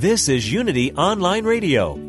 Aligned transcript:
This 0.00 0.30
is 0.30 0.50
Unity 0.50 0.94
Online 0.94 1.44
Radio, 1.44 2.00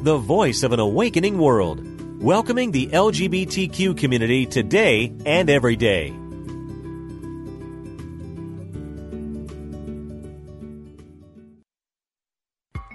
the 0.00 0.16
voice 0.16 0.62
of 0.62 0.72
an 0.72 0.80
awakening 0.80 1.36
world, 1.36 1.78
welcoming 2.22 2.70
the 2.70 2.86
LGBTQ 2.86 3.98
community 3.98 4.46
today 4.46 5.12
and 5.26 5.50
every 5.50 5.76
day. 5.76 6.08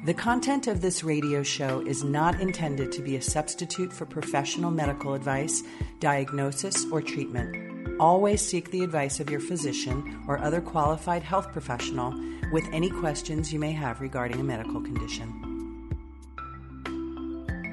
The 0.08 0.16
content 0.16 0.66
of 0.66 0.82
this 0.82 1.04
radio 1.04 1.44
show 1.44 1.82
is 1.82 2.04
not 2.04 2.42
intended 2.42 2.92
to 2.94 3.04
be 3.04 3.18
a 3.18 3.22
substitute 3.22 3.94
for 3.94 4.08
professional 4.08 4.72
medical 4.72 5.14
advice, 5.14 5.62
diagnosis, 6.00 6.88
or 6.92 7.04
treatment. 7.04 7.69
Always 8.00 8.42
seek 8.42 8.72
the 8.72 8.86
advice 8.86 9.20
of 9.20 9.30
your 9.30 9.42
physician 9.42 10.24
or 10.26 10.40
other 10.40 10.62
qualified 10.62 11.22
health 11.22 11.52
professional 11.52 12.14
with 12.54 12.64
any 12.72 12.90
questions 12.90 13.52
you 13.52 13.60
may 13.60 13.74
have 13.74 14.00
regarding 14.00 14.40
a 14.40 14.44
medical 14.44 14.80
condition. 14.80 15.28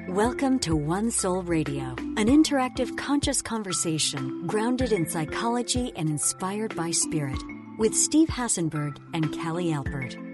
Welcome 0.09 0.59
to 0.59 0.75
One 0.75 1.11
Soul 1.11 1.43
Radio, 1.43 1.95
an 2.17 2.27
interactive 2.27 2.97
conscious 2.97 3.41
conversation 3.41 4.45
grounded 4.47 4.91
in 4.91 5.07
psychology 5.07 5.93
and 5.95 6.09
inspired 6.09 6.75
by 6.75 6.91
spirit, 6.91 7.41
with 7.77 7.95
Steve 7.95 8.27
Hassenberg 8.27 8.97
and 9.13 9.31
Callie 9.39 9.71
Alpert. 9.71 10.26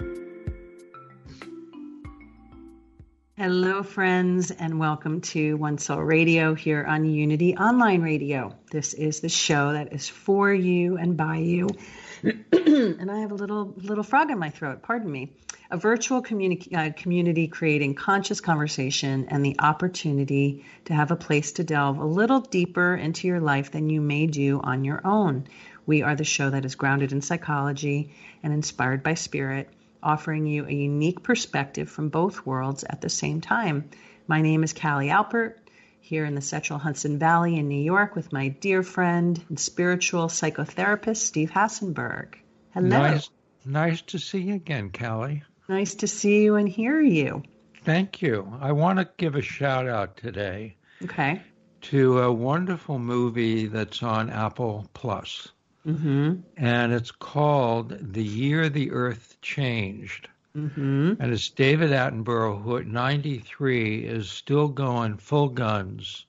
Hello, 3.36 3.82
friends, 3.82 4.52
and 4.52 4.78
welcome 4.78 5.20
to 5.22 5.55
One 5.55 5.80
Soul 5.80 6.04
Radio 6.04 6.54
here 6.54 6.86
on 6.88 7.04
Unity 7.04 7.58
Online 7.58 8.04
Radio. 8.04 8.56
This 8.70 8.94
is 8.94 9.22
the 9.22 9.30
show 9.30 9.73
that 9.73 9.92
is 9.92 10.08
for 10.08 10.54
you 10.54 10.98
and 10.98 11.18
by 11.18 11.38
you. 11.38 11.68
and 12.22 13.09
I 13.09 13.22
have 13.22 13.32
a 13.32 13.36
little 13.36 13.73
little 13.76 14.04
frog 14.04 14.30
in 14.30 14.38
my 14.38 14.52
throat. 14.52 14.84
Pardon 14.84 15.12
me. 15.12 15.32
A 15.72 15.78
virtual 15.78 16.22
communi- 16.22 16.72
uh, 16.76 16.94
community 16.96 17.48
creating 17.48 17.96
conscious 17.96 18.40
conversation 18.40 19.26
and 19.30 19.44
the 19.44 19.56
opportunity 19.58 20.64
to 20.86 20.94
have 20.94 21.09
a 21.09 21.16
place 21.16 21.54
to 21.54 21.64
delve 21.64 21.98
a 21.98 22.06
little 22.06 22.39
deeper 22.39 22.95
into 22.95 23.28
your 23.28 23.39
life 23.39 23.72
than 23.72 23.89
you 23.89 24.00
may 24.00 24.28
do 24.28 24.61
on 24.64 24.86
your 24.86 25.02
own. 25.04 25.48
We 25.88 26.04
are 26.04 26.16
the 26.16 26.23
show 26.23 26.52
that 26.52 26.66
is 26.66 26.76
grounded 26.76 27.11
in 27.11 27.22
psychology 27.22 28.14
and 28.44 28.54
inspired 28.54 29.02
by 29.02 29.16
spirit 29.16 29.70
offering 30.04 30.46
you 30.46 30.66
a 30.66 30.73
unique 30.73 31.23
perspective 31.23 31.90
from 31.90 32.09
both 32.09 32.46
worlds 32.46 32.84
at 32.84 33.02
the 33.02 33.09
same 33.09 33.42
time. 33.42 33.90
My 34.28 34.42
name 34.42 34.64
is 34.64 34.73
Callie 34.73 35.08
Alpert, 35.08 35.56
here 36.02 36.26
in 36.26 36.36
the 36.36 36.42
Central 36.42 36.78
Hudson 36.78 37.18
Valley 37.18 37.58
in 37.58 37.70
New 37.70 37.82
York 37.82 38.16
with 38.16 38.34
my 38.34 38.50
dear 38.50 38.84
friend 38.84 39.42
and 39.48 39.60
spiritual 39.60 40.28
psychotherapist, 40.28 41.18
Steve 41.18 41.50
Hassenberg. 41.50 42.36
Hello. 42.73 42.90
Nice, 42.90 43.30
nice 43.66 44.02
to 44.02 44.20
see 44.20 44.40
you 44.40 44.56
again, 44.56 44.92
Callie. 44.92 45.44
Nice 45.70 45.95
to 45.95 46.08
see 46.08 46.44
you 46.44 46.56
and 46.56 46.67
hear 46.67 47.00
you. 47.00 47.44
Thank 47.86 48.22
you. 48.22 48.58
I 48.60 48.73
want 48.73 49.00
to 49.00 49.10
give 49.17 49.36
a 49.36 49.42
shout 49.42 49.88
out 49.88 50.17
today. 50.17 50.76
Okay. 51.04 51.42
To 51.84 52.20
a 52.20 52.32
wonderful 52.32 53.00
movie 53.00 53.67
that's 53.67 54.04
on 54.04 54.30
Apple 54.30 54.90
Plus. 54.94 55.50
Mm-hmm. 55.86 56.36
And 56.58 56.94
it's 56.94 57.12
called 57.12 58.14
The 58.14 58.23
Year 58.23 58.70
the 58.70 58.92
Earth 58.92 59.38
Changed. 59.42 60.30
Mm-hmm. 60.56 61.14
And 61.20 61.34
it's 61.34 61.50
David 61.50 61.92
Attenborough, 61.92 62.62
who 62.62 62.78
at 62.78 62.86
93 62.86 64.06
is 64.06 64.30
still 64.30 64.67
going 64.67 65.17
full 65.17 65.50
guns. 65.50 66.26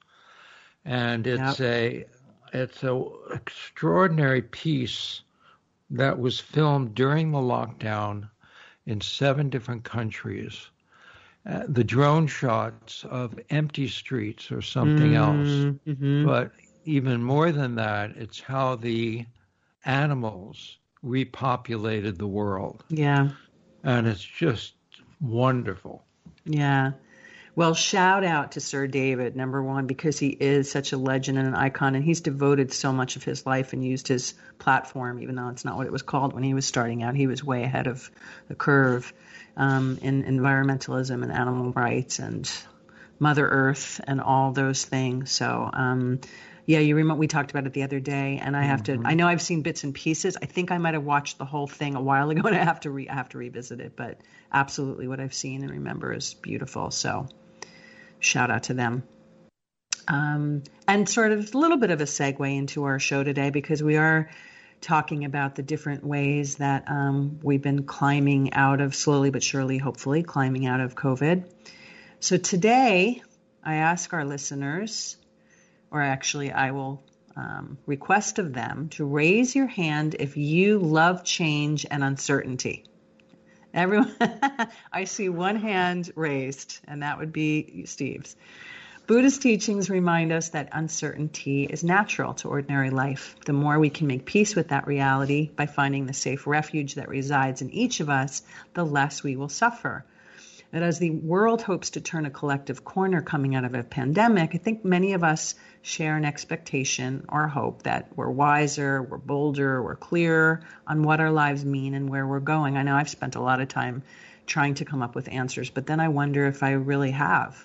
And 0.85 1.27
it's 1.27 1.61
yep. 1.61 1.61
a 1.61 2.05
it's 2.53 2.83
a 2.85 3.05
extraordinary 3.33 4.43
piece 4.43 5.23
that 5.91 6.19
was 6.19 6.41
filmed 6.41 6.95
during 6.95 7.33
the 7.33 7.39
lockdown 7.39 8.29
in 8.87 9.01
seven 9.01 9.51
different 9.51 9.85
countries. 9.85 10.69
Uh, 11.47 11.65
the 11.69 11.85
drone 11.85 12.27
shots 12.27 13.05
of 13.05 13.39
empty 13.51 13.89
streets 13.89 14.51
or 14.51 14.63
something 14.63 15.13
mm-hmm. 15.13 15.69
else. 15.87 16.27
But 16.27 16.53
even 16.85 17.23
more 17.23 17.53
than 17.53 17.75
that, 17.75 18.17
it's 18.17 18.41
how 18.41 18.77
the 18.77 19.27
animals 19.85 20.79
repopulated 21.05 22.19
the 22.19 22.27
world. 22.27 22.85
Yeah. 22.89 23.31
And 23.83 24.07
it's 24.07 24.25
just 24.25 24.75
wonderful. 25.21 26.05
Yeah. 26.45 26.93
Well, 27.57 27.75
shout 27.75 28.25
out 28.25 28.53
to 28.53 28.61
Sir 28.61 28.89
David, 28.89 29.37
number 29.37 29.63
one, 29.63 29.87
because 29.87 30.19
he 30.19 30.29
is 30.29 30.69
such 30.69 30.93
a 30.93 30.97
legend 30.97 31.39
and 31.39 31.47
an 31.47 31.55
icon, 31.55 31.95
and 31.95 32.05
he's 32.05 32.21
devoted 32.21 32.73
so 32.73 32.93
much 32.93 33.15
of 33.15 33.23
his 33.23 33.47
life 33.47 33.73
and 33.73 33.85
used 33.85 34.09
his 34.09 34.35
platform, 34.59 35.21
even 35.21 35.37
though 35.37 35.51
it's 35.51 35.65
not 35.65 35.77
what 35.77 35.87
it 35.87 35.93
was 35.93 36.03
called 36.03 36.33
when 36.33 36.43
he 36.43 36.53
was 36.53 36.67
starting 36.67 37.05
out. 37.05 37.15
He 37.15 37.29
was 37.29 37.45
way 37.45 37.63
ahead 37.63 37.87
of 37.87 38.11
the 38.49 38.57
curve 38.57 39.13
um, 39.57 39.99
in 40.03 40.25
environmentalism 40.25 41.23
and 41.23 41.31
animal 41.31 41.71
rights 41.73 42.19
and 42.19 42.51
Mother 43.21 43.47
Earth 43.47 44.01
and 44.05 44.21
all 44.21 44.51
those 44.51 44.85
things. 44.85 45.31
So, 45.31 45.71
um, 45.73 46.21
yeah, 46.67 46.79
you 46.79 46.97
remember 46.97 47.19
we 47.19 47.27
talked 47.27 47.51
about 47.51 47.67
it 47.67 47.75
the 47.75 47.83
other 47.83 48.01
day, 48.01 48.41
and 48.43 48.57
I 48.57 48.63
have 48.63 48.83
mm-hmm. 48.83 49.03
to. 49.03 49.09
I 49.09 49.15
know 49.15 49.29
I've 49.29 49.43
seen 49.43 49.63
bits 49.63 49.85
and 49.85 49.95
pieces. 49.95 50.37
I 50.41 50.47
think 50.47 50.71
I 50.71 50.79
might 50.79 50.95
have 50.95 51.05
watched 51.05 51.37
the 51.39 51.45
whole 51.45 51.67
thing 51.67 51.95
a 51.95 52.01
while 52.01 52.31
ago, 52.31 52.43
and 52.47 52.57
I 52.57 52.65
have 52.65 52.81
to 52.81 52.91
re, 52.91 53.09
I 53.09 53.15
have 53.15 53.29
to 53.31 53.39
revisit 53.39 53.81
it. 53.81 53.97
But 53.97 54.21
absolutely, 54.53 55.07
what 55.09 55.21
I've 55.21 55.35
seen 55.35 55.63
and 55.63 55.71
remember 55.71 56.13
is 56.13 56.35
beautiful. 56.35 56.91
So, 56.91 57.29
shout 58.19 58.51
out 58.51 58.65
to 58.65 58.75
them. 58.75 59.03
Um, 60.09 60.63
and 60.87 61.09
sort 61.09 61.33
of 61.33 61.55
a 61.55 61.59
little 61.59 61.79
bit 61.79 61.91
of 61.91 62.01
a 62.01 62.05
segue 62.05 62.57
into 62.57 62.85
our 62.85 62.99
show 62.99 63.25
today 63.25 63.51
because 63.51 63.83
we 63.83 63.97
are 63.97 64.31
talking 64.81 65.25
about 65.25 65.55
the 65.55 65.63
different 65.63 66.05
ways 66.05 66.57
that 66.57 66.85
um, 66.91 67.41
we've 67.43 67.63
been 67.63 67.85
climbing 67.85 68.53
out 68.53 68.83
of 68.83 68.95
slowly 68.95 69.31
but 69.31 69.43
surely, 69.43 69.79
hopefully, 69.79 70.23
climbing 70.23 70.67
out 70.67 70.81
of 70.81 70.95
COVID. 70.95 71.49
So 72.21 72.37
today, 72.37 73.23
I 73.63 73.77
ask 73.77 74.13
our 74.13 74.25
listeners 74.25 75.17
or 75.91 76.03
actually, 76.03 76.53
I 76.53 76.71
will 76.71 77.03
um, 77.37 77.79
request 77.87 78.39
of 78.39 78.53
them 78.53 78.89
to 78.91 79.05
raise 79.05 79.55
your 79.55 79.67
hand 79.67 80.17
if 80.19 80.37
you 80.37 80.79
love 80.79 81.25
change 81.25 81.87
and 81.91 82.05
uncertainty. 82.05 82.85
Everyone, 83.73 84.15
I 84.93 85.05
see 85.05 85.29
one 85.29 85.57
hand 85.57 86.13
raised, 86.15 86.79
and 86.87 87.03
that 87.03 87.19
would 87.19 87.33
be 87.33 87.85
Steve's. 87.87 88.37
Buddhist 89.07 89.43
teachings 89.43 89.91
remind 89.91 90.33
us 90.33 90.51
that 90.51 90.71
uncertainty 90.73 91.65
is 91.65 91.85
natural 91.85 92.33
to 92.35 92.49
ordinary 92.49 92.89
life. 92.89 93.37
The 93.45 93.53
more 93.53 93.79
we 93.79 93.91
can 93.91 94.07
make 94.07 94.25
peace 94.25 94.57
with 94.57 94.69
that 94.69 94.87
reality 94.87 95.51
by 95.55 95.67
finding 95.67 96.07
the 96.07 96.15
safe 96.15 96.47
refuge 96.47 96.95
that 96.95 97.11
resides 97.11 97.61
in 97.61 97.71
each 97.71 98.01
of 98.01 98.09
us, 98.09 98.43
the 98.73 98.87
less 98.87 99.23
we 99.23 99.37
will 99.37 99.51
suffer 99.51 100.07
that 100.75 100.83
as 100.83 100.99
the 100.99 101.11
world 101.11 101.63
hopes 101.63 101.91
to 101.91 102.01
turn 102.01 102.27
a 102.27 102.31
collective 102.31 102.85
corner 102.85 103.23
coming 103.23 103.55
out 103.55 103.65
of 103.65 103.77
a 103.77 103.85
pandemic, 103.85 104.57
I 104.57 104.59
think 104.59 104.85
many 104.85 105.13
of 105.13 105.23
us 105.23 105.55
share 105.83 106.17
an 106.17 106.25
expectation 106.25 107.27
or 107.29 107.47
hope 107.47 107.85
that 107.85 108.09
we're 108.17 108.29
wiser, 108.29 109.01
we're 109.01 109.19
bolder, 109.19 109.81
we're 109.81 109.95
clearer 109.95 110.63
on 110.85 111.05
what 111.05 111.21
our 111.21 111.31
lives 111.31 111.65
mean 111.65 111.95
and 111.95 112.11
where 112.11 112.27
we're 112.27 112.41
going. 112.41 112.77
I 112.77 112.83
know 112.83 112.97
I've 112.97 113.09
spent 113.09 113.37
a 113.37 113.41
lot 113.41 113.61
of 113.61 113.69
time 113.69 114.03
trying 114.47 114.75
to 114.75 114.85
come 114.85 115.01
up 115.01 115.15
with 115.15 115.29
answers, 115.29 115.71
but 115.71 115.87
then 115.87 116.01
I 116.01 116.09
wonder 116.09 116.45
if 116.47 116.65
I 116.65 116.73
really 116.73 117.13
have. 117.13 117.57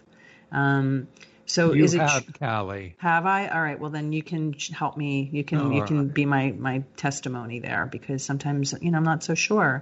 Um, 0.52 1.08
so 1.48 1.74
you 1.74 1.86
is 1.86 1.96
it 1.96 2.02
have, 2.02 2.32
Callie? 2.38 2.94
Have 3.00 3.26
I? 3.26 3.48
All 3.48 3.60
right. 3.60 3.80
Well, 3.80 3.90
then 3.90 4.14
you 4.14 4.22
can 4.22 4.54
help 4.54 4.96
me. 4.98 5.28
You 5.34 5.44
can 5.44 5.60
Oh, 5.62 5.70
you 5.72 5.82
can 5.82 5.98
right. 6.06 6.14
be 6.14 6.28
my 6.28 6.52
my 6.52 6.84
testimony 6.96 7.60
there 7.60 7.88
because 7.88 8.24
sometimes 8.24 8.76
you 8.80 8.92
know 8.92 9.00
I'm 9.00 9.04
not 9.04 9.24
so 9.24 9.34
sure. 9.34 9.82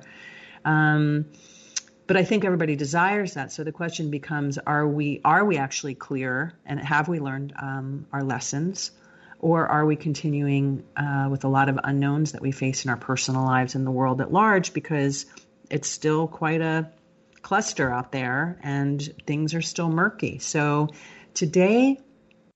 Um, 0.64 1.26
but 2.08 2.16
I 2.16 2.24
think 2.24 2.46
everybody 2.46 2.76
desires 2.76 3.34
that. 3.34 3.52
So 3.52 3.64
the 3.64 3.72
question 3.72 4.10
becomes: 4.10 4.58
Are 4.58 4.88
we 4.88 5.22
are 5.24 5.46
we 5.46 5.58
actually 5.58 5.94
clear, 5.94 6.54
and 6.66 6.80
have 6.80 7.08
we 7.08 7.20
learned 7.20 7.54
um, 7.62 8.08
our 8.14 8.24
lessons, 8.24 8.92
or 9.40 9.68
are 9.68 9.86
we 9.86 9.98
continuing 9.98 10.84
uh, 10.96 11.28
with 11.30 11.44
a 11.44 11.50
lot 11.50 11.68
of 11.70 11.78
unknowns 11.84 12.32
that 12.32 12.42
we 12.42 12.52
face 12.52 12.86
in 12.86 12.90
our 12.90 12.98
personal 12.98 13.44
lives 13.44 13.76
and 13.76 13.86
the 13.86 13.92
world 13.92 14.22
at 14.22 14.32
large? 14.32 14.74
Because 14.74 15.26
it's 15.70 15.90
still 15.90 16.28
quite 16.28 16.62
a 16.62 16.90
cluster 17.42 17.92
out 17.92 18.14
there, 18.14 18.58
and 18.64 19.02
things 19.26 19.54
are 19.54 19.62
still 19.62 19.90
murky. 19.90 20.40
So 20.40 20.88
today. 21.34 22.00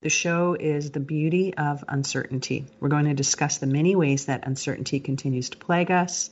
The 0.03 0.09
show 0.09 0.55
is 0.59 0.89
The 0.89 0.99
Beauty 0.99 1.53
of 1.53 1.83
Uncertainty. 1.87 2.65
We're 2.79 2.89
going 2.89 3.05
to 3.05 3.13
discuss 3.13 3.59
the 3.59 3.67
many 3.67 3.95
ways 3.95 4.25
that 4.25 4.47
uncertainty 4.47 4.99
continues 4.99 5.51
to 5.51 5.57
plague 5.57 5.91
us, 5.91 6.31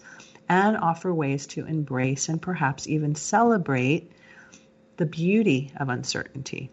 and 0.50 0.78
offer 0.78 1.14
ways 1.14 1.48
to 1.48 1.66
embrace 1.66 2.28
and 2.30 2.42
perhaps 2.42 2.88
even 2.88 3.16
celebrate 3.16 4.12
the 4.98 5.06
beauty 5.06 5.72
of 5.78 5.90
uncertainty. 5.90 6.72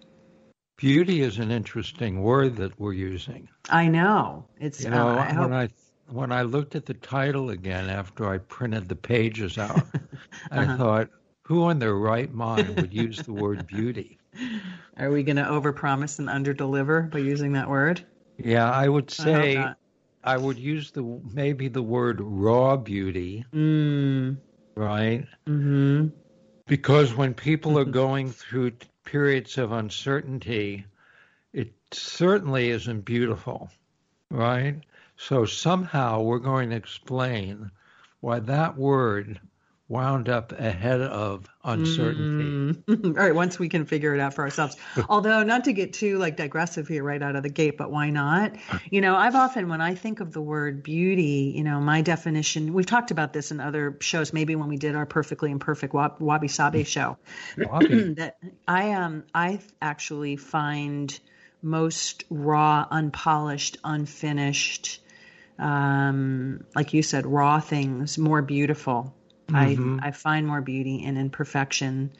Beauty 0.78 1.23
is 1.23 1.38
an 1.38 1.50
interesting 1.50 2.23
word 2.23 2.56
that 2.56 2.78
we're 2.78 2.93
using. 2.93 3.49
I 3.70 3.88
know 3.88 4.44
it's. 4.61 4.84
You 4.84 4.90
know, 4.90 5.08
uh, 5.08 5.25
I 5.28 5.34
when 5.34 5.52
I 5.52 5.69
when 6.08 6.32
I 6.32 6.43
looked 6.43 6.75
at 6.75 6.87
the 6.87 6.94
title 6.94 7.50
again 7.50 7.88
after 7.88 8.28
I 8.28 8.38
printed 8.38 8.88
the 8.88 8.96
pages 8.96 9.58
out, 9.58 9.87
I 10.50 10.62
Uh-huh. 10.62 10.76
thought, 10.76 11.11
who 11.44 11.69
in 11.70 11.79
their 11.79 11.94
right 11.94 12.32
mind 12.32 12.76
would 12.76 12.93
use 12.93 13.22
the 13.22 13.32
word 13.32 13.67
beauty? 13.67 14.19
are 14.99 15.11
we 15.11 15.22
going 15.22 15.37
to 15.37 15.43
overpromise 15.44 16.19
and 16.19 16.29
underdeliver 16.29 17.11
by 17.11 17.19
using 17.19 17.52
that 17.52 17.69
word? 17.69 18.05
Yeah, 18.38 18.70
I 18.70 18.88
would 18.88 19.11
say 19.11 19.55
not. 19.56 19.79
I 20.26 20.37
would 20.37 20.58
use 20.58 20.90
the 20.90 21.02
maybe 21.02 21.69
the 21.69 21.82
word 21.82 22.20
raw 22.20 22.76
beauty, 22.76 23.44
Mm, 23.52 24.38
right? 24.76 25.26
hmm 25.46 26.08
Because 26.67 27.14
when 27.14 27.32
people 27.32 27.78
are 27.78 27.84
going 27.84 28.31
through 28.32 28.73
periods 29.05 29.56
of 29.56 29.70
uncertainty, 29.70 30.84
it 31.52 31.73
certainly 31.93 32.70
isn't 32.70 33.05
beautiful, 33.05 33.70
right? 34.31 34.81
So 35.17 35.44
somehow 35.46 36.23
we're 36.23 36.40
going 36.40 36.70
to 36.70 36.76
explain 36.76 37.70
why 38.20 38.40
that 38.40 38.76
word 38.76 39.40
wound 39.88 40.28
up 40.28 40.52
ahead 40.52 41.00
of 41.00 41.48
uncertainty. 41.62 42.82
Mm. 42.88 43.04
All 43.04 43.24
right, 43.24 43.34
once 43.34 43.58
we 43.58 43.68
can 43.68 43.84
figure 43.84 44.14
it 44.14 44.20
out 44.20 44.34
for 44.34 44.42
ourselves. 44.42 44.76
Although 45.08 45.44
not 45.44 45.64
to 45.64 45.72
get 45.72 45.92
too 45.92 46.18
like 46.18 46.36
digressive 46.36 46.88
here 46.88 47.04
right 47.04 47.22
out 47.22 47.36
of 47.36 47.44
the 47.44 47.48
gate, 47.48 47.76
but 47.76 47.90
why 47.90 48.10
not? 48.10 48.56
You 48.90 49.00
know, 49.00 49.16
I've 49.16 49.34
often 49.34 49.68
when 49.68 49.80
I 49.80 49.94
think 49.94 50.20
of 50.20 50.32
the 50.32 50.40
word 50.40 50.82
beauty, 50.82 51.52
you 51.56 51.64
know, 51.64 51.80
my 51.80 52.02
definition, 52.02 52.72
we've 52.72 52.86
talked 52.86 53.10
about 53.10 53.32
this 53.32 53.50
in 53.50 53.58
other 53.58 53.96
shows, 54.00 54.32
maybe 54.32 54.54
when 54.54 54.68
we 54.68 54.76
did 54.76 54.94
our 54.94 55.06
perfectly 55.06 55.50
imperfect 55.50 55.92
wabi 55.92 56.48
sabi 56.48 56.84
show. 56.84 57.18
that 57.56 58.36
I 58.68 58.92
um 58.92 59.24
I 59.34 59.60
actually 59.82 60.36
find 60.36 61.18
most 61.62 62.24
raw, 62.30 62.86
unpolished, 62.90 63.78
unfinished 63.82 65.00
um, 65.58 66.64
like 66.74 66.92
you 66.92 67.02
said, 67.02 67.26
raw 67.26 67.60
things 67.60 68.18
more 68.18 68.42
beautiful. 68.42 69.14
Mm-hmm. 69.48 70.00
I 70.02 70.08
I 70.08 70.10
find 70.10 70.46
more 70.46 70.60
beauty 70.60 71.04
in 71.04 71.16
imperfection. 71.16 72.10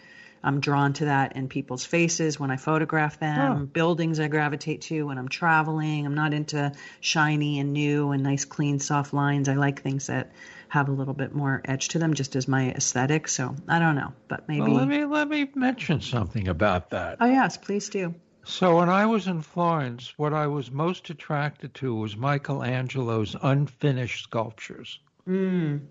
I'm 0.45 0.61
drawn 0.61 0.93
to 0.95 1.07
that 1.07 1.35
in 1.35 1.49
people's 1.49 1.85
faces 1.85 2.39
when 2.39 2.53
I 2.53 2.57
photograph 2.57 3.19
them, 3.19 3.53
oh. 3.53 3.67
buildings 3.67 4.21
I 4.21 4.29
gravitate 4.29 4.83
to 4.83 5.07
when 5.07 5.19
I'm 5.19 5.29
traveling. 5.29 6.07
I'm 6.07 6.15
not 6.15 6.33
into 6.33 6.73
shiny 7.01 7.59
and 7.59 7.73
new 7.73 8.13
and 8.13 8.23
nice, 8.23 8.45
clean, 8.45 8.79
soft 8.79 9.13
lines. 9.13 9.49
I 9.49 9.55
like 9.55 9.83
things 9.83 10.07
that 10.07 10.31
have 10.69 10.89
a 10.89 10.93
little 10.93 11.15
bit 11.15 11.35
more 11.35 11.63
edge 11.65 11.89
to 11.89 11.99
them, 11.99 12.15
just 12.15 12.37
as 12.37 12.47
my 12.47 12.71
aesthetic. 12.71 13.27
So 13.27 13.57
I 13.67 13.81
don't 13.81 13.97
know, 13.97 14.13
but 14.29 14.47
maybe. 14.49 14.63
Well, 14.63 14.75
let 14.75 14.89
me 14.89 15.05
let 15.05 15.29
me 15.29 15.51
mention 15.55 16.01
something 16.01 16.47
about 16.47 16.91
that. 16.91 17.19
Oh 17.21 17.27
yes, 17.27 17.57
please 17.57 17.89
do. 17.89 18.15
So 18.45 18.77
when 18.77 18.89
I 18.89 19.07
was 19.07 19.27
in 19.27 19.43
Florence, 19.43 20.15
what 20.17 20.33
I 20.33 20.47
was 20.47 20.71
most 20.71 21.11
attracted 21.11 21.75
to 21.75 21.93
was 21.93 22.17
Michelangelo's 22.17 23.35
unfinished 23.43 24.23
sculptures. 24.23 25.01
Mm. 25.27 25.89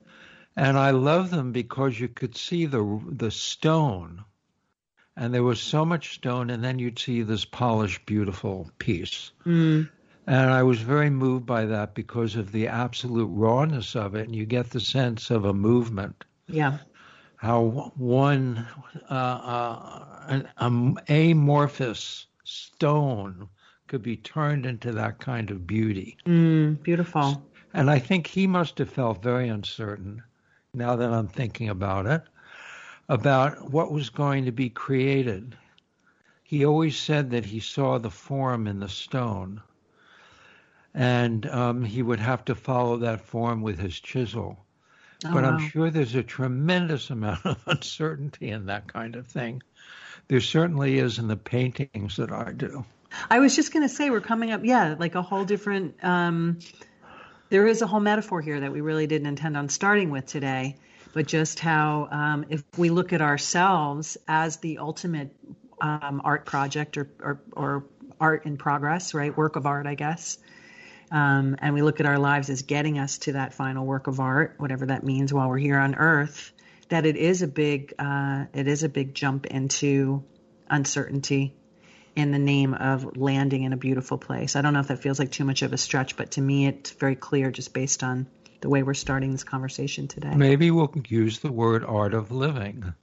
And 0.57 0.77
I 0.77 0.91
love 0.91 1.31
them 1.31 1.51
because 1.51 1.99
you 1.99 2.07
could 2.07 2.35
see 2.37 2.65
the 2.65 3.01
the 3.07 3.31
stone. 3.31 4.23
And 5.17 5.33
there 5.33 5.43
was 5.43 5.61
so 5.61 5.85
much 5.85 6.15
stone 6.15 6.49
and 6.49 6.63
then 6.63 6.79
you'd 6.79 6.99
see 6.99 7.21
this 7.21 7.45
polished 7.45 8.05
beautiful 8.05 8.69
piece. 8.79 9.31
Mm. 9.45 9.89
And 10.27 10.49
I 10.49 10.63
was 10.63 10.81
very 10.81 11.09
moved 11.09 11.45
by 11.45 11.65
that 11.65 11.93
because 11.93 12.35
of 12.35 12.51
the 12.51 12.67
absolute 12.67 13.29
rawness 13.31 13.95
of 13.95 14.15
it 14.15 14.25
and 14.25 14.35
you 14.35 14.45
get 14.45 14.71
the 14.71 14.79
sense 14.79 15.29
of 15.29 15.45
a 15.45 15.53
movement. 15.53 16.25
Yeah. 16.47 16.79
How 17.37 17.91
one 17.95 18.67
uh, 19.09 19.13
uh, 19.13 20.05
an 20.27 20.49
um, 20.57 20.99
amorphous 21.07 22.25
stone 22.43 23.47
could 23.87 24.01
be 24.01 24.17
turned 24.17 24.65
into 24.65 24.91
that 24.93 25.19
kind 25.19 25.51
of 25.51 25.67
beauty. 25.67 26.17
Mm, 26.25 26.81
beautiful. 26.81 27.45
And 27.73 27.89
I 27.89 27.99
think 27.99 28.27
he 28.27 28.47
must 28.47 28.77
have 28.79 28.89
felt 28.89 29.21
very 29.21 29.47
uncertain, 29.49 30.23
now 30.75 30.95
that 30.95 31.11
I'm 31.11 31.27
thinking 31.27 31.69
about 31.69 32.05
it, 32.05 32.21
about 33.07 33.71
what 33.71 33.91
was 33.91 34.09
going 34.09 34.45
to 34.45 34.51
be 34.51 34.69
created. 34.69 35.57
He 36.43 36.65
always 36.65 36.97
said 36.97 37.31
that 37.31 37.45
he 37.45 37.59
saw 37.59 37.97
the 37.97 38.11
form 38.11 38.67
in 38.67 38.79
the 38.79 38.89
stone, 38.89 39.61
and 40.93 41.45
um, 41.47 41.83
he 41.83 42.01
would 42.01 42.19
have 42.19 42.45
to 42.45 42.55
follow 42.55 42.97
that 42.97 43.21
form 43.21 43.61
with 43.61 43.79
his 43.79 43.99
chisel. 43.99 44.57
Oh, 45.25 45.33
but 45.33 45.45
I'm 45.45 45.69
sure 45.69 45.89
there's 45.89 46.15
a 46.15 46.23
tremendous 46.23 47.09
amount 47.09 47.45
of 47.45 47.61
uncertainty 47.65 48.49
in 48.49 48.67
that 48.67 48.87
kind 48.87 49.15
of 49.15 49.27
thing 49.27 49.61
there 50.27 50.41
certainly 50.41 50.97
is 50.97 51.19
in 51.19 51.27
the 51.27 51.37
paintings 51.37 52.17
that 52.17 52.31
I 52.31 52.51
do. 52.51 52.85
I 53.29 53.39
was 53.39 53.55
just 53.55 53.71
going 53.71 53.87
to 53.87 53.93
say 53.93 54.09
we're 54.09 54.21
coming 54.21 54.51
up, 54.51 54.61
yeah, 54.63 54.95
like 54.97 55.15
a 55.15 55.21
whole 55.21 55.45
different. 55.45 56.03
Um, 56.03 56.59
there 57.49 57.67
is 57.67 57.81
a 57.81 57.87
whole 57.87 57.99
metaphor 57.99 58.41
here 58.41 58.59
that 58.59 58.71
we 58.71 58.81
really 58.81 59.07
didn't 59.07 59.27
intend 59.27 59.55
on 59.57 59.69
starting 59.69 60.09
with 60.09 60.25
today, 60.25 60.75
but 61.13 61.27
just 61.27 61.59
how 61.59 62.07
um, 62.11 62.45
if 62.49 62.63
we 62.77 62.89
look 62.89 63.13
at 63.13 63.21
ourselves 63.21 64.17
as 64.27 64.57
the 64.57 64.79
ultimate 64.79 65.35
um, 65.81 66.21
art 66.23 66.45
project 66.45 66.97
or, 66.97 67.09
or, 67.19 67.41
or 67.51 67.85
art 68.19 68.45
in 68.45 68.57
progress, 68.57 69.13
right, 69.13 69.35
work 69.35 69.55
of 69.55 69.65
art, 69.65 69.87
I 69.87 69.95
guess. 69.95 70.37
Um, 71.11 71.55
and 71.59 71.73
we 71.73 71.81
look 71.81 71.99
at 71.99 72.05
our 72.05 72.17
lives 72.17 72.49
as 72.49 72.63
getting 72.63 72.97
us 72.97 73.19
to 73.19 73.33
that 73.33 73.53
final 73.53 73.85
work 73.85 74.07
of 74.07 74.19
art, 74.19 74.55
whatever 74.57 74.87
that 74.87 75.03
means, 75.03 75.31
while 75.31 75.47
we're 75.47 75.57
here 75.57 75.77
on 75.77 75.95
Earth 75.95 76.51
that 76.89 77.05
it 77.05 77.15
is 77.15 77.41
a 77.41 77.47
big 77.47 77.93
uh, 77.99 78.45
it 78.53 78.67
is 78.67 78.83
a 78.83 78.89
big 78.89 79.13
jump 79.13 79.45
into 79.45 80.23
uncertainty 80.69 81.55
in 82.15 82.31
the 82.31 82.39
name 82.39 82.73
of 82.73 83.17
landing 83.17 83.63
in 83.63 83.73
a 83.73 83.77
beautiful 83.77 84.17
place. 84.17 84.55
I 84.55 84.61
don't 84.61 84.73
know 84.73 84.79
if 84.79 84.87
that 84.87 84.99
feels 84.99 85.19
like 85.19 85.31
too 85.31 85.43
much 85.43 85.61
of 85.61 85.73
a 85.73 85.77
stretch, 85.77 86.15
but 86.15 86.31
to 86.31 86.41
me 86.41 86.67
it's 86.67 86.91
very 86.91 87.15
clear 87.15 87.51
just 87.51 87.73
based 87.73 88.03
on 88.03 88.27
the 88.61 88.69
way 88.69 88.83
we're 88.83 88.93
starting 88.93 89.31
this 89.31 89.43
conversation 89.43 90.07
today. 90.07 90.33
Maybe 90.35 90.71
we'll 90.71 90.93
use 91.07 91.39
the 91.39 91.51
word 91.51 91.83
art 91.83 92.13
of 92.13 92.31
living. 92.31 92.93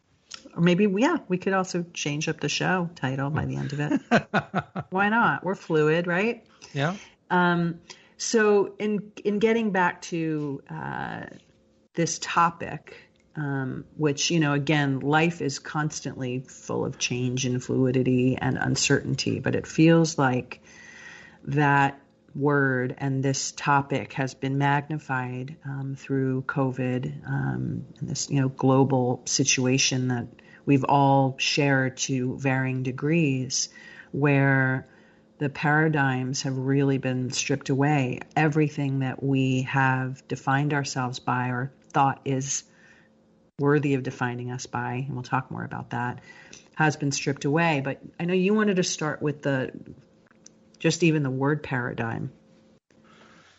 Or 0.56 0.62
maybe 0.62 0.86
yeah, 0.98 1.18
we 1.28 1.38
could 1.38 1.52
also 1.52 1.84
change 1.94 2.28
up 2.28 2.40
the 2.40 2.48
show 2.48 2.90
title 2.94 3.30
by 3.30 3.44
the 3.44 3.56
end 3.56 3.72
of 3.72 3.80
it. 3.80 4.86
Why 4.90 5.08
not? 5.08 5.44
We're 5.44 5.54
fluid, 5.54 6.06
right? 6.06 6.44
Yeah. 6.74 6.96
Um, 7.30 7.80
so 8.16 8.74
in 8.78 9.12
in 9.24 9.38
getting 9.38 9.70
back 9.70 10.02
to 10.02 10.62
uh, 10.70 11.24
this 11.94 12.18
topic, 12.18 12.96
um, 13.36 13.84
which, 13.96 14.30
you 14.30 14.40
know, 14.40 14.52
again, 14.52 15.00
life 15.00 15.40
is 15.40 15.58
constantly 15.58 16.40
full 16.40 16.84
of 16.84 16.98
change 16.98 17.46
and 17.46 17.62
fluidity 17.62 18.36
and 18.36 18.58
uncertainty, 18.58 19.40
but 19.40 19.54
it 19.54 19.66
feels 19.66 20.18
like 20.18 20.60
that 21.44 21.98
word 22.34 22.94
and 22.98 23.22
this 23.22 23.52
topic 23.52 24.14
has 24.14 24.34
been 24.34 24.58
magnified 24.58 25.56
um, 25.64 25.94
through 25.98 26.42
COVID 26.42 27.26
um, 27.26 27.84
and 27.98 28.08
this, 28.08 28.30
you 28.30 28.40
know, 28.40 28.48
global 28.48 29.22
situation 29.24 30.08
that 30.08 30.26
we've 30.64 30.84
all 30.84 31.34
shared 31.38 31.96
to 31.96 32.36
varying 32.38 32.82
degrees, 32.82 33.68
where 34.12 34.86
the 35.38 35.48
paradigms 35.48 36.42
have 36.42 36.56
really 36.56 36.98
been 36.98 37.30
stripped 37.30 37.68
away. 37.68 38.20
Everything 38.36 39.00
that 39.00 39.22
we 39.22 39.62
have 39.62 40.26
defined 40.28 40.72
ourselves 40.72 41.18
by 41.18 41.48
or 41.48 41.72
thought 41.90 42.20
is 42.24 42.64
worthy 43.58 43.94
of 43.94 44.02
defining 44.02 44.50
us 44.50 44.66
by, 44.66 45.04
and 45.06 45.14
we'll 45.14 45.22
talk 45.22 45.50
more 45.50 45.64
about 45.64 45.90
that, 45.90 46.20
has 46.74 46.96
been 46.96 47.12
stripped 47.12 47.44
away. 47.44 47.80
But 47.84 48.00
I 48.18 48.24
know 48.24 48.34
you 48.34 48.54
wanted 48.54 48.76
to 48.76 48.82
start 48.82 49.22
with 49.22 49.42
the 49.42 49.72
just 50.78 51.02
even 51.02 51.22
the 51.22 51.30
word 51.30 51.62
paradigm, 51.62 52.32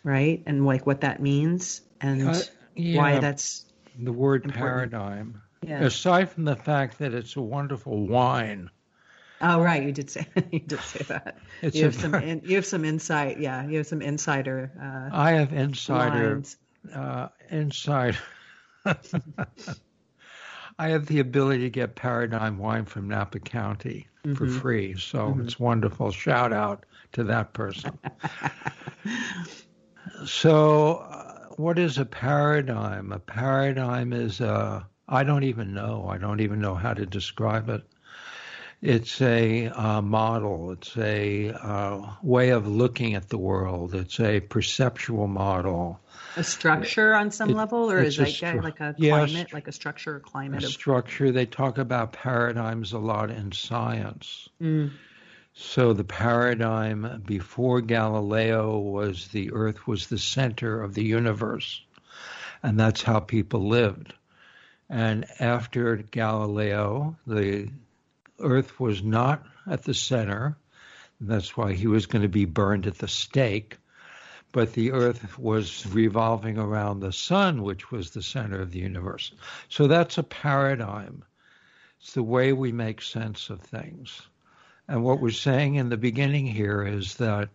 right? 0.02 0.42
And 0.46 0.66
like 0.66 0.86
what 0.86 1.02
that 1.02 1.20
means 1.22 1.80
and 2.00 2.28
uh, 2.28 2.40
yeah, 2.74 2.98
why 2.98 3.18
that's 3.18 3.64
the 3.98 4.12
word 4.12 4.44
important. 4.44 4.92
paradigm. 4.92 5.42
Yeah. 5.66 5.84
Aside 5.84 6.30
from 6.30 6.44
the 6.44 6.56
fact 6.56 6.98
that 6.98 7.14
it's 7.14 7.36
a 7.36 7.40
wonderful 7.40 8.06
wine. 8.06 8.70
Oh 9.40 9.60
right, 9.60 9.82
you 9.82 9.92
did 9.92 10.10
say 10.10 10.26
you 10.50 10.60
did 10.60 10.80
say 10.80 11.04
that. 11.08 11.38
It's 11.62 11.76
you 11.76 11.84
have 11.84 11.94
some 11.94 12.14
in, 12.14 12.42
you 12.44 12.56
have 12.56 12.66
some 12.66 12.84
insight. 12.84 13.40
Yeah, 13.40 13.66
you 13.66 13.78
have 13.78 13.86
some 13.86 14.02
insider. 14.02 14.70
Uh, 14.80 15.16
I 15.16 15.32
have 15.32 15.52
insider 15.52 16.42
uh, 16.94 17.28
insider 17.48 18.18
I 20.78 20.88
have 20.88 21.06
the 21.06 21.20
ability 21.20 21.62
to 21.62 21.70
get 21.70 21.94
Paradigm 21.94 22.58
wine 22.58 22.84
from 22.84 23.08
Napa 23.08 23.38
County 23.38 24.08
mm-hmm. 24.24 24.34
for 24.34 24.48
free, 24.48 24.94
so 24.98 25.28
mm-hmm. 25.28 25.42
it's 25.42 25.60
wonderful. 25.60 26.10
Shout 26.10 26.52
out 26.52 26.84
to 27.12 27.24
that 27.24 27.52
person. 27.52 27.96
so, 30.26 30.96
uh, 30.96 31.46
what 31.56 31.78
is 31.78 31.98
a 31.98 32.04
paradigm? 32.04 33.12
A 33.12 33.20
paradigm 33.20 34.12
is 34.12 34.40
a 34.40 34.86
I 35.08 35.22
don't 35.22 35.44
even 35.44 35.74
know. 35.74 36.08
I 36.08 36.18
don't 36.18 36.40
even 36.40 36.60
know 36.60 36.74
how 36.74 36.94
to 36.94 37.04
describe 37.06 37.68
it. 37.68 37.82
It's 38.84 39.20
a 39.20 39.68
uh, 39.68 40.02
model. 40.02 40.72
It's 40.72 40.96
a 40.96 41.50
uh, 41.50 42.12
way 42.22 42.50
of 42.50 42.66
looking 42.66 43.14
at 43.14 43.28
the 43.28 43.38
world. 43.38 43.94
It's 43.94 44.20
a 44.20 44.40
perceptual 44.40 45.26
model 45.26 46.00
a 46.36 46.44
structure 46.44 47.14
on 47.14 47.30
some 47.30 47.50
it, 47.50 47.56
level, 47.56 47.90
or 47.90 48.02
is 48.02 48.18
it 48.18 48.28
stru- 48.28 48.62
like 48.62 48.80
a 48.80 48.94
climate, 48.94 49.36
yes, 49.36 49.52
like 49.52 49.68
a 49.68 49.72
structure 49.72 50.16
or 50.16 50.20
climate? 50.20 50.62
A 50.62 50.66
of- 50.66 50.72
structure. 50.72 51.30
They 51.30 51.46
talk 51.46 51.78
about 51.78 52.12
paradigms 52.12 52.92
a 52.92 52.98
lot 52.98 53.30
in 53.30 53.52
science. 53.52 54.48
Mm. 54.60 54.90
So 55.54 55.92
the 55.92 56.04
paradigm 56.04 57.22
before 57.24 57.80
Galileo 57.80 58.78
was 58.78 59.28
the 59.28 59.52
Earth 59.52 59.86
was 59.86 60.08
the 60.08 60.18
center 60.18 60.82
of 60.82 60.94
the 60.94 61.04
universe, 61.04 61.80
and 62.62 62.78
that's 62.78 63.02
how 63.02 63.20
people 63.20 63.68
lived. 63.68 64.14
And 64.90 65.24
after 65.38 65.96
Galileo, 65.96 67.16
the 67.26 67.68
Earth 68.40 68.78
was 68.80 69.02
not 69.02 69.44
at 69.66 69.84
the 69.84 69.94
center. 69.94 70.56
That's 71.20 71.56
why 71.56 71.72
he 71.72 71.86
was 71.86 72.06
going 72.06 72.22
to 72.22 72.28
be 72.28 72.44
burned 72.44 72.86
at 72.86 72.98
the 72.98 73.08
stake 73.08 73.78
but 74.54 74.72
the 74.72 74.92
Earth 74.92 75.36
was 75.36 75.84
revolving 75.84 76.58
around 76.58 77.00
the 77.00 77.12
sun, 77.12 77.64
which 77.64 77.90
was 77.90 78.12
the 78.12 78.22
center 78.22 78.62
of 78.62 78.70
the 78.70 78.78
universe. 78.78 79.32
So 79.68 79.88
that's 79.88 80.16
a 80.16 80.22
paradigm. 80.22 81.24
It's 82.00 82.12
the 82.12 82.22
way 82.22 82.52
we 82.52 82.70
make 82.70 83.02
sense 83.02 83.50
of 83.50 83.60
things. 83.60 84.22
And 84.86 85.02
what 85.02 85.20
we're 85.20 85.30
saying 85.30 85.74
in 85.74 85.88
the 85.88 85.96
beginning 85.96 86.46
here 86.46 86.86
is 86.86 87.16
that, 87.16 87.48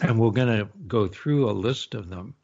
and 0.00 0.18
we're 0.18 0.30
going 0.30 0.60
to 0.60 0.68
go 0.86 1.08
through 1.08 1.50
a 1.50 1.52
list 1.52 1.94
of 1.94 2.08
them, 2.08 2.36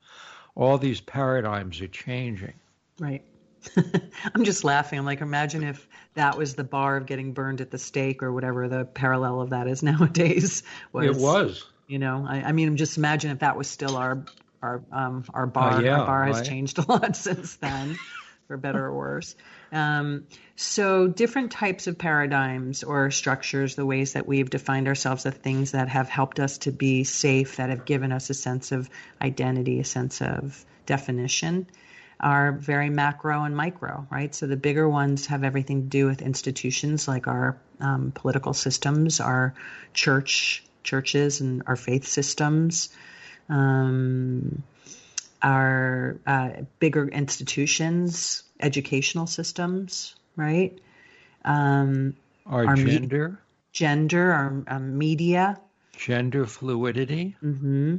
all 0.55 0.77
these 0.77 1.01
paradigms 1.01 1.81
are 1.81 1.89
changing. 1.89 2.55
Right. 2.99 3.25
I'm 4.35 4.45
just 4.45 4.65
laughing. 4.65 4.99
I'm 4.99 5.05
like, 5.05 5.21
imagine 5.21 5.63
if 5.63 5.87
that 6.15 6.37
was 6.37 6.55
the 6.55 6.65
bar 6.65 6.97
of 6.97 7.07
getting 7.07 7.33
burned 7.33 7.61
at 7.61 7.71
the 7.71 7.79
stake 7.79 8.23
or 8.23 8.33
whatever 8.33 8.69
the 8.69 8.85
parallel 8.85 9.41
of 9.41 9.51
that 9.51 9.69
is 9.69 9.83
nowadays. 9.83 10.63
Was, 10.93 11.07
it 11.07 11.17
was. 11.17 11.65
You 11.87 11.99
know, 11.99 12.27
I, 12.29 12.43
I 12.43 12.53
mean, 12.53 12.77
just 12.77 12.99
imagine 12.99 13.31
if 13.31 13.41
that 13.41 13.57
was 13.57 13.69
still 13.69 13.97
our 13.97 14.25
our 14.63 14.83
um, 14.93 15.25
our 15.33 15.47
bar. 15.47 15.75
Uh, 15.75 15.81
yeah, 15.81 16.01
our 16.01 16.07
bar 16.07 16.27
has 16.27 16.47
changed 16.47 16.79
a 16.79 16.83
lot 16.89 17.17
since 17.17 17.57
then, 17.57 17.99
for 18.47 18.57
better 18.57 18.85
or 18.85 18.95
worse. 18.95 19.35
Um, 19.73 20.27
so, 20.57 21.07
different 21.07 21.53
types 21.53 21.87
of 21.87 21.97
paradigms 21.97 22.83
or 22.83 23.11
structures, 23.11 23.75
the 23.75 23.87
ways 23.87 24.15
that 24.15 24.27
we've 24.27 24.51
defined 24.51 24.89
ourselves, 24.89 25.23
the 25.23 25.31
things 25.31 25.73
that 25.73 25.89
have 25.89 26.09
helped 26.09 26.41
us 26.41 26.59
to 26.59 26.73
be 26.73 27.05
safe, 27.05 27.57
that 27.57 27.71
have 27.71 27.85
given 27.85 28.13
us 28.13 28.29
a 28.29 28.35
sense 28.35 28.73
of 28.73 28.91
identity, 29.23 29.81
a 29.81 29.85
sense 29.85 30.21
of 30.21 30.65
definition 30.85 31.67
are 32.21 32.53
very 32.53 32.91
macro 32.91 33.45
and 33.45 33.57
micro, 33.57 34.07
right? 34.11 34.35
So 34.35 34.47
the 34.47 34.57
bigger 34.57 34.89
ones 34.89 35.27
have 35.27 35.45
everything 35.45 35.83
to 35.83 35.89
do 35.89 36.07
with 36.07 36.23
institutions 36.23 37.07
like 37.07 37.27
our 37.27 37.59
um, 37.81 38.13
political 38.13 38.55
systems, 38.55 39.21
our 39.21 39.55
church 39.95 40.65
churches, 40.83 41.41
and 41.41 41.63
our 41.67 41.77
faith 41.77 42.07
systems. 42.07 42.89
Um, 43.49 44.63
our 45.43 46.19
uh, 46.27 46.51
bigger 46.79 47.07
institutions, 47.07 48.43
educational 48.61 49.27
systems, 49.27 50.17
right? 50.37 50.79
Um, 51.45 52.17
our, 52.47 52.67
our 52.67 52.75
gender, 52.75 53.29
me- 53.29 53.37
gender, 53.73 54.33
our 54.33 54.65
um, 54.67 54.99
media, 54.99 55.61
gender 55.97 56.47
fluidity. 56.47 57.37
Mm-hmm. 57.43 57.97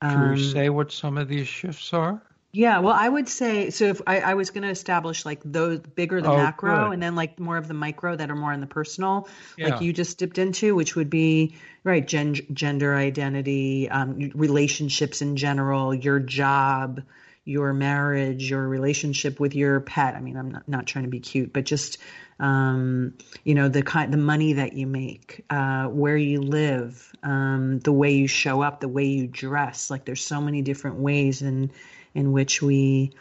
Can 0.00 0.20
we 0.20 0.34
um, 0.34 0.38
say 0.38 0.68
what 0.68 0.90
some 0.90 1.16
of 1.16 1.28
these 1.28 1.46
shifts 1.46 1.92
are? 1.92 2.20
Yeah, 2.54 2.80
well, 2.80 2.92
I 2.92 3.08
would 3.08 3.30
say 3.30 3.70
so. 3.70 3.86
If 3.86 4.02
I, 4.06 4.20
I 4.20 4.34
was 4.34 4.50
going 4.50 4.62
to 4.62 4.68
establish 4.68 5.24
like 5.24 5.40
those 5.42 5.80
bigger 5.80 6.20
the 6.20 6.30
oh, 6.30 6.36
macro, 6.36 6.84
good. 6.84 6.92
and 6.92 7.02
then 7.02 7.14
like 7.14 7.40
more 7.40 7.56
of 7.56 7.66
the 7.66 7.72
micro 7.72 8.14
that 8.14 8.30
are 8.30 8.36
more 8.36 8.52
in 8.52 8.60
the 8.60 8.66
personal, 8.66 9.26
yeah. 9.56 9.68
like 9.68 9.80
you 9.80 9.94
just 9.94 10.18
dipped 10.18 10.36
into, 10.36 10.74
which 10.74 10.94
would 10.94 11.08
be 11.08 11.56
right 11.82 12.06
gen- 12.06 12.46
gender 12.52 12.94
identity, 12.94 13.88
um, 13.88 14.32
relationships 14.34 15.22
in 15.22 15.36
general, 15.36 15.94
your 15.94 16.20
job, 16.20 17.00
your 17.46 17.72
marriage, 17.72 18.50
your 18.50 18.68
relationship 18.68 19.40
with 19.40 19.54
your 19.54 19.80
pet. 19.80 20.14
I 20.14 20.20
mean, 20.20 20.36
I'm 20.36 20.50
not, 20.50 20.68
not 20.68 20.86
trying 20.86 21.04
to 21.04 21.10
be 21.10 21.20
cute, 21.20 21.54
but 21.54 21.64
just 21.64 21.96
um, 22.38 23.14
you 23.44 23.54
know 23.54 23.70
the 23.70 23.82
kind, 23.82 24.12
the 24.12 24.18
money 24.18 24.52
that 24.54 24.74
you 24.74 24.86
make, 24.86 25.42
uh, 25.48 25.84
where 25.86 26.18
you 26.18 26.42
live, 26.42 27.14
um, 27.22 27.78
the 27.78 27.92
way 27.92 28.12
you 28.12 28.26
show 28.26 28.60
up, 28.60 28.80
the 28.80 28.88
way 28.88 29.06
you 29.06 29.26
dress. 29.26 29.88
Like 29.88 30.04
there's 30.04 30.22
so 30.22 30.38
many 30.42 30.60
different 30.60 30.96
ways 30.96 31.40
and 31.40 31.70
in 32.14 32.32
which 32.32 32.62
we 32.62 33.12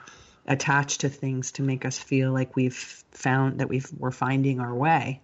attach 0.48 1.00
to 1.00 1.10
things 1.10 1.54
to 1.54 1.62
make 1.62 1.86
us 1.86 1.98
feel 1.98 2.32
like 2.32 2.56
we've 2.56 3.04
found 3.12 3.60
that 3.60 3.70
we've 3.70 3.90
we're 3.98 4.12
finding 4.12 4.60
our 4.60 4.74
way. 4.74 5.22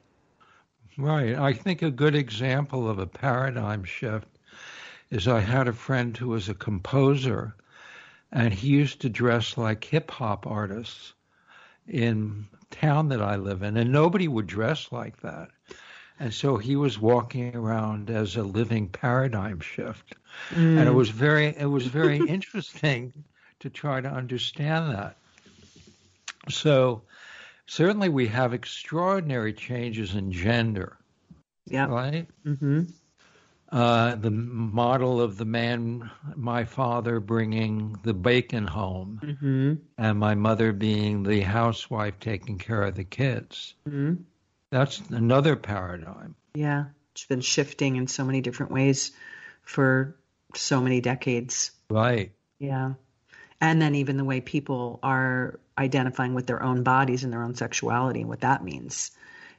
Right. 0.97 1.35
I 1.35 1.53
think 1.53 1.81
a 1.81 1.91
good 1.91 2.15
example 2.15 2.89
of 2.89 2.99
a 2.99 3.05
paradigm 3.05 3.83
shift 3.83 4.27
is 5.09 5.27
I 5.27 5.41
had 5.41 5.67
a 5.67 5.73
friend 5.73 6.15
who 6.17 6.29
was 6.29 6.49
a 6.49 6.55
composer 6.55 7.55
and 8.31 8.53
he 8.53 8.69
used 8.69 9.01
to 9.01 9.09
dress 9.09 9.57
like 9.57 9.83
hip 9.83 10.11
hop 10.11 10.47
artists 10.47 11.13
in 11.87 12.47
town 12.71 13.09
that 13.09 13.21
I 13.21 13.37
live 13.37 13.63
in 13.63 13.77
and 13.77 13.91
nobody 13.91 14.27
would 14.27 14.47
dress 14.47 14.91
like 14.91 15.21
that. 15.21 15.49
And 16.19 16.33
so 16.33 16.57
he 16.57 16.75
was 16.75 16.99
walking 16.99 17.55
around 17.55 18.09
as 18.09 18.35
a 18.35 18.43
living 18.43 18.89
paradigm 18.89 19.59
shift. 19.59 20.15
Mm. 20.49 20.79
And 20.79 20.87
it 20.87 20.93
was 20.93 21.09
very 21.09 21.47
it 21.47 21.69
was 21.69 21.85
very 21.85 22.17
interesting 22.27 23.13
to 23.59 23.69
try 23.69 24.01
to 24.01 24.09
understand 24.09 24.93
that. 24.95 25.17
So, 26.49 27.03
certainly 27.65 28.09
we 28.09 28.27
have 28.27 28.53
extraordinary 28.53 29.53
changes 29.53 30.15
in 30.15 30.31
gender. 30.31 30.97
Yeah. 31.65 31.87
Right? 31.87 32.27
Mm-hmm. 32.45 32.83
Uh, 33.69 34.15
the 34.15 34.31
model 34.31 35.19
of 35.19 35.37
the 35.37 35.45
man, 35.45 36.09
my 36.35 36.63
father 36.63 37.19
bringing 37.19 37.97
the 38.03 38.13
bacon 38.13 38.65
home, 38.65 39.19
mm-hmm. 39.21 39.73
and 39.97 40.19
my 40.19 40.35
mother 40.35 40.71
being 40.71 41.23
the 41.23 41.41
housewife 41.41 42.17
taking 42.19 42.57
care 42.57 42.83
of 42.83 42.95
the 42.95 43.03
kids. 43.03 43.73
Mm-hmm. 43.87 44.21
That's 44.71 44.99
another 45.09 45.57
paradigm. 45.57 46.35
Yeah. 46.55 46.85
It's 47.11 47.25
been 47.25 47.41
shifting 47.41 47.97
in 47.97 48.07
so 48.07 48.23
many 48.23 48.41
different 48.41 48.71
ways 48.71 49.11
for 49.63 50.15
so 50.55 50.79
many 50.79 51.01
decades. 51.01 51.71
Right. 51.89 52.31
Yeah 52.59 52.93
and 53.61 53.81
then 53.81 53.95
even 53.95 54.17
the 54.17 54.23
way 54.23 54.41
people 54.41 54.99
are 55.03 55.59
identifying 55.77 56.33
with 56.33 56.47
their 56.47 56.61
own 56.61 56.83
bodies 56.83 57.23
and 57.23 57.33
their 57.33 57.43
own 57.43 57.55
sexuality 57.55 58.21
and 58.21 58.29
what 58.29 58.41
that 58.41 58.63
means. 58.63 59.11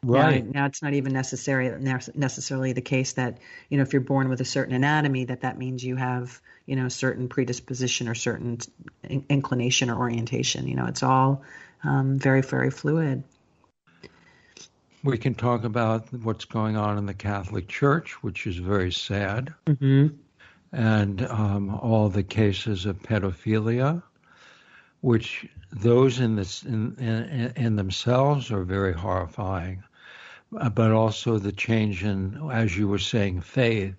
Right 0.05 0.45
now, 0.45 0.61
now, 0.61 0.67
it's 0.67 0.81
not 0.81 0.95
even 0.95 1.13
necessary 1.13 1.73
necessarily 2.15 2.73
the 2.73 2.81
case 2.81 3.15
that 3.15 3.39
you 3.69 3.79
know 3.79 3.83
if 3.83 3.93
you're 3.93 4.01
born 4.01 4.29
with 4.29 4.41
a 4.41 4.45
certain 4.45 4.73
anatomy 4.73 5.25
that 5.25 5.41
that 5.41 5.59
means 5.59 5.83
you 5.83 5.97
have 5.97 6.41
you 6.67 6.77
know 6.77 6.87
a 6.87 6.91
certain 6.91 7.29
predisposition 7.29 8.09
or 8.09 8.15
certain 8.15 8.59
inclination 9.29 9.91
or 9.91 9.99
orientation. 9.99 10.69
You 10.69 10.77
know, 10.77 10.87
it's 10.87 11.03
all 11.03 11.43
um, 11.83 12.17
very 12.17 12.43
very 12.43 12.71
fluid. 12.71 13.25
We 15.03 15.19
can 15.19 15.35
talk 15.35 15.65
about 15.65 16.13
what's 16.13 16.45
going 16.45 16.77
on 16.77 16.97
in 16.97 17.07
the 17.07 17.15
Catholic 17.15 17.67
Church, 17.67 18.23
which 18.23 18.47
is 18.47 18.57
very 18.57 18.93
sad. 18.93 19.53
Mm-hmm 19.67 20.15
and 20.73 21.23
um, 21.27 21.75
all 21.75 22.09
the 22.09 22.23
cases 22.23 22.87
of 22.87 23.03
pedophilia, 23.03 24.03
which 25.01 25.47
those 25.71 26.19
in, 26.21 26.37
this, 26.37 26.63
in, 26.63 26.95
in, 26.97 27.53
in 27.57 27.77
themselves 27.77 28.51
are 28.51 28.65
very 28.65 28.93
horrifying, 28.93 29.83
but 30.51 30.93
also 30.93 31.39
the 31.39 31.53
change 31.53 32.05
in, 32.05 32.39
as 32.51 32.77
you 32.77 32.89
were 32.89 32.99
saying, 32.99 33.41
faith. 33.41 33.97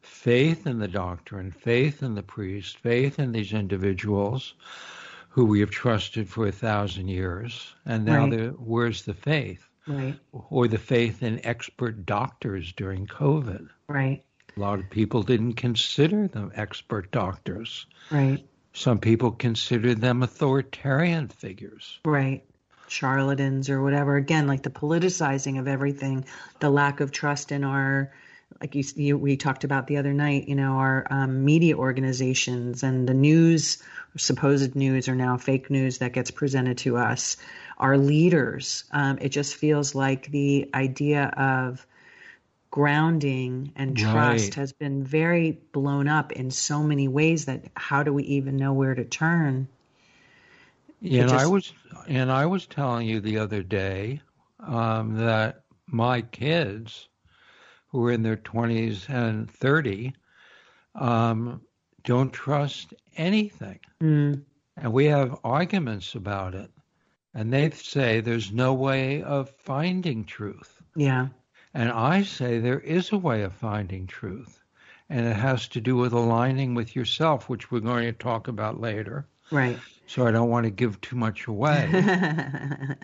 Faith 0.00 0.66
in 0.66 0.78
the 0.78 0.88
doctrine, 0.88 1.50
faith 1.50 2.02
in 2.02 2.14
the 2.14 2.22
priest, 2.22 2.78
faith 2.78 3.18
in 3.18 3.32
these 3.32 3.52
individuals 3.52 4.54
who 5.28 5.44
we 5.44 5.60
have 5.60 5.70
trusted 5.70 6.28
for 6.28 6.46
a 6.46 6.52
thousand 6.52 7.08
years, 7.08 7.74
and 7.86 8.04
now 8.04 8.28
right. 8.28 8.60
where's 8.60 9.02
the 9.02 9.14
faith? 9.14 9.66
Right. 9.86 10.14
Or 10.32 10.68
the 10.68 10.78
faith 10.78 11.22
in 11.22 11.44
expert 11.44 12.04
doctors 12.04 12.72
during 12.72 13.06
COVID. 13.06 13.68
Right. 13.88 14.24
A 14.56 14.60
lot 14.60 14.78
of 14.78 14.90
people 14.90 15.22
didn't 15.22 15.54
consider 15.54 16.28
them 16.28 16.52
expert 16.54 17.10
doctors. 17.10 17.86
Right. 18.10 18.44
Some 18.74 18.98
people 18.98 19.30
considered 19.32 20.00
them 20.00 20.22
authoritarian 20.22 21.28
figures. 21.28 21.98
Right. 22.04 22.44
Charlatans 22.88 23.70
or 23.70 23.82
whatever. 23.82 24.16
Again, 24.16 24.46
like 24.46 24.62
the 24.62 24.70
politicizing 24.70 25.58
of 25.58 25.68
everything, 25.68 26.26
the 26.60 26.70
lack 26.70 27.00
of 27.00 27.12
trust 27.12 27.52
in 27.52 27.64
our, 27.64 28.12
like 28.60 28.74
you, 28.74 28.84
you 28.96 29.16
we 29.16 29.36
talked 29.36 29.64
about 29.64 29.86
the 29.86 29.96
other 29.96 30.12
night, 30.12 30.48
you 30.48 30.54
know, 30.54 30.72
our 30.72 31.06
um, 31.10 31.44
media 31.44 31.76
organizations 31.76 32.82
and 32.82 33.08
the 33.08 33.14
news, 33.14 33.82
supposed 34.16 34.74
news, 34.74 35.08
are 35.08 35.14
now 35.14 35.38
fake 35.38 35.70
news 35.70 35.98
that 35.98 36.12
gets 36.12 36.30
presented 36.30 36.78
to 36.78 36.98
us. 36.98 37.38
Our 37.78 37.96
leaders. 37.96 38.84
Um, 38.90 39.18
it 39.20 39.30
just 39.30 39.56
feels 39.56 39.94
like 39.94 40.30
the 40.30 40.68
idea 40.74 41.24
of 41.24 41.86
grounding 42.72 43.70
and 43.76 43.96
trust 43.98 44.46
right. 44.46 44.54
has 44.54 44.72
been 44.72 45.04
very 45.04 45.52
blown 45.72 46.08
up 46.08 46.32
in 46.32 46.50
so 46.50 46.82
many 46.82 47.06
ways 47.06 47.44
that 47.44 47.62
how 47.76 48.02
do 48.02 48.12
we 48.14 48.24
even 48.24 48.56
know 48.56 48.72
where 48.72 48.94
to 48.94 49.04
turn? 49.04 49.68
Yeah, 51.00 51.20
and 51.20 51.30
just... 51.30 51.44
I 51.44 51.46
was 51.46 51.72
and 52.08 52.32
I 52.32 52.46
was 52.46 52.66
telling 52.66 53.06
you 53.06 53.20
the 53.20 53.38
other 53.38 53.62
day 53.62 54.22
um, 54.58 55.16
that 55.16 55.64
my 55.86 56.22
kids, 56.22 57.08
who 57.88 58.06
are 58.06 58.10
in 58.10 58.22
their 58.22 58.36
twenties 58.36 59.04
and 59.06 59.50
thirty, 59.50 60.14
um, 60.94 61.60
don't 62.04 62.32
trust 62.32 62.94
anything, 63.18 63.80
mm. 64.02 64.42
and 64.78 64.92
we 64.94 65.04
have 65.06 65.38
arguments 65.44 66.14
about 66.14 66.54
it, 66.54 66.70
and 67.34 67.52
they 67.52 67.68
say 67.70 68.20
there's 68.20 68.50
no 68.50 68.72
way 68.72 69.22
of 69.22 69.50
finding 69.50 70.24
truth. 70.24 70.80
Yeah. 70.96 71.28
And 71.74 71.90
I 71.90 72.22
say 72.22 72.58
there 72.58 72.80
is 72.80 73.12
a 73.12 73.18
way 73.18 73.42
of 73.42 73.52
finding 73.54 74.06
truth, 74.06 74.60
and 75.08 75.26
it 75.26 75.36
has 75.36 75.68
to 75.68 75.80
do 75.80 75.96
with 75.96 76.12
aligning 76.12 76.74
with 76.74 76.94
yourself, 76.94 77.48
which 77.48 77.70
we're 77.70 77.80
going 77.80 78.04
to 78.04 78.12
talk 78.12 78.48
about 78.48 78.80
later. 78.80 79.26
Right. 79.50 79.78
So 80.06 80.26
I 80.26 80.30
don't 80.30 80.50
want 80.50 80.64
to 80.64 80.70
give 80.70 81.00
too 81.00 81.16
much 81.16 81.46
away. 81.46 81.88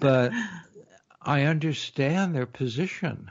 but 0.00 0.32
I 1.20 1.42
understand 1.42 2.34
their 2.34 2.46
position. 2.46 3.30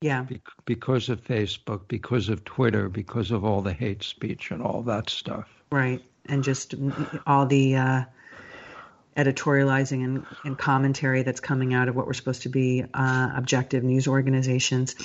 Yeah. 0.00 0.26
because 0.66 1.08
of 1.08 1.24
Facebook, 1.24 1.88
because 1.88 2.28
of 2.28 2.44
Twitter, 2.44 2.90
because 2.90 3.30
of 3.30 3.42
all 3.42 3.62
the 3.62 3.72
hate 3.72 4.02
speech 4.02 4.50
and 4.50 4.60
all 4.60 4.82
that 4.82 5.08
stuff. 5.08 5.48
Right. 5.72 6.02
And 6.26 6.44
just 6.44 6.74
all 7.26 7.46
the 7.46 7.76
uh, 7.76 8.04
editorializing 9.16 10.04
and, 10.04 10.26
and, 10.44 10.58
commentary 10.58 11.22
that's 11.22 11.40
coming 11.40 11.72
out 11.72 11.88
of 11.88 11.94
what 11.94 12.06
we're 12.06 12.14
supposed 12.14 12.42
to 12.42 12.48
be 12.48 12.84
uh, 12.94 13.30
objective 13.36 13.84
news 13.84 14.08
organizations. 14.08 14.96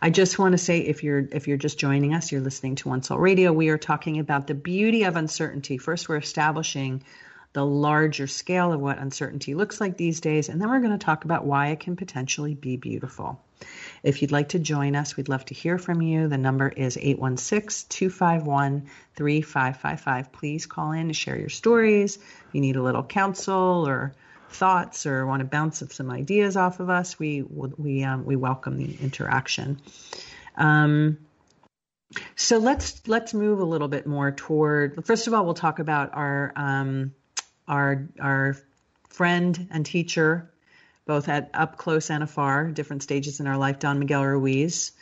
I 0.00 0.10
just 0.10 0.38
want 0.38 0.52
to 0.52 0.58
say 0.58 0.78
if 0.80 1.02
you're 1.02 1.26
if 1.32 1.48
you're 1.48 1.56
just 1.56 1.78
joining 1.78 2.14
us, 2.14 2.30
you're 2.30 2.40
listening 2.40 2.76
to 2.76 2.88
One 2.88 3.02
Soul 3.02 3.18
Radio. 3.18 3.52
We 3.52 3.68
are 3.70 3.78
talking 3.78 4.18
about 4.18 4.46
the 4.46 4.54
beauty 4.54 5.04
of 5.04 5.16
uncertainty. 5.16 5.78
First, 5.78 6.08
we're 6.08 6.16
establishing 6.16 7.02
the 7.52 7.64
larger 7.64 8.26
scale 8.26 8.72
of 8.72 8.80
what 8.80 8.98
uncertainty 8.98 9.54
looks 9.54 9.80
like 9.80 9.96
these 9.96 10.20
days, 10.20 10.48
and 10.48 10.60
then 10.60 10.68
we're 10.68 10.80
going 10.80 10.96
to 10.96 11.04
talk 11.04 11.24
about 11.24 11.44
why 11.44 11.68
it 11.68 11.80
can 11.80 11.96
potentially 11.96 12.54
be 12.54 12.76
beautiful. 12.76 13.40
If 14.02 14.22
you'd 14.22 14.32
like 14.32 14.50
to 14.50 14.58
join 14.58 14.94
us, 14.94 15.16
we'd 15.16 15.28
love 15.28 15.44
to 15.46 15.54
hear 15.54 15.78
from 15.78 16.02
you. 16.02 16.28
The 16.28 16.38
number 16.38 16.68
is 16.68 16.96
816 16.96 17.88
251 17.88 18.86
3555. 19.14 20.32
Please 20.32 20.66
call 20.66 20.92
in 20.92 21.08
to 21.08 21.14
share 21.14 21.38
your 21.38 21.48
stories. 21.48 22.16
If 22.16 22.46
you 22.52 22.60
need 22.60 22.76
a 22.76 22.82
little 22.82 23.02
counsel 23.02 23.86
or 23.86 24.14
thoughts 24.50 25.06
or 25.06 25.26
want 25.26 25.40
to 25.40 25.46
bounce 25.46 25.82
some 25.90 26.10
ideas 26.10 26.56
off 26.56 26.80
of 26.80 26.90
us, 26.90 27.18
we 27.18 27.42
we 27.42 28.04
um, 28.04 28.24
we 28.24 28.36
welcome 28.36 28.76
the 28.76 28.96
interaction. 29.00 29.80
Um, 30.56 31.18
so 32.36 32.58
let's 32.58 33.06
let's 33.08 33.34
move 33.34 33.60
a 33.60 33.64
little 33.64 33.88
bit 33.88 34.06
more 34.06 34.30
toward. 34.30 35.04
First 35.04 35.26
of 35.26 35.34
all, 35.34 35.44
we'll 35.44 35.54
talk 35.54 35.78
about 35.78 36.14
our 36.14 36.52
um, 36.56 37.14
our 37.66 38.08
our 38.20 38.56
friend 39.08 39.68
and 39.70 39.84
teacher 39.84 40.50
both 41.06 41.28
at 41.28 41.50
up 41.54 41.76
close 41.76 42.10
and 42.10 42.22
afar, 42.22 42.70
different 42.70 43.02
stages 43.02 43.40
in 43.40 43.46
our 43.46 43.56
life. 43.56 43.78
Don 43.78 43.98
Miguel 43.98 44.24
Ruiz, 44.24 44.92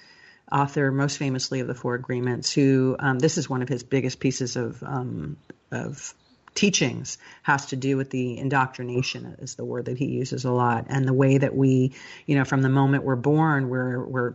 author 0.52 0.92
most 0.92 1.18
famously 1.18 1.60
of 1.60 1.66
the 1.66 1.74
Four 1.74 1.94
Agreements, 1.94 2.52
who 2.52 2.94
um, 2.98 3.18
this 3.18 3.38
is 3.38 3.48
one 3.50 3.62
of 3.62 3.68
his 3.68 3.82
biggest 3.82 4.20
pieces 4.20 4.56
of 4.56 4.82
um, 4.82 5.36
of 5.72 6.14
teachings 6.54 7.18
has 7.42 7.66
to 7.66 7.76
do 7.76 7.96
with 7.96 8.10
the 8.10 8.38
indoctrination 8.38 9.36
is 9.40 9.56
the 9.56 9.64
word 9.64 9.86
that 9.86 9.98
he 9.98 10.06
uses 10.06 10.44
a 10.44 10.52
lot 10.52 10.86
and 10.88 11.06
the 11.06 11.12
way 11.12 11.38
that 11.38 11.54
we 11.54 11.92
you 12.26 12.36
know 12.36 12.44
from 12.44 12.62
the 12.62 12.68
moment 12.68 13.02
we're 13.02 13.16
born 13.16 13.68
we're 13.68 14.04
we're 14.04 14.34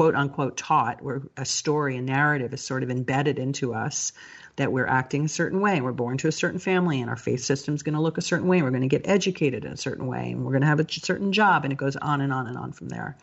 quote 0.00 0.14
unquote 0.14 0.56
taught 0.56 1.02
where 1.02 1.20
a 1.36 1.44
story 1.44 1.98
a 1.98 2.00
narrative 2.00 2.54
is 2.54 2.62
sort 2.62 2.82
of 2.82 2.90
embedded 2.90 3.38
into 3.38 3.74
us 3.74 4.14
that 4.56 4.72
we're 4.72 4.86
acting 4.86 5.26
a 5.26 5.28
certain 5.28 5.60
way. 5.60 5.82
We're 5.82 5.92
born 5.92 6.16
to 6.16 6.28
a 6.28 6.32
certain 6.32 6.58
family, 6.58 7.02
and 7.02 7.10
our 7.10 7.18
faith 7.18 7.40
system 7.40 7.74
is 7.74 7.82
going 7.82 7.96
to 7.96 8.00
look 8.00 8.16
a 8.16 8.22
certain 8.22 8.48
way. 8.48 8.62
We're 8.62 8.70
going 8.70 8.80
to 8.80 8.88
get 8.88 9.06
educated 9.06 9.66
in 9.66 9.72
a 9.72 9.76
certain 9.76 10.06
way, 10.06 10.30
and 10.30 10.42
we're 10.42 10.52
going 10.52 10.62
to 10.62 10.68
have 10.68 10.80
a 10.80 10.90
certain 10.90 11.34
job, 11.34 11.64
and 11.64 11.72
it 11.74 11.76
goes 11.76 11.96
on 11.96 12.22
and 12.22 12.32
on 12.32 12.46
and 12.46 12.56
on 12.56 12.72
from 12.72 12.88
there. 12.88 13.18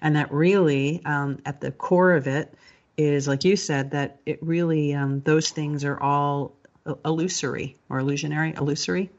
And 0.00 0.14
that 0.14 0.30
really, 0.30 1.02
um, 1.04 1.40
at 1.44 1.60
the 1.60 1.72
core 1.72 2.12
of 2.12 2.28
it, 2.28 2.54
is 2.96 3.26
like 3.26 3.42
you 3.42 3.56
said, 3.56 3.90
that 3.90 4.20
it 4.24 4.40
really, 4.40 4.94
um, 4.94 5.22
those 5.22 5.50
things 5.50 5.84
are 5.84 6.00
all 6.00 6.54
illusory 7.04 7.76
or 7.88 7.98
illusionary, 7.98 8.54
illusory. 8.56 9.10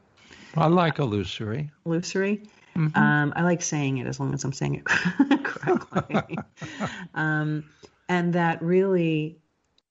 I 0.56 0.68
like 0.68 0.98
illusory. 0.98 1.72
Illusory. 1.84 2.40
Mm-hmm. 2.76 2.98
Um, 2.98 3.32
I 3.36 3.42
like 3.42 3.62
saying 3.62 3.98
it 3.98 4.06
as 4.06 4.18
long 4.18 4.34
as 4.34 4.44
I'm 4.44 4.52
saying 4.52 4.76
it 4.76 4.84
correctly. 5.44 6.38
um, 7.14 7.64
and 8.08 8.32
that 8.34 8.62
really 8.62 9.38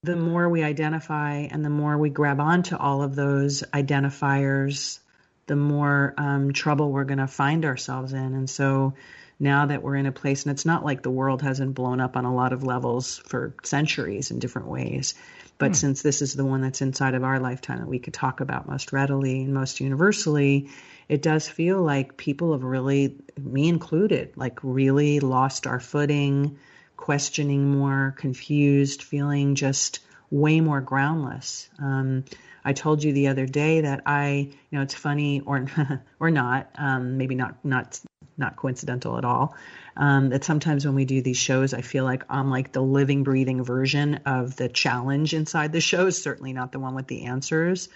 the 0.03 0.15
more 0.15 0.49
we 0.49 0.63
identify 0.63 1.33
and 1.35 1.63
the 1.63 1.69
more 1.69 1.97
we 1.97 2.09
grab 2.09 2.39
onto 2.39 2.75
all 2.75 3.03
of 3.03 3.15
those 3.15 3.63
identifiers, 3.73 4.99
the 5.45 5.55
more 5.55 6.15
um, 6.17 6.53
trouble 6.53 6.91
we're 6.91 7.03
going 7.03 7.19
to 7.19 7.27
find 7.27 7.65
ourselves 7.65 8.13
in. 8.13 8.33
And 8.33 8.49
so 8.49 8.95
now 9.39 9.67
that 9.67 9.83
we're 9.83 9.95
in 9.95 10.07
a 10.07 10.11
place, 10.11 10.43
and 10.43 10.51
it's 10.51 10.65
not 10.65 10.83
like 10.83 11.03
the 11.03 11.11
world 11.11 11.41
hasn't 11.43 11.75
blown 11.75 11.99
up 11.99 12.17
on 12.17 12.25
a 12.25 12.33
lot 12.33 12.53
of 12.53 12.63
levels 12.63 13.19
for 13.27 13.53
centuries 13.63 14.31
in 14.31 14.39
different 14.39 14.69
ways, 14.69 15.13
but 15.61 15.67
hmm. 15.67 15.73
since 15.73 16.01
this 16.01 16.23
is 16.23 16.33
the 16.33 16.43
one 16.43 16.61
that's 16.61 16.81
inside 16.81 17.13
of 17.13 17.23
our 17.23 17.39
lifetime 17.39 17.79
that 17.79 17.87
we 17.87 17.99
could 17.99 18.15
talk 18.15 18.41
about 18.41 18.67
most 18.67 18.91
readily 18.91 19.43
and 19.43 19.53
most 19.53 19.79
universally, 19.79 20.69
it 21.07 21.21
does 21.21 21.47
feel 21.47 21.81
like 21.83 22.17
people 22.17 22.53
have 22.53 22.63
really, 22.63 23.15
me 23.39 23.69
included, 23.69 24.35
like 24.35 24.59
really 24.63 25.19
lost 25.19 25.67
our 25.67 25.79
footing 25.79 26.57
questioning 26.97 27.69
more, 27.69 28.15
confused, 28.17 29.03
feeling 29.03 29.55
just 29.55 29.99
way 30.29 30.61
more 30.61 30.81
groundless. 30.81 31.69
Um, 31.79 32.25
I 32.63 32.73
told 32.73 33.03
you 33.03 33.13
the 33.13 33.27
other 33.27 33.45
day 33.45 33.81
that 33.81 34.03
I, 34.05 34.49
you 34.69 34.77
know, 34.77 34.81
it's 34.81 34.95
funny 34.95 35.41
or 35.41 35.67
or 36.19 36.31
not, 36.31 36.69
um, 36.75 37.17
maybe 37.17 37.35
not 37.35 37.63
not 37.63 37.99
not 38.41 38.57
coincidental 38.57 39.17
at 39.17 39.23
all. 39.23 39.55
Um, 39.95 40.29
that 40.29 40.43
sometimes 40.43 40.85
when 40.85 40.95
we 40.95 41.05
do 41.05 41.21
these 41.21 41.37
shows, 41.37 41.73
I 41.73 41.81
feel 41.81 42.03
like 42.03 42.23
I'm 42.29 42.49
like 42.49 42.73
the 42.73 42.81
living, 42.81 43.23
breathing 43.23 43.63
version 43.63 44.19
of 44.25 44.57
the 44.57 44.67
challenge 44.67 45.33
inside 45.33 45.71
the 45.71 45.81
shows. 45.81 46.21
Certainly 46.21 46.53
not 46.53 46.73
the 46.73 46.79
one 46.79 46.95
with 46.95 47.07
the 47.07 47.25
answers. 47.25 47.87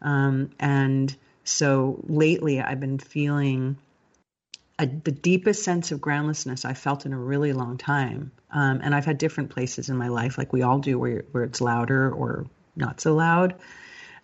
Um, 0.00 0.50
and 0.58 1.14
so 1.44 2.00
lately, 2.04 2.60
I've 2.60 2.80
been 2.80 2.98
feeling 2.98 3.76
a, 4.78 4.86
the 4.86 5.12
deepest 5.12 5.62
sense 5.62 5.92
of 5.92 6.00
groundlessness 6.00 6.64
I 6.64 6.74
felt 6.74 7.04
in 7.06 7.12
a 7.12 7.18
really 7.18 7.52
long 7.52 7.76
time. 7.76 8.32
Um, 8.50 8.80
and 8.82 8.94
I've 8.94 9.04
had 9.04 9.18
different 9.18 9.50
places 9.50 9.90
in 9.90 9.96
my 9.96 10.08
life, 10.08 10.38
like 10.38 10.52
we 10.52 10.62
all 10.62 10.78
do, 10.78 10.98
where, 10.98 11.24
where 11.32 11.44
it's 11.44 11.60
louder 11.60 12.10
or 12.10 12.46
not 12.76 13.00
so 13.00 13.14
loud. 13.14 13.54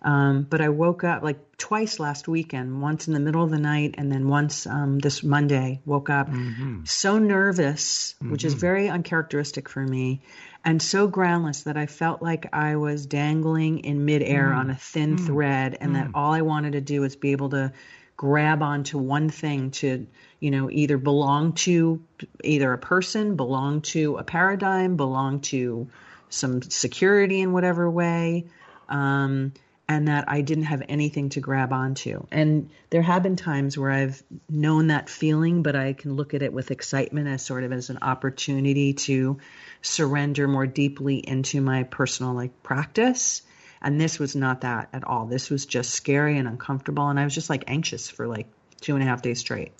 Um, 0.07 0.43
but 0.43 0.61
I 0.61 0.69
woke 0.69 1.03
up 1.03 1.21
like 1.21 1.57
twice 1.57 1.99
last 1.99 2.29
weekend, 2.29 2.81
once 2.81 3.09
in 3.09 3.13
the 3.13 3.19
middle 3.19 3.43
of 3.43 3.49
the 3.49 3.59
night, 3.59 3.95
and 3.97 4.09
then 4.09 4.29
once 4.29 4.65
um, 4.65 4.99
this 4.99 5.21
Monday, 5.21 5.81
woke 5.83 6.09
up 6.09 6.29
mm-hmm. 6.29 6.85
so 6.85 7.17
nervous, 7.17 8.13
mm-hmm. 8.13 8.31
which 8.31 8.45
is 8.45 8.53
mm-hmm. 8.53 8.61
very 8.61 8.89
uncharacteristic 8.89 9.67
for 9.67 9.81
me, 9.81 10.21
and 10.63 10.81
so 10.81 11.09
groundless 11.09 11.63
that 11.63 11.75
I 11.75 11.87
felt 11.87 12.21
like 12.21 12.47
I 12.53 12.77
was 12.77 13.05
dangling 13.05 13.79
in 13.79 14.05
midair 14.05 14.45
mm-hmm. 14.45 14.59
on 14.59 14.69
a 14.69 14.75
thin 14.75 15.17
mm. 15.17 15.25
thread, 15.25 15.77
and 15.81 15.97
that 15.97 16.07
mm. 16.07 16.11
all 16.13 16.31
I 16.31 16.39
wanted 16.39 16.71
to 16.71 16.81
do 16.81 17.01
was 17.01 17.17
be 17.17 17.33
able 17.33 17.49
to 17.49 17.73
grab 18.15 18.63
onto 18.63 18.97
one 18.97 19.29
thing 19.29 19.71
to 19.71 20.07
you 20.39 20.51
know 20.51 20.71
either 20.71 20.97
belong 20.97 21.51
to 21.53 22.01
either 22.45 22.71
a 22.71 22.77
person 22.77 23.35
belong 23.35 23.81
to 23.81 24.15
a 24.15 24.23
paradigm 24.23 24.95
belong 24.95 25.41
to 25.41 25.89
some 26.29 26.61
security 26.61 27.41
in 27.41 27.51
whatever 27.51 27.91
way 27.91 28.45
um, 28.89 29.51
and 29.89 30.07
that 30.07 30.25
i 30.27 30.41
didn't 30.41 30.65
have 30.65 30.83
anything 30.89 31.29
to 31.29 31.39
grab 31.39 31.71
onto 31.71 32.25
and 32.31 32.69
there 32.89 33.01
have 33.01 33.23
been 33.23 33.35
times 33.35 33.77
where 33.77 33.91
i've 33.91 34.21
known 34.49 34.87
that 34.87 35.09
feeling 35.09 35.63
but 35.63 35.75
i 35.75 35.93
can 35.93 36.15
look 36.15 36.33
at 36.33 36.41
it 36.41 36.53
with 36.53 36.71
excitement 36.71 37.27
as 37.27 37.41
sort 37.41 37.63
of 37.63 37.71
as 37.71 37.89
an 37.89 37.99
opportunity 38.01 38.93
to 38.93 39.37
surrender 39.81 40.47
more 40.47 40.67
deeply 40.67 41.17
into 41.17 41.61
my 41.61 41.83
personal 41.83 42.33
like 42.33 42.63
practice 42.63 43.41
and 43.81 43.99
this 44.01 44.19
was 44.19 44.35
not 44.35 44.61
that 44.61 44.89
at 44.93 45.03
all. 45.03 45.25
This 45.25 45.49
was 45.49 45.65
just 45.65 45.91
scary 45.91 46.37
and 46.37 46.47
uncomfortable. 46.47 47.09
And 47.09 47.19
I 47.19 47.23
was 47.23 47.33
just 47.33 47.49
like 47.49 47.65
anxious 47.67 48.09
for 48.09 48.27
like 48.27 48.47
two 48.81 48.95
and 48.95 49.03
a 49.03 49.05
half 49.05 49.21
days 49.21 49.39
straight. 49.39 49.71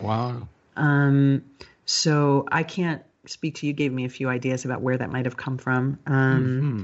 Wow. 0.00 0.48
Um, 0.76 1.44
so 1.84 2.46
I 2.50 2.62
can't 2.62 3.02
speak 3.26 3.56
to 3.56 3.66
you, 3.66 3.72
gave 3.72 3.92
me 3.92 4.04
a 4.04 4.08
few 4.08 4.28
ideas 4.28 4.64
about 4.64 4.80
where 4.80 4.96
that 4.96 5.10
might 5.10 5.26
have 5.26 5.36
come 5.36 5.58
from. 5.58 5.98
Um, 6.06 6.42
mm-hmm. 6.42 6.82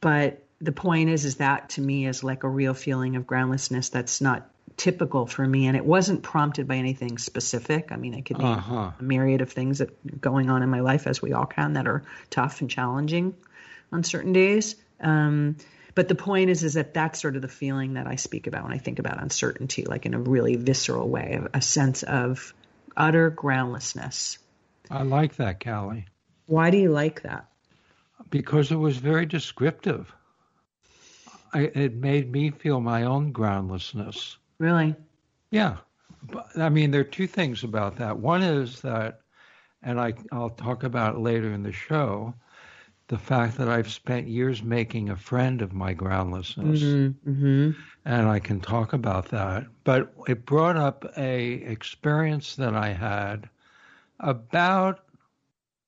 But 0.00 0.43
the 0.64 0.72
point 0.72 1.10
is, 1.10 1.24
is 1.24 1.36
that 1.36 1.70
to 1.70 1.80
me 1.80 2.06
is 2.06 2.24
like 2.24 2.42
a 2.42 2.48
real 2.48 2.74
feeling 2.74 3.16
of 3.16 3.26
groundlessness 3.26 3.88
that's 3.88 4.20
not 4.20 4.50
typical 4.76 5.26
for 5.26 5.46
me 5.46 5.66
and 5.68 5.76
it 5.76 5.84
wasn't 5.84 6.20
prompted 6.20 6.66
by 6.66 6.74
anything 6.74 7.16
specific 7.16 7.92
i 7.92 7.96
mean 7.96 8.12
i 8.12 8.22
could 8.22 8.38
name 8.38 8.48
uh-huh. 8.48 8.90
a 8.98 9.02
myriad 9.04 9.40
of 9.40 9.52
things 9.52 9.78
that 9.78 9.90
are 9.90 10.16
going 10.20 10.50
on 10.50 10.64
in 10.64 10.68
my 10.68 10.80
life 10.80 11.06
as 11.06 11.22
we 11.22 11.32
all 11.32 11.46
can 11.46 11.74
that 11.74 11.86
are 11.86 12.02
tough 12.28 12.60
and 12.60 12.68
challenging 12.68 13.36
on 13.92 14.02
certain 14.02 14.32
days 14.32 14.74
um, 15.00 15.56
but 15.94 16.08
the 16.08 16.14
point 16.14 16.50
is, 16.50 16.64
is 16.64 16.74
that 16.74 16.94
that's 16.94 17.20
sort 17.20 17.36
of 17.36 17.42
the 17.42 17.48
feeling 17.48 17.94
that 17.94 18.06
I 18.06 18.16
speak 18.16 18.46
about 18.46 18.64
when 18.64 18.72
I 18.72 18.78
think 18.78 18.98
about 18.98 19.22
uncertainty, 19.22 19.84
like 19.84 20.06
in 20.06 20.14
a 20.14 20.18
really 20.18 20.56
visceral 20.56 21.08
way, 21.08 21.40
a 21.52 21.62
sense 21.62 22.02
of 22.02 22.52
utter 22.96 23.30
groundlessness. 23.30 24.38
I 24.90 25.02
like 25.02 25.36
that, 25.36 25.62
Callie. 25.62 26.06
Why 26.46 26.70
do 26.70 26.78
you 26.78 26.90
like 26.90 27.22
that? 27.22 27.46
Because 28.28 28.72
it 28.72 28.76
was 28.76 28.96
very 28.96 29.26
descriptive. 29.26 30.12
I, 31.54 31.70
it 31.74 31.94
made 31.94 32.30
me 32.30 32.50
feel 32.50 32.80
my 32.80 33.04
own 33.04 33.32
groundlessness. 33.32 34.36
Really? 34.58 34.94
Yeah. 35.50 35.76
But, 36.22 36.58
I 36.58 36.68
mean, 36.68 36.90
there 36.90 37.02
are 37.02 37.04
two 37.04 37.26
things 37.26 37.62
about 37.62 37.96
that. 37.96 38.18
One 38.18 38.42
is 38.42 38.80
that, 38.80 39.20
and 39.82 40.00
I, 40.00 40.14
I'll 40.32 40.50
talk 40.50 40.82
about 40.82 41.14
it 41.14 41.20
later 41.20 41.52
in 41.52 41.62
the 41.62 41.72
show, 41.72 42.34
the 43.08 43.18
fact 43.18 43.58
that 43.58 43.68
I've 43.68 43.90
spent 43.90 44.28
years 44.28 44.62
making 44.62 45.10
a 45.10 45.16
friend 45.16 45.62
of 45.62 45.72
my 45.72 45.92
groundlessness, 45.92 46.80
mm-hmm, 46.80 47.30
mm-hmm. 47.30 47.80
and 48.04 48.26
I 48.26 48.38
can 48.38 48.60
talk 48.60 48.94
about 48.94 49.28
that. 49.28 49.66
But 49.84 50.14
it 50.26 50.46
brought 50.46 50.76
up 50.76 51.04
a 51.16 51.52
experience 51.52 52.56
that 52.56 52.74
I 52.74 52.88
had 52.88 53.48
about 54.18 55.04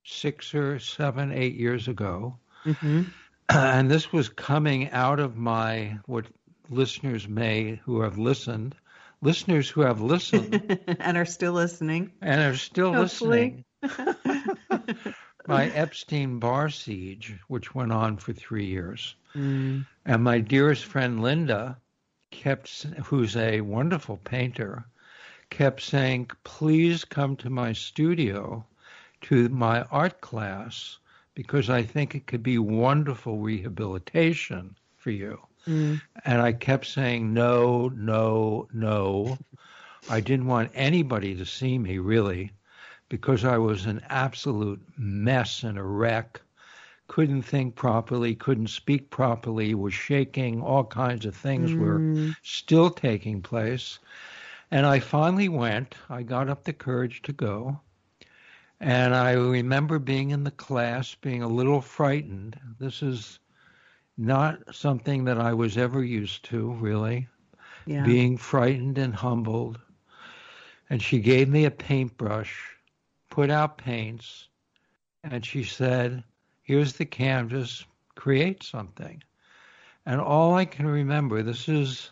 six 0.03 0.53
or 0.53 0.79
seven, 0.79 1.31
eight 1.31 1.55
years 1.55 1.87
ago, 1.87 2.37
mm-hmm. 2.63 3.03
And 3.49 3.89
this 3.89 4.11
was 4.11 4.29
coming 4.29 4.89
out 4.91 5.19
of 5.19 5.37
my 5.37 5.99
what 6.05 6.25
listeners 6.69 7.27
may 7.27 7.79
who 7.85 8.01
have 8.01 8.17
listened, 8.17 8.75
listeners 9.21 9.69
who 9.69 9.81
have 9.81 10.01
listened 10.01 10.79
and 10.99 11.17
are 11.17 11.25
still 11.25 11.53
listening, 11.53 12.11
and 12.21 12.41
are 12.41 12.57
still 12.57 12.93
Hopefully. 12.93 13.65
listening. 13.81 15.15
my 15.47 15.67
Epstein 15.67 16.39
Barr 16.39 16.69
siege, 16.69 17.35
which 17.47 17.73
went 17.73 17.93
on 17.93 18.17
for 18.17 18.33
three 18.33 18.65
years. 18.65 19.15
Mm. 19.33 19.85
And 20.05 20.23
my 20.23 20.39
dearest 20.39 20.85
friend 20.85 21.21
Linda 21.21 21.77
kept, 22.31 22.83
who's 23.05 23.37
a 23.37 23.61
wonderful 23.61 24.17
painter, 24.17 24.85
kept 25.49 25.81
saying, 25.81 26.29
"Please 26.43 27.05
come 27.05 27.37
to 27.37 27.49
my 27.49 27.71
studio, 27.71 28.65
to 29.21 29.47
my 29.49 29.83
art 29.83 30.19
class, 30.19 30.99
because 31.37 31.69
I 31.69 31.83
think 31.83 32.15
it 32.15 32.25
could 32.25 32.41
be 32.41 32.57
wonderful 32.57 33.37
rehabilitation 33.37 34.75
for 34.95 35.11
you." 35.11 35.39
Mm. 35.67 36.01
And 36.25 36.41
I 36.41 36.51
kept 36.51 36.87
saying, 36.87 37.31
"No, 37.31 37.89
no, 37.89 38.67
no." 38.73 39.37
I 40.09 40.19
didn't 40.19 40.47
want 40.47 40.71
anybody 40.73 41.35
to 41.35 41.45
see 41.45 41.77
me 41.77 41.99
really, 41.99 42.53
because 43.07 43.45
I 43.45 43.59
was 43.59 43.85
an 43.85 44.01
absolute 44.09 44.81
mess 44.97 45.61
and 45.61 45.77
a 45.77 45.83
wreck 45.83 46.41
couldn't 47.07 47.43
think 47.43 47.75
properly, 47.75 48.33
couldn't 48.33 48.67
speak 48.69 49.11
properly, 49.11 49.75
was 49.75 49.93
shaking, 49.93 50.61
all 50.61 50.83
kinds 50.83 51.25
of 51.25 51.35
things 51.35 51.71
mm. 51.71 51.79
were 51.79 52.35
still 52.41 52.89
taking 52.89 53.43
place. 53.43 53.99
And 54.71 54.85
I 54.85 54.99
finally 54.99 55.49
went. 55.49 55.95
I 56.09 56.23
got 56.23 56.49
up 56.49 56.63
the 56.63 56.73
courage 56.73 57.21
to 57.23 57.31
go. 57.31 57.79
And 58.79 59.15
I 59.15 59.31
remember 59.31 59.99
being 59.99 60.29
in 60.29 60.43
the 60.43 60.51
class, 60.51 61.15
being 61.15 61.41
a 61.41 61.47
little 61.47 61.81
frightened. 61.81 62.59
This 62.79 63.01
is 63.01 63.39
not 64.17 64.59
something 64.75 65.25
that 65.25 65.39
I 65.39 65.53
was 65.53 65.77
ever 65.77 66.03
used 66.03 66.45
to, 66.45 66.71
really. 66.73 67.27
Yeah. 67.85 68.03
Being 68.03 68.37
frightened 68.37 68.97
and 68.97 69.15
humbled. 69.15 69.79
And 70.89 71.01
she 71.01 71.19
gave 71.19 71.49
me 71.49 71.65
a 71.65 71.71
paintbrush, 71.71 72.53
put 73.29 73.49
out 73.49 73.77
paints, 73.77 74.47
and 75.23 75.45
she 75.45 75.63
said, 75.63 76.23
here's 76.63 76.93
the 76.93 77.05
canvas, 77.05 77.83
create 78.15 78.63
something. 78.63 79.21
And 80.05 80.21
all 80.21 80.53
I 80.53 80.65
can 80.65 80.87
remember, 80.87 81.43
this 81.43 81.67
is 81.67 82.11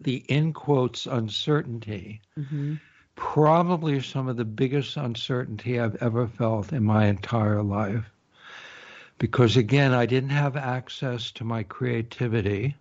the 0.00 0.16
in 0.28 0.52
quotes 0.52 1.06
uncertainty, 1.06 2.20
mm-hmm. 2.38 2.74
Probably 3.16 4.00
some 4.00 4.28
of 4.28 4.36
the 4.36 4.44
biggest 4.44 4.96
uncertainty 4.96 5.78
I've 5.78 5.96
ever 5.96 6.26
felt 6.26 6.72
in 6.72 6.84
my 6.84 7.06
entire 7.06 7.62
life. 7.62 8.10
Because 9.18 9.56
again, 9.56 9.92
I 9.92 10.06
didn't 10.06 10.30
have 10.30 10.56
access 10.56 11.30
to 11.32 11.44
my 11.44 11.62
creativity. 11.62 12.76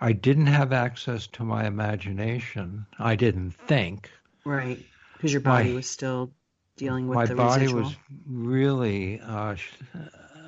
I 0.00 0.12
didn't 0.12 0.46
have 0.48 0.72
access 0.72 1.26
to 1.28 1.44
my 1.44 1.66
imagination. 1.66 2.86
I 2.98 3.16
didn't 3.16 3.52
think. 3.52 4.10
Right. 4.44 4.84
Because 5.14 5.32
your 5.32 5.40
body 5.40 5.70
my, 5.70 5.76
was 5.76 5.88
still 5.88 6.30
dealing 6.76 7.08
with 7.08 7.16
my 7.16 7.34
body 7.34 7.62
residual? 7.62 7.84
was 7.84 7.96
really 8.26 9.20
uh, 9.20 9.56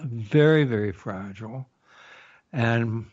very 0.03 0.65
very 0.65 0.93
fragile 0.93 1.67
and 2.53 3.07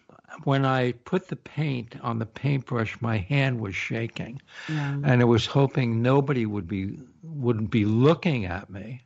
when 0.44 0.66
i 0.66 0.92
put 0.92 1.28
the 1.28 1.36
paint 1.36 1.96
on 2.02 2.20
the 2.20 2.26
paintbrush 2.26 3.00
my 3.02 3.18
hand 3.18 3.60
was 3.60 3.76
shaking 3.76 4.42
yeah. 4.70 4.96
and 5.04 5.22
i 5.22 5.24
was 5.24 5.46
hoping 5.46 6.02
nobody 6.02 6.46
would 6.46 6.68
be 6.68 6.98
wouldn't 7.24 7.72
be 7.72 7.86
looking 7.86 8.46
at 8.46 8.70
me 8.70 9.02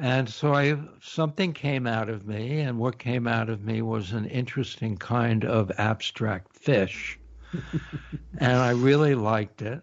and 0.00 0.28
so 0.28 0.54
I 0.54 0.78
something 1.00 1.52
came 1.52 1.84
out 1.84 2.08
of 2.08 2.24
me, 2.24 2.60
and 2.60 2.78
what 2.78 3.00
came 3.00 3.26
out 3.26 3.50
of 3.50 3.64
me 3.64 3.82
was 3.82 4.12
an 4.12 4.26
interesting 4.26 4.96
kind 4.96 5.44
of 5.44 5.72
abstract 5.76 6.56
fish, 6.56 7.18
and 8.38 8.52
I 8.52 8.70
really 8.70 9.16
liked 9.16 9.60
it 9.60 9.82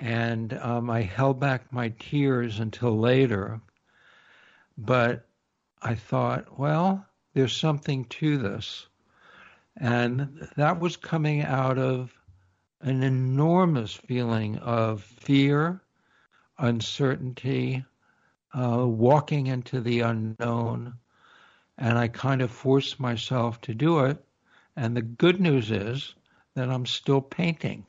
and 0.00 0.52
um, 0.58 0.90
I 0.90 1.02
held 1.02 1.40
back 1.40 1.72
my 1.72 1.88
tears 1.98 2.60
until 2.60 2.98
later. 2.98 3.60
But 4.76 5.26
I 5.80 5.94
thought, 5.94 6.58
well, 6.58 7.06
there's 7.34 7.56
something 7.56 8.04
to 8.06 8.36
this. 8.36 8.86
And 9.76 10.48
that 10.56 10.80
was 10.80 10.96
coming 10.96 11.42
out 11.42 11.78
of 11.78 12.12
an 12.80 13.02
enormous 13.02 13.94
feeling 13.94 14.58
of 14.58 15.02
fear, 15.02 15.82
uncertainty, 16.58 17.84
uh, 18.54 18.86
walking 18.86 19.48
into 19.48 19.80
the 19.80 20.00
unknown. 20.00 20.94
And 21.78 21.98
I 21.98 22.08
kind 22.08 22.40
of 22.40 22.50
forced 22.50 22.98
myself 22.98 23.60
to 23.62 23.74
do 23.74 24.00
it. 24.00 24.22
And 24.76 24.96
the 24.96 25.02
good 25.02 25.40
news 25.40 25.70
is 25.70 26.14
that 26.54 26.70
I'm 26.70 26.86
still 26.86 27.20
painting. 27.20 27.84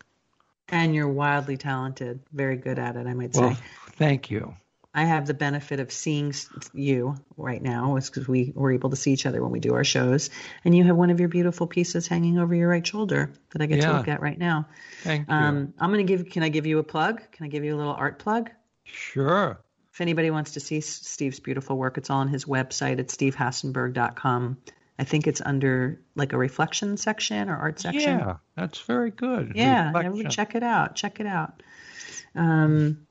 And 0.70 0.94
you're 0.94 1.08
wildly 1.08 1.56
talented, 1.56 2.20
very 2.34 2.58
good 2.58 2.80
at 2.80 2.98
it, 2.98 3.08
I 3.08 3.14
might 3.14 3.34
say. 3.34 3.42
Well, 3.42 3.58
thank 3.92 4.30
you. 4.30 4.54
I 4.94 5.04
have 5.06 5.28
the 5.28 5.34
benefit 5.34 5.80
of 5.80 5.92
seeing 5.92 6.34
you 6.74 7.16
right 7.36 7.62
now, 7.62 7.96
because 7.96 8.28
we 8.28 8.52
were 8.56 8.72
able 8.72 8.90
to 8.90 8.96
see 8.96 9.14
each 9.14 9.26
other 9.26 9.44
when 9.44 9.52
we 9.52 9.60
do 9.60 9.76
our 9.76 9.84
shows. 9.84 10.30
And 10.66 10.76
you 10.76 10.84
have 10.86 10.96
one 10.96 11.10
of 11.10 11.20
your 11.20 11.30
beautiful 11.30 11.68
pieces 11.68 12.08
hanging 12.08 12.40
over 12.40 12.56
your 12.56 12.70
right 12.70 12.86
shoulder 12.86 13.32
that 13.52 13.62
I 13.62 13.68
get 13.68 13.80
yeah. 13.80 13.92
to 13.92 13.98
look 13.98 14.08
at 14.08 14.22
right 14.22 14.38
now. 14.38 14.68
Thank 15.04 15.28
you. 15.28 15.34
Um, 15.34 15.74
I'm 15.80 15.92
going 15.92 16.06
to 16.06 16.12
give. 16.12 16.30
Can 16.30 16.44
I 16.44 16.50
give 16.50 16.66
you 16.66 16.80
a 16.80 16.84
plug? 16.84 17.22
Can 17.32 17.46
I 17.46 17.50
give 17.50 17.64
you 17.64 17.76
a 17.76 17.78
little 17.78 17.94
art 17.94 18.20
plug? 18.20 18.50
Sure. 18.86 19.60
If 19.94 20.02
anybody 20.02 20.30
wants 20.32 20.52
to 20.52 20.60
see 20.60 20.82
Steve's 20.82 21.40
beautiful 21.40 21.78
work, 21.78 21.98
it's 21.98 22.10
all 22.10 22.20
on 22.20 22.28
his 22.28 22.46
website 22.46 23.00
at 23.00 23.08
stevehassenberg.com. 23.08 24.58
I 25.00 25.04
think 25.04 25.28
it's 25.28 25.42
under 25.42 26.02
like 26.16 26.34
a 26.34 26.38
reflection 26.38 26.98
section 26.98 27.50
or 27.50 27.58
art 27.58 27.80
section. 27.80 28.20
Yeah, 28.20 28.38
that's 28.56 28.80
very 28.82 29.12
good. 29.12 29.54
Yeah, 29.56 29.92
check 30.30 30.56
it 30.56 30.64
out. 30.64 30.96
Check 30.96 31.20
it 31.20 31.28
out. 31.28 31.62
Um, 32.36 33.07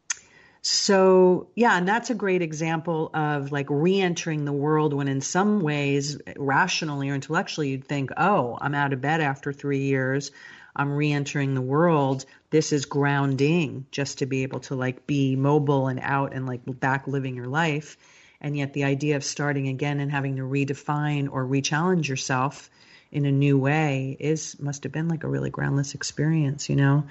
so 0.68 1.46
yeah, 1.54 1.78
and 1.78 1.86
that's 1.86 2.10
a 2.10 2.14
great 2.14 2.42
example 2.42 3.10
of 3.14 3.52
like 3.52 3.68
re-entering 3.70 4.44
the 4.44 4.52
world 4.52 4.92
when 4.92 5.06
in 5.06 5.20
some 5.20 5.60
ways, 5.60 6.18
rationally 6.36 7.08
or 7.08 7.14
intellectually, 7.14 7.68
you'd 7.68 7.84
think, 7.84 8.10
oh, 8.16 8.58
I'm 8.60 8.74
out 8.74 8.92
of 8.92 9.00
bed 9.00 9.20
after 9.20 9.52
three 9.52 9.84
years. 9.84 10.32
I'm 10.74 10.90
re-entering 10.90 11.54
the 11.54 11.60
world. 11.60 12.24
This 12.50 12.72
is 12.72 12.84
grounding 12.84 13.86
just 13.92 14.18
to 14.18 14.26
be 14.26 14.42
able 14.42 14.58
to 14.60 14.74
like 14.74 15.06
be 15.06 15.36
mobile 15.36 15.86
and 15.86 16.00
out 16.02 16.34
and 16.34 16.46
like 16.46 16.62
back 16.66 17.06
living 17.06 17.36
your 17.36 17.46
life 17.46 17.96
and 18.40 18.56
yet 18.56 18.72
the 18.72 18.82
idea 18.82 19.14
of 19.14 19.22
starting 19.22 19.68
again 19.68 20.00
and 20.00 20.10
having 20.10 20.36
to 20.36 20.42
redefine 20.42 21.28
or 21.30 21.46
re-challenge 21.46 22.08
yourself 22.08 22.70
in 23.12 23.24
a 23.24 23.30
new 23.30 23.56
way 23.56 24.16
is 24.18 24.58
must 24.58 24.82
have 24.82 24.92
been 24.92 25.06
like 25.06 25.22
a 25.22 25.28
really 25.28 25.48
groundless 25.48 25.94
experience 25.94 26.68
you 26.68 26.76
know 26.76 27.04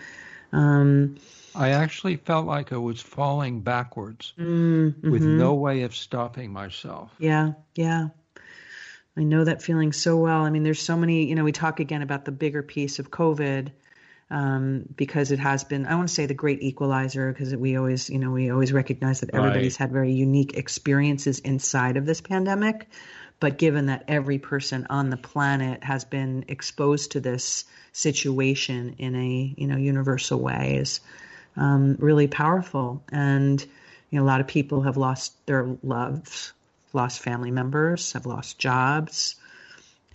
um, 0.52 1.16
i 1.56 1.70
actually 1.70 2.18
felt 2.18 2.46
like 2.46 2.72
i 2.74 2.78
was 2.78 3.02
falling 3.02 3.62
backwards 3.62 4.34
mm-hmm. 4.38 5.12
with 5.12 5.24
no 5.24 5.54
way 5.54 5.84
of 5.84 5.96
stopping 5.96 6.52
myself. 6.52 7.12
Yeah 7.20 7.54
yeah. 7.76 8.10
I 9.18 9.24
know 9.24 9.46
that 9.46 9.62
feeling 9.62 9.94
so 9.94 10.18
well. 10.18 10.42
I 10.42 10.50
mean 10.50 10.64
there's 10.64 10.82
so 10.82 10.98
many 10.98 11.26
you 11.26 11.36
know 11.36 11.44
we 11.44 11.52
talk 11.52 11.80
again 11.80 12.02
about 12.02 12.26
the 12.26 12.32
bigger 12.32 12.64
piece 12.64 13.00
of 13.00 13.12
covid 13.12 13.72
um, 14.30 14.86
because 14.96 15.32
it 15.32 15.40
has 15.40 15.64
been 15.64 15.86
I 15.86 15.96
want 15.96 16.08
to 16.08 16.14
say 16.14 16.26
the 16.26 16.34
great 16.34 16.62
equalizer 16.62 17.32
because 17.32 17.56
we 17.56 17.78
always 17.78 18.10
you 18.10 18.20
know 18.20 18.32
we 18.32 18.50
always 18.50 18.74
recognize 18.74 19.20
that 19.22 19.32
everybody's 19.34 19.80
right. 19.80 19.86
had 19.86 19.92
very 19.92 20.14
unique 20.14 20.58
experiences 20.58 21.40
inside 21.40 21.98
of 21.98 22.06
this 22.06 22.22
pandemic. 22.22 22.90
But 23.40 23.58
given 23.58 23.88
that 23.88 24.06
every 24.08 24.40
person 24.40 24.88
on 24.90 25.10
the 25.10 25.18
planet 25.18 25.84
has 25.84 26.06
been 26.06 26.46
exposed 26.48 27.12
to 27.12 27.20
this 27.20 27.66
situation 27.92 28.96
in 28.98 29.16
a 29.16 29.54
you 29.58 29.68
know 29.68 29.78
universal 29.78 30.40
way 30.40 30.78
is 30.78 31.02
um, 31.58 31.96
really 32.00 32.28
powerful 32.28 33.04
and 33.12 33.62
you 34.10 34.20
know 34.20 34.24
a 34.24 34.28
lot 34.28 34.42
of 34.42 34.48
people 34.48 34.82
have 34.82 34.98
lost 34.98 35.46
their 35.46 35.68
loves 35.84 36.54
lost 36.94 37.20
family 37.20 37.52
members 37.52 38.14
have 38.14 38.26
lost 38.26 38.58
jobs 38.60 39.36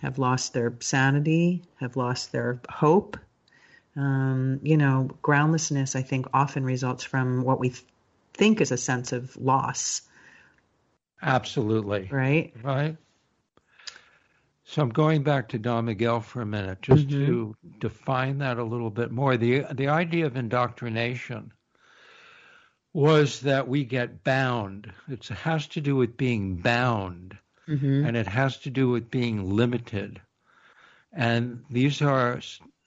have 0.01 0.17
lost 0.17 0.53
their 0.53 0.73
sanity 0.79 1.61
have 1.79 1.95
lost 1.95 2.31
their 2.31 2.59
hope 2.69 3.17
um, 3.95 4.59
you 4.63 4.77
know, 4.77 5.09
groundlessness, 5.21 5.95
I 5.95 6.01
think, 6.01 6.27
often 6.33 6.63
results 6.63 7.03
from 7.03 7.43
what 7.43 7.59
we 7.59 7.69
th- 7.69 7.83
think 8.33 8.61
is 8.61 8.71
a 8.71 8.77
sense 8.77 9.11
of 9.11 9.35
loss. 9.37 10.01
Absolutely. 11.21 12.07
Right? 12.11 12.53
Right. 12.63 12.97
So 14.71 14.81
I'm 14.81 14.89
going 14.89 15.23
back 15.23 15.49
to 15.49 15.59
Don 15.59 15.83
Miguel 15.83 16.21
for 16.21 16.41
a 16.41 16.45
minute, 16.45 16.81
just 16.81 17.09
mm-hmm. 17.09 17.25
to 17.25 17.55
define 17.79 18.37
that 18.37 18.57
a 18.57 18.63
little 18.63 18.89
bit 18.89 19.11
more. 19.11 19.35
The 19.35 19.65
the 19.69 19.89
idea 19.89 20.27
of 20.27 20.37
indoctrination 20.37 21.51
was 22.93 23.41
that 23.41 23.67
we 23.67 23.83
get 23.83 24.23
bound. 24.23 24.93
It 25.09 25.27
has 25.27 25.67
to 25.67 25.81
do 25.81 25.97
with 25.97 26.15
being 26.15 26.55
bound, 26.55 27.37
mm-hmm. 27.67 28.05
and 28.05 28.15
it 28.15 28.27
has 28.27 28.59
to 28.59 28.69
do 28.69 28.87
with 28.87 29.11
being 29.11 29.57
limited. 29.57 30.21
And 31.11 31.65
these 31.69 32.01
are 32.01 32.39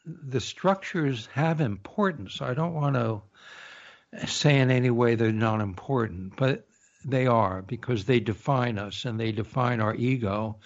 the 0.06 0.40
structures 0.40 1.28
have 1.34 1.60
importance. 1.60 2.40
I 2.40 2.54
don't 2.54 2.72
want 2.72 2.96
to 2.96 4.26
say 4.26 4.58
in 4.58 4.70
any 4.70 4.90
way 4.90 5.16
they're 5.16 5.32
not 5.32 5.60
important, 5.60 6.36
but 6.36 6.66
they 7.04 7.26
are 7.26 7.60
because 7.60 8.06
they 8.06 8.20
define 8.20 8.78
us 8.78 9.04
and 9.04 9.20
they 9.20 9.32
define 9.32 9.80
our 9.82 9.94
ego 9.94 10.56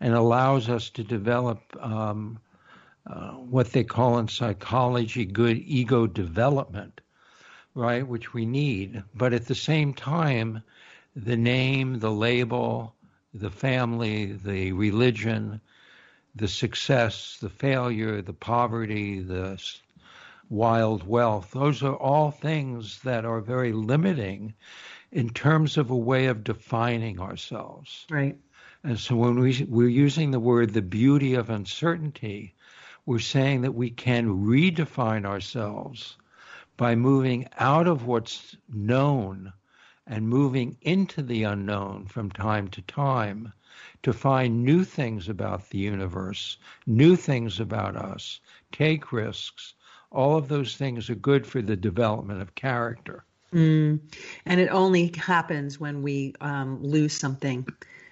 and 0.00 0.14
allows 0.14 0.68
us 0.68 0.90
to 0.90 1.04
develop 1.04 1.60
um, 1.80 2.38
uh, 3.06 3.32
what 3.32 3.72
they 3.72 3.84
call 3.84 4.18
in 4.18 4.28
psychology 4.28 5.24
good 5.24 5.56
ego 5.58 6.06
development, 6.06 7.00
right? 7.74 8.06
Which 8.06 8.34
we 8.34 8.46
need. 8.46 9.02
But 9.14 9.32
at 9.32 9.46
the 9.46 9.54
same 9.54 9.94
time, 9.94 10.62
the 11.14 11.36
name, 11.36 11.98
the 11.98 12.10
label, 12.10 12.94
the 13.32 13.50
family, 13.50 14.32
the 14.32 14.72
religion, 14.72 15.60
the 16.34 16.48
success, 16.48 17.38
the 17.40 17.48
failure, 17.48 18.20
the 18.22 18.32
poverty, 18.32 19.20
the 19.20 19.62
wild 20.48 21.06
wealth. 21.06 21.50
Those 21.52 21.82
are 21.82 21.96
all 21.96 22.30
things 22.30 23.00
that 23.02 23.24
are 23.24 23.40
very 23.40 23.72
limiting 23.72 24.54
in 25.12 25.30
terms 25.30 25.76
of 25.76 25.90
a 25.90 25.96
way 25.96 26.26
of 26.26 26.44
defining 26.44 27.20
ourselves. 27.20 28.06
Right. 28.10 28.36
And 28.86 29.00
so 29.00 29.16
when 29.16 29.40
we, 29.40 29.66
we're 29.68 29.88
using 29.88 30.30
the 30.30 30.38
word 30.38 30.72
the 30.72 30.80
beauty 30.80 31.34
of 31.34 31.50
uncertainty, 31.50 32.54
we're 33.04 33.18
saying 33.18 33.62
that 33.62 33.74
we 33.74 33.90
can 33.90 34.46
redefine 34.46 35.26
ourselves 35.26 36.16
by 36.76 36.94
moving 36.94 37.48
out 37.58 37.88
of 37.88 38.06
what's 38.06 38.54
known 38.72 39.52
and 40.06 40.28
moving 40.28 40.76
into 40.82 41.20
the 41.20 41.42
unknown 41.42 42.06
from 42.06 42.30
time 42.30 42.68
to 42.68 42.82
time 42.82 43.52
to 44.04 44.12
find 44.12 44.64
new 44.64 44.84
things 44.84 45.28
about 45.28 45.68
the 45.70 45.78
universe, 45.78 46.56
new 46.86 47.16
things 47.16 47.58
about 47.58 47.96
us, 47.96 48.38
take 48.70 49.10
risks. 49.10 49.74
All 50.12 50.36
of 50.36 50.46
those 50.46 50.76
things 50.76 51.10
are 51.10 51.16
good 51.16 51.44
for 51.44 51.60
the 51.60 51.74
development 51.74 52.40
of 52.40 52.54
character. 52.54 53.24
Mm. 53.52 53.98
And 54.44 54.60
it 54.60 54.68
only 54.68 55.12
happens 55.16 55.80
when 55.80 56.02
we 56.02 56.34
um, 56.40 56.80
lose 56.84 57.18
something 57.18 57.66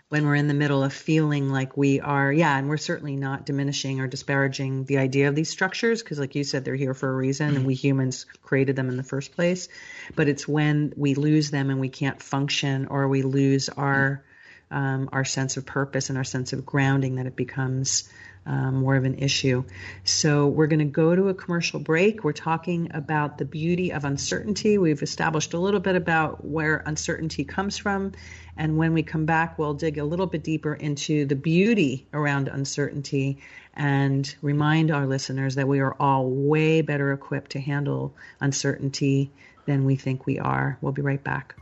when 0.09 0.27
we're 0.27 0.35
in 0.35 0.49
the 0.49 0.55
middle 0.55 0.85
of 0.85 0.93
feeling 0.93 1.51
like 1.51 1.77
we 1.77 2.01
are, 2.01 2.33
yeah, 2.33 2.57
and 2.57 2.69
we're 2.69 2.77
certainly 2.77 3.17
not 3.17 3.47
diminishing 3.47 4.01
or 4.01 4.07
disparaging 4.07 4.85
the 4.85 4.99
idea 4.99 5.29
of 5.29 5.35
these 5.35 5.49
structures 5.49 6.03
because, 6.03 6.19
like 6.19 6.35
you 6.35 6.45
said, 6.45 6.65
they're 6.65 6.75
here 6.75 6.95
for 6.95 7.09
a 7.09 7.17
reason 7.17 7.57
and 7.57 7.67
we 7.67 7.75
humans 7.75 8.27
created 8.43 8.77
them 8.77 8.89
in 8.89 8.97
the 8.97 9.03
first 9.03 9.33
place. 9.33 9.69
But 10.15 10.29
it's 10.29 10.47
when 10.47 10.93
we 10.97 11.15
lose 11.15 11.51
them 11.51 11.71
and 11.71 11.81
we 11.81 11.89
can't 11.89 12.23
function 12.23 12.87
or 12.87 13.09
we 13.09 13.23
lose 13.23 13.69
our 13.69 14.23
um, 14.71 15.09
our 15.13 15.25
sense 15.25 15.57
of 15.57 15.67
purpose 15.67 16.09
and 16.09 16.19
our 16.19 16.25
sense 16.25 16.53
of 16.53 16.67
grounding 16.67 17.17
that 17.17 17.27
it 17.27 17.37
becomes 17.37 18.09
um, 18.47 18.77
more 18.77 18.97
of 18.97 19.05
an 19.05 19.19
issue. 19.19 19.65
So 20.05 20.47
we're 20.47 20.67
going 20.67 20.81
to 20.81 20.85
go 20.85 21.15
to 21.15 21.29
a 21.29 21.35
commercial 21.35 21.81
break. 21.81 22.25
We're 22.25 22.33
talking 22.33 22.91
about 22.95 23.39
the 23.39 23.45
beauty 23.45 23.93
of 23.93 24.05
uncertainty. 24.05 24.79
We've 24.79 25.03
established 25.03 25.55
a 25.55 25.59
little 25.59 25.81
bit 25.81 25.97
about 25.97 26.45
where 26.45 26.83
uncertainty 26.87 27.45
comes 27.45 27.79
from. 27.79 28.13
And 28.57 28.77
when 28.77 28.93
we 28.93 29.03
come 29.03 29.25
back, 29.25 29.59
we'll 29.59 29.75
dig 29.75 29.99
a 29.99 30.05
little 30.05 30.27
bit 30.27 30.45
deeper 30.45 30.75
into 30.75 31.27
the 31.27 31.37
beauty 31.37 32.07
around 32.13 32.49
uncertainty 32.49 33.39
and 33.75 34.33
remind 34.43 34.91
our 34.91 35.07
listeners 35.07 35.57
that 35.57 35.67
we 35.67 35.81
are 35.81 35.95
all 35.99 36.31
way 36.31 36.83
better 36.83 37.13
equipped 37.13 37.53
to 37.53 37.61
handle 37.61 38.15
uncertainty 38.41 39.33
than 39.67 39.85
we 39.85 39.97
think 39.97 40.27
we 40.27 40.39
are. 40.39 40.79
We'll 40.81 40.93
be 40.93 41.03
right 41.03 41.23
back. 41.23 41.57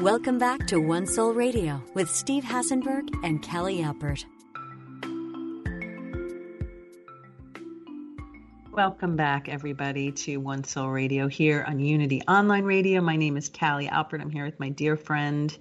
Welcome 0.00 0.38
back 0.38 0.66
to 0.68 0.80
One 0.80 1.06
Soul 1.06 1.34
Radio 1.34 1.82
with 1.92 2.08
Steve 2.08 2.42
Hassenberg 2.42 3.14
and 3.22 3.42
Kelly 3.42 3.82
Alpert. 3.82 4.24
Welcome 8.72 9.16
back, 9.16 9.50
everybody, 9.50 10.10
to 10.12 10.38
One 10.38 10.64
Soul 10.64 10.88
Radio 10.88 11.28
here 11.28 11.66
on 11.68 11.80
Unity 11.80 12.22
Online 12.26 12.64
Radio. 12.64 13.02
My 13.02 13.16
name 13.16 13.36
is 13.36 13.50
Callie 13.50 13.88
Alpert. 13.88 14.22
I'm 14.22 14.30
here 14.30 14.46
with 14.46 14.58
my 14.58 14.70
dear 14.70 14.96
friend, 14.96 15.54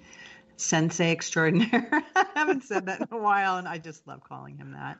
Sensei 0.55 1.11
Extraordinaire. 1.11 1.89
I 2.15 2.25
haven't 2.33 2.63
said 2.63 2.85
that 2.85 3.01
in 3.01 3.07
a 3.11 3.17
while, 3.17 3.57
and 3.57 3.67
I 3.67 3.77
just 3.77 4.07
love 4.07 4.23
calling 4.23 4.55
him 4.55 4.71
that. 4.71 4.99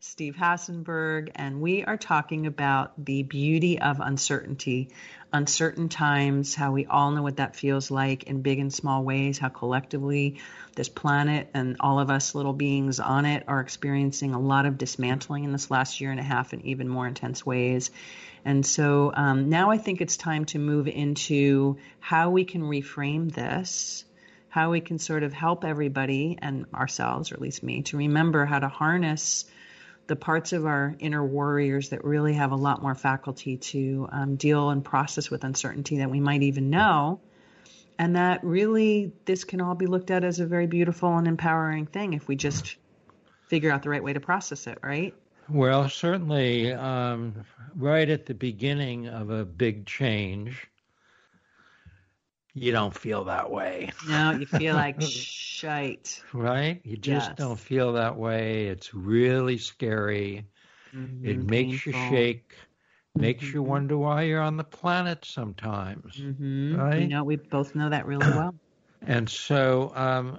Steve 0.00 0.36
Hassenberg, 0.36 1.32
and 1.34 1.60
we 1.60 1.82
are 1.84 1.96
talking 1.96 2.46
about 2.46 3.04
the 3.04 3.24
beauty 3.24 3.80
of 3.80 3.98
uncertainty, 3.98 4.90
uncertain 5.32 5.88
times, 5.88 6.54
how 6.54 6.70
we 6.70 6.86
all 6.86 7.10
know 7.10 7.24
what 7.24 7.38
that 7.38 7.56
feels 7.56 7.90
like 7.90 8.22
in 8.22 8.40
big 8.40 8.60
and 8.60 8.72
small 8.72 9.02
ways, 9.02 9.38
how 9.38 9.48
collectively 9.48 10.38
this 10.76 10.88
planet 10.88 11.48
and 11.52 11.78
all 11.80 11.98
of 11.98 12.10
us 12.10 12.36
little 12.36 12.52
beings 12.52 13.00
on 13.00 13.26
it 13.26 13.42
are 13.48 13.58
experiencing 13.58 14.34
a 14.34 14.40
lot 14.40 14.66
of 14.66 14.78
dismantling 14.78 15.42
in 15.42 15.50
this 15.50 15.68
last 15.68 16.00
year 16.00 16.12
and 16.12 16.20
a 16.20 16.22
half 16.22 16.52
in 16.52 16.64
even 16.64 16.88
more 16.88 17.08
intense 17.08 17.44
ways. 17.44 17.90
And 18.44 18.64
so 18.64 19.10
um, 19.12 19.48
now 19.48 19.72
I 19.72 19.78
think 19.78 20.00
it's 20.00 20.16
time 20.16 20.44
to 20.46 20.60
move 20.60 20.86
into 20.86 21.76
how 21.98 22.30
we 22.30 22.44
can 22.44 22.62
reframe 22.62 23.32
this 23.32 24.04
how 24.50 24.70
we 24.70 24.80
can 24.80 24.98
sort 24.98 25.22
of 25.22 25.32
help 25.34 25.62
everybody 25.62 26.38
and 26.40 26.64
ourselves, 26.72 27.30
or 27.30 27.34
at 27.34 27.40
least 27.40 27.62
me, 27.62 27.82
to 27.82 27.98
remember 27.98 28.46
how 28.46 28.58
to 28.58 28.66
harness 28.66 29.44
the 30.08 30.16
parts 30.16 30.52
of 30.52 30.66
our 30.66 30.96
inner 30.98 31.24
warriors 31.24 31.90
that 31.90 32.04
really 32.04 32.32
have 32.32 32.50
a 32.50 32.56
lot 32.56 32.82
more 32.82 32.94
faculty 32.94 33.58
to 33.58 34.08
um, 34.10 34.36
deal 34.36 34.70
and 34.70 34.84
process 34.84 35.30
with 35.30 35.44
uncertainty 35.44 35.98
that 35.98 36.10
we 36.10 36.18
might 36.18 36.42
even 36.42 36.70
know. 36.70 37.20
And 37.98 38.16
that 38.16 38.42
really, 38.42 39.12
this 39.26 39.44
can 39.44 39.60
all 39.60 39.74
be 39.74 39.86
looked 39.86 40.10
at 40.10 40.24
as 40.24 40.40
a 40.40 40.46
very 40.46 40.66
beautiful 40.66 41.16
and 41.16 41.28
empowering 41.28 41.86
thing 41.86 42.14
if 42.14 42.26
we 42.26 42.36
just 42.36 42.76
figure 43.48 43.70
out 43.70 43.82
the 43.82 43.90
right 43.90 44.02
way 44.02 44.14
to 44.14 44.20
process 44.20 44.66
it, 44.66 44.78
right? 44.82 45.14
Well, 45.48 45.88
certainly, 45.88 46.72
um, 46.72 47.44
right 47.76 48.08
at 48.08 48.26
the 48.26 48.34
beginning 48.34 49.08
of 49.08 49.30
a 49.30 49.44
big 49.44 49.84
change, 49.86 50.68
you 52.62 52.72
don't 52.72 52.94
feel 52.94 53.24
that 53.24 53.50
way. 53.50 53.90
No, 54.08 54.32
you 54.32 54.46
feel 54.46 54.74
like 54.74 55.00
shite. 55.58 56.22
Right? 56.32 56.80
You 56.84 56.96
just 56.96 57.30
yes. 57.30 57.38
don't 57.38 57.58
feel 57.58 57.94
that 57.94 58.16
way. 58.16 58.66
It's 58.66 58.94
really 58.94 59.58
scary. 59.58 60.46
Mm-hmm, 60.94 61.26
it 61.26 61.38
makes 61.38 61.84
painful. 61.84 62.00
you 62.00 62.08
shake, 62.08 62.54
makes 63.14 63.44
mm-hmm. 63.44 63.54
you 63.56 63.62
wonder 63.62 63.98
why 63.98 64.22
you're 64.22 64.40
on 64.40 64.56
the 64.56 64.64
planet 64.64 65.24
sometimes. 65.24 66.16
Mm-hmm. 66.16 66.76
Right? 66.76 67.02
You 67.02 67.08
know, 67.08 67.24
we 67.24 67.36
both 67.36 67.74
know 67.74 67.90
that 67.90 68.06
really 68.06 68.28
well. 68.28 68.54
and 69.02 69.28
so 69.28 69.92
um, 69.94 70.38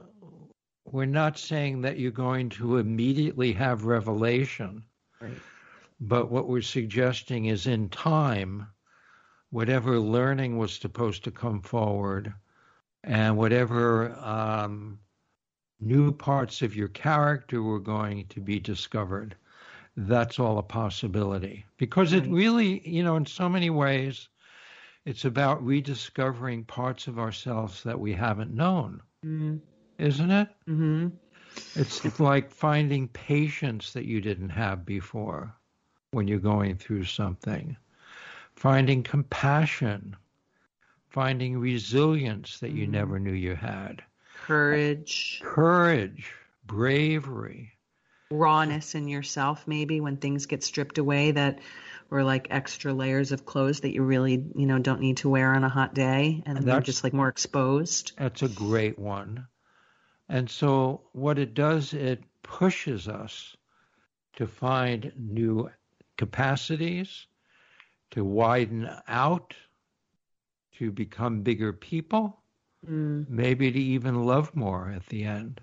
we're 0.86 1.06
not 1.06 1.38
saying 1.38 1.82
that 1.82 2.00
you're 2.00 2.12
going 2.12 2.50
to 2.50 2.78
immediately 2.78 3.54
have 3.54 3.86
revelation. 3.86 4.84
Right. 5.22 5.38
But 6.00 6.32
what 6.32 6.48
we're 6.48 6.62
suggesting 6.62 7.46
is 7.46 7.68
in 7.68 7.90
time, 7.90 8.68
whatever 9.52 10.00
learning 10.00 10.58
was 10.58 10.74
supposed 10.74 11.24
to 11.24 11.32
come 11.32 11.62
forward 11.62 12.34
and 13.04 13.38
whatever 13.38 14.12
um, 14.20 15.00
new 15.80 16.12
parts 16.12 16.62
of 16.62 16.76
your 16.76 16.90
character 16.90 17.62
were 17.62 17.80
going 17.80 18.26
to 18.28 18.42
be 18.42 18.60
discovered. 18.60 19.36
That's 19.96 20.40
all 20.40 20.58
a 20.58 20.64
possibility. 20.64 21.66
Because 21.78 22.14
it 22.14 22.28
really, 22.28 22.88
you 22.88 23.04
know, 23.04 23.16
in 23.16 23.26
so 23.26 23.50
many 23.50 23.70
ways, 23.70 24.30
it's 25.06 25.26
about 25.26 25.66
rediscovering 25.66 26.66
parts 26.66 27.08
of 27.08 27.18
ourselves 27.18 27.84
that 27.84 28.00
we 28.00 28.14
haven't 28.14 28.54
known, 28.54 29.02
mm-hmm. 29.26 29.58
isn't 29.98 30.32
it? 30.32 30.50
Mm-hmm. 30.68 31.08
It's 31.76 32.20
like 32.20 32.52
finding 32.52 33.08
patience 33.08 33.94
that 33.94 34.06
you 34.06 34.22
didn't 34.22 34.50
have 34.50 34.86
before 34.86 35.56
when 36.12 36.28
you're 36.28 36.40
going 36.40 36.76
through 36.76 37.06
something 37.06 37.76
finding 38.60 39.04
compassion, 39.04 40.18
finding 41.08 41.58
resilience 41.58 42.60
that 42.60 42.72
you 42.72 42.86
mm. 42.86 42.92
never 42.92 43.18
knew 43.18 43.32
you 43.32 43.56
had, 43.56 44.04
courage, 44.46 45.42
courage, 45.42 46.34
bravery, 46.66 47.72
rawness 48.30 48.96
in 48.96 49.08
yourself, 49.08 49.66
maybe 49.66 50.02
when 50.02 50.18
things 50.18 50.46
get 50.46 50.62
stripped 50.62 50.98
away 50.98 51.32
that 51.32 51.60
were 52.10 52.26
like 52.26 52.48
extra 52.50 52.92
layers 52.92 53.32
of 53.32 53.46
clothes 53.46 53.80
that 53.80 53.94
you 53.94 54.04
really, 54.04 54.44
you 54.54 54.66
know, 54.66 54.78
don't 54.78 55.00
need 55.00 55.16
to 55.18 55.30
wear 55.30 55.56
on 55.56 55.64
a 55.64 55.70
hot 55.70 55.94
day 55.96 56.44
and, 56.46 56.58
and 56.58 56.68
they're 56.68 56.82
just 56.82 57.06
like 57.06 57.14
more 57.14 57.30
exposed. 57.30 58.12
That's 58.18 58.42
a 58.42 58.50
great 58.50 59.00
one. 59.00 59.48
And 60.28 60.50
so 60.50 61.04
what 61.14 61.40
it 61.40 61.54
does, 61.54 61.94
it 61.94 62.22
pushes 62.44 63.08
us 63.08 63.56
to 64.36 64.48
find 64.48 65.14
new 65.18 65.70
capacities, 66.18 67.26
to 68.12 68.24
widen 68.24 68.90
out, 69.08 69.54
to 70.78 70.92
become 70.92 71.42
bigger 71.42 71.74
people, 71.74 72.42
mm. 72.88 73.28
maybe 73.30 73.72
to 73.72 73.80
even 73.80 74.26
love 74.26 74.56
more 74.56 74.92
at 74.96 75.06
the 75.08 75.24
end. 75.24 75.62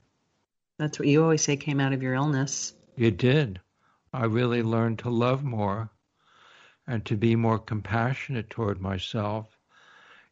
That's 0.79 0.99
what 0.99 1.09
you 1.09 1.23
always 1.23 1.43
say 1.43 1.57
came 1.57 1.81
out 1.81 1.93
of 1.93 2.03
your 2.03 2.15
illness. 2.15 2.75
It 2.97 3.17
did. 3.17 3.61
I 4.13 4.27
really 4.27 4.63
learned 4.63 5.01
to 5.01 5.11
love 5.11 5.43
more 5.43 5.91
and 6.87 7.05
to 7.07 7.17
be 7.17 7.37
more 7.37 7.59
compassionate 7.59 8.51
toward 8.51 8.81
myself 8.81 9.59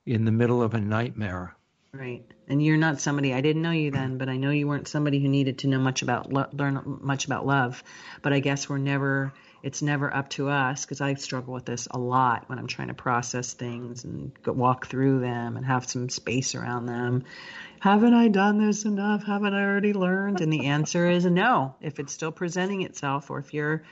in 0.07 0.24
the 0.24 0.33
middle 0.33 0.62
of 0.62 0.74
a 0.74 0.81
nightmare. 0.81 1.57
Right. 1.92 2.24
And 2.48 2.62
you're 2.62 2.77
not 2.77 3.00
somebody 3.00 3.33
I 3.33 3.40
didn't 3.40 3.62
know 3.62 3.70
you 3.70 3.90
then, 3.90 4.18
but 4.18 4.29
I 4.29 4.37
know 4.37 4.50
you 4.50 4.66
weren't 4.66 4.88
somebody 4.88 5.20
who 5.20 5.29
needed 5.29 5.59
to 5.59 5.68
know 5.68 5.79
much 5.79 6.03
about 6.03 6.33
lo- 6.33 6.48
learn 6.53 6.98
much 7.03 7.24
about 7.24 7.46
love. 7.46 7.83
But 8.20 8.33
I 8.33 8.40
guess 8.40 8.68
we're 8.68 8.79
never 8.79 9.33
it's 9.64 9.81
never 9.81 10.14
up 10.14 10.29
to 10.29 10.50
us 10.50 10.85
because 10.85 11.00
I 11.00 11.14
struggle 11.14 11.55
with 11.55 11.64
this 11.64 11.88
a 11.90 11.98
lot 11.98 12.44
when 12.50 12.59
I'm 12.59 12.66
trying 12.66 12.88
to 12.88 12.94
process 12.94 13.55
things 13.55 14.05
and 14.05 14.31
go, 14.42 14.53
walk 14.53 14.88
through 14.88 15.20
them 15.20 15.57
and 15.57 15.64
have 15.64 15.87
some 15.87 16.11
space 16.11 16.55
around 16.55 16.85
them. 16.85 17.24
Haven't 17.81 18.12
I 18.12 18.29
done 18.29 18.59
this 18.59 18.85
enough? 18.85 19.24
Haven't 19.24 19.55
I 19.55 19.64
already 19.64 19.94
learned? 19.94 20.42
And 20.42 20.53
the 20.53 20.66
answer 20.66 21.09
is 21.09 21.24
no. 21.24 21.74
If 21.81 21.98
it's 21.98 22.12
still 22.12 22.31
presenting 22.31 22.83
itself, 22.83 23.31
or 23.31 23.38
if 23.38 23.55
you're, 23.55 23.85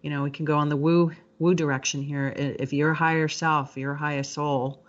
you 0.00 0.08
know, 0.08 0.22
we 0.22 0.30
can 0.30 0.46
go 0.46 0.56
on 0.56 0.70
the 0.70 0.76
woo 0.76 1.12
woo 1.38 1.54
direction 1.54 2.02
here. 2.02 2.32
If 2.34 2.72
your 2.72 2.94
higher 2.94 3.28
self, 3.28 3.76
your 3.76 3.94
highest 3.94 4.32
soul, 4.32 4.82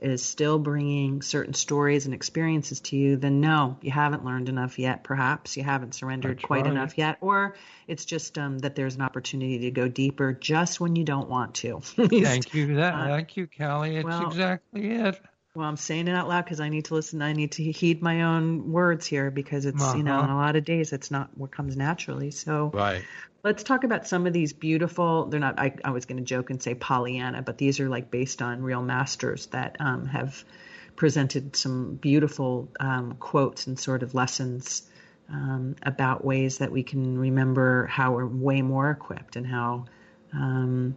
is 0.00 0.22
still 0.22 0.58
bringing 0.58 1.22
certain 1.22 1.54
stories 1.54 2.06
and 2.06 2.14
experiences 2.14 2.80
to 2.80 2.96
you, 2.96 3.16
then 3.16 3.40
no, 3.40 3.76
you 3.82 3.90
haven't 3.90 4.24
learned 4.24 4.48
enough 4.48 4.78
yet. 4.78 5.04
Perhaps 5.04 5.56
you 5.56 5.62
haven't 5.62 5.94
surrendered 5.94 6.38
That's 6.38 6.44
quite 6.44 6.64
right. 6.64 6.72
enough 6.72 6.96
yet, 6.96 7.18
or 7.20 7.56
it's 7.86 8.04
just 8.04 8.38
um, 8.38 8.58
that 8.60 8.76
there's 8.76 8.96
an 8.96 9.02
opportunity 9.02 9.58
to 9.60 9.70
go 9.70 9.88
deeper 9.88 10.32
just 10.32 10.80
when 10.80 10.96
you 10.96 11.04
don't 11.04 11.28
want 11.28 11.54
to. 11.56 11.80
thank 11.84 12.54
you, 12.54 12.68
for 12.68 12.74
that, 12.74 12.94
uh, 12.94 13.06
thank 13.06 13.36
you, 13.36 13.46
Callie. 13.46 13.96
It's 13.96 14.04
well, 14.04 14.26
exactly 14.26 14.90
it. 14.90 15.20
Well, 15.54 15.68
I'm 15.68 15.76
saying 15.76 16.06
it 16.06 16.14
out 16.14 16.28
loud 16.28 16.44
because 16.44 16.60
I 16.60 16.68
need 16.68 16.84
to 16.86 16.94
listen. 16.94 17.22
I 17.22 17.32
need 17.32 17.52
to 17.52 17.72
heed 17.72 18.02
my 18.02 18.22
own 18.22 18.70
words 18.70 19.04
here 19.04 19.32
because 19.32 19.66
it's 19.66 19.82
uh-huh. 19.82 19.96
you 19.96 20.04
know 20.04 20.22
in 20.22 20.30
a 20.30 20.36
lot 20.36 20.54
of 20.54 20.64
days 20.64 20.92
it's 20.92 21.10
not 21.10 21.36
what 21.36 21.50
comes 21.50 21.76
naturally. 21.76 22.30
So 22.30 22.70
right. 22.72 23.04
Let's 23.42 23.62
talk 23.62 23.84
about 23.84 24.06
some 24.06 24.26
of 24.26 24.32
these 24.32 24.52
beautiful. 24.52 25.26
They're 25.26 25.40
not. 25.40 25.58
I, 25.58 25.74
I 25.82 25.90
was 25.90 26.04
going 26.04 26.18
to 26.18 26.24
joke 26.24 26.50
and 26.50 26.62
say 26.62 26.74
Pollyanna, 26.74 27.42
but 27.42 27.56
these 27.56 27.80
are 27.80 27.88
like 27.88 28.10
based 28.10 28.42
on 28.42 28.62
real 28.62 28.82
masters 28.82 29.46
that 29.46 29.76
um, 29.80 30.06
have 30.06 30.44
presented 30.96 31.56
some 31.56 31.94
beautiful 31.94 32.68
um, 32.78 33.14
quotes 33.14 33.66
and 33.66 33.78
sort 33.78 34.02
of 34.02 34.14
lessons 34.14 34.82
um, 35.30 35.74
about 35.82 36.22
ways 36.22 36.58
that 36.58 36.70
we 36.70 36.82
can 36.82 37.16
remember 37.16 37.86
how 37.86 38.12
we're 38.12 38.26
way 38.26 38.60
more 38.60 38.90
equipped 38.90 39.36
and 39.36 39.46
how, 39.46 39.86
um, 40.34 40.94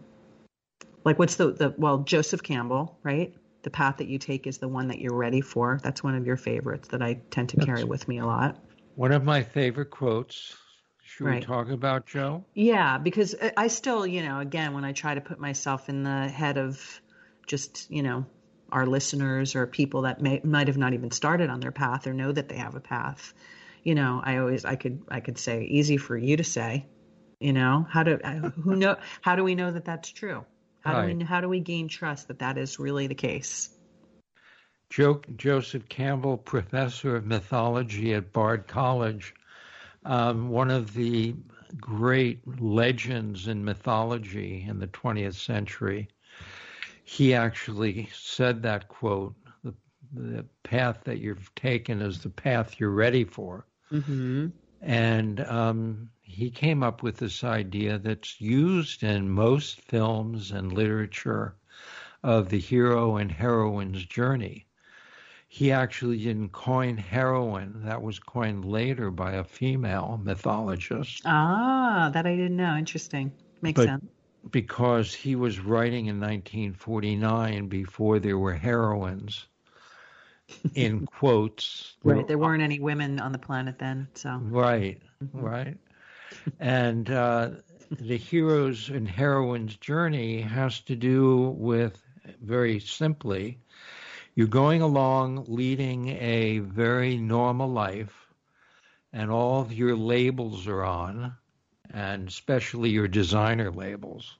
like, 1.04 1.18
what's 1.18 1.36
the 1.36 1.52
the 1.52 1.74
well 1.78 1.98
Joseph 1.98 2.42
Campbell, 2.42 2.98
right? 3.02 3.34
The 3.62 3.70
path 3.70 3.96
that 3.98 4.08
you 4.08 4.18
take 4.18 4.46
is 4.46 4.58
the 4.58 4.68
one 4.68 4.88
that 4.88 4.98
you're 4.98 5.16
ready 5.16 5.40
for. 5.40 5.80
That's 5.82 6.02
one 6.02 6.14
of 6.14 6.26
your 6.26 6.36
favorites 6.36 6.88
that 6.88 7.00
I 7.00 7.20
tend 7.30 7.48
to 7.50 7.56
carry 7.56 7.84
with 7.84 8.06
me 8.06 8.18
a 8.18 8.26
lot. 8.26 8.62
One 8.96 9.12
of 9.12 9.24
my 9.24 9.42
favorite 9.42 9.90
quotes 9.90 10.54
should 11.04 11.26
right. 11.26 11.40
we 11.40 11.46
talk 11.46 11.68
about 11.68 12.06
Joe? 12.06 12.44
Yeah, 12.54 12.98
because 12.98 13.34
I 13.56 13.68
still, 13.68 14.06
you 14.06 14.22
know, 14.22 14.40
again, 14.40 14.72
when 14.72 14.84
I 14.84 14.92
try 14.92 15.14
to 15.14 15.20
put 15.20 15.38
myself 15.38 15.88
in 15.88 16.02
the 16.02 16.28
head 16.28 16.56
of 16.56 17.00
just, 17.46 17.90
you 17.90 18.02
know, 18.02 18.26
our 18.72 18.86
listeners 18.86 19.54
or 19.54 19.66
people 19.66 20.02
that 20.02 20.20
may 20.20 20.40
might 20.42 20.68
have 20.68 20.78
not 20.78 20.94
even 20.94 21.10
started 21.10 21.50
on 21.50 21.60
their 21.60 21.72
path 21.72 22.06
or 22.06 22.14
know 22.14 22.32
that 22.32 22.48
they 22.48 22.56
have 22.56 22.74
a 22.74 22.80
path, 22.80 23.34
you 23.82 23.94
know, 23.94 24.20
I 24.24 24.38
always 24.38 24.64
I 24.64 24.76
could 24.76 25.02
I 25.08 25.20
could 25.20 25.38
say 25.38 25.64
easy 25.64 25.98
for 25.98 26.16
you 26.16 26.38
to 26.38 26.44
say, 26.44 26.86
you 27.38 27.52
know, 27.52 27.86
how 27.88 28.02
do 28.02 28.18
uh, 28.24 28.50
who 28.50 28.74
know 28.74 28.96
how 29.20 29.36
do 29.36 29.44
we 29.44 29.54
know 29.54 29.70
that 29.70 29.84
that's 29.84 30.10
true? 30.10 30.44
How 30.80 30.94
right. 30.94 31.10
do 31.10 31.18
we 31.18 31.24
how 31.24 31.40
do 31.42 31.48
we 31.48 31.60
gain 31.60 31.88
trust 31.88 32.28
that 32.28 32.38
that 32.38 32.56
is 32.56 32.78
really 32.78 33.06
the 33.06 33.14
case? 33.14 33.68
Joe, 34.88 35.20
Joseph 35.36 35.88
Campbell, 35.88 36.38
professor 36.38 37.16
of 37.16 37.26
mythology 37.26 38.14
at 38.14 38.32
Bard 38.32 38.66
College, 38.66 39.34
um, 40.04 40.48
one 40.48 40.70
of 40.70 40.94
the 40.94 41.34
great 41.80 42.40
legends 42.60 43.48
in 43.48 43.64
mythology 43.64 44.64
in 44.68 44.78
the 44.78 44.86
20th 44.86 45.34
century. 45.34 46.08
He 47.04 47.34
actually 47.34 48.08
said 48.14 48.62
that 48.62 48.88
quote 48.88 49.34
the, 49.62 49.74
the 50.12 50.44
path 50.62 51.00
that 51.04 51.18
you've 51.18 51.54
taken 51.54 52.00
is 52.00 52.20
the 52.20 52.30
path 52.30 52.78
you're 52.78 52.90
ready 52.90 53.24
for. 53.24 53.66
Mm-hmm. 53.92 54.48
And 54.82 55.40
um, 55.40 56.10
he 56.20 56.50
came 56.50 56.82
up 56.82 57.02
with 57.02 57.16
this 57.16 57.44
idea 57.44 57.98
that's 57.98 58.40
used 58.40 59.02
in 59.02 59.28
most 59.30 59.80
films 59.80 60.50
and 60.50 60.72
literature 60.72 61.56
of 62.22 62.48
the 62.48 62.58
hero 62.58 63.16
and 63.16 63.30
heroine's 63.30 64.04
journey 64.04 64.66
he 65.54 65.70
actually 65.70 66.18
didn't 66.18 66.48
coin 66.48 66.96
heroine. 66.96 67.82
That 67.84 68.02
was 68.02 68.18
coined 68.18 68.64
later 68.64 69.12
by 69.12 69.34
a 69.34 69.44
female 69.44 70.20
mythologist. 70.20 71.22
Ah, 71.24 72.10
that 72.12 72.26
I 72.26 72.34
didn't 72.34 72.56
know. 72.56 72.74
Interesting. 72.76 73.30
Makes 73.62 73.76
but 73.76 73.86
sense. 73.86 74.04
Because 74.50 75.14
he 75.14 75.36
was 75.36 75.60
writing 75.60 76.06
in 76.06 76.18
1949 76.18 77.68
before 77.68 78.18
there 78.18 78.36
were 78.36 78.52
heroines, 78.52 79.46
in 80.74 81.06
quotes. 81.06 81.94
Right. 82.02 82.26
There 82.26 82.36
weren't 82.36 82.64
any 82.64 82.80
women 82.80 83.20
on 83.20 83.30
the 83.30 83.38
planet 83.38 83.78
then. 83.78 84.08
So. 84.14 84.30
Right. 84.42 85.00
Mm-hmm. 85.22 85.40
Right. 85.40 85.76
And 86.58 87.08
uh, 87.08 87.50
the 87.92 88.16
hero's 88.16 88.88
and 88.88 89.08
heroine's 89.08 89.76
journey 89.76 90.40
has 90.40 90.80
to 90.80 90.96
do 90.96 91.54
with, 91.56 91.96
very 92.42 92.80
simply, 92.80 93.60
you're 94.34 94.46
going 94.48 94.82
along 94.82 95.44
leading 95.48 96.08
a 96.08 96.58
very 96.58 97.16
normal 97.16 97.68
life, 97.68 98.26
and 99.12 99.30
all 99.30 99.60
of 99.60 99.72
your 99.72 99.96
labels 99.96 100.66
are 100.66 100.82
on, 100.84 101.36
and 101.90 102.28
especially 102.28 102.90
your 102.90 103.06
designer 103.06 103.70
labels. 103.70 104.36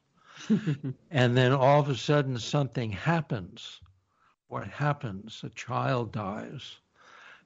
and 1.11 1.37
then 1.37 1.53
all 1.53 1.81
of 1.81 1.89
a 1.89 1.95
sudden, 1.95 2.39
something 2.39 2.91
happens. 2.91 3.81
What 4.49 4.67
happens? 4.67 5.41
A 5.45 5.51
child 5.51 6.13
dies. 6.13 6.77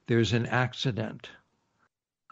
There's 0.07 0.33
an 0.33 0.47
accident. 0.47 1.29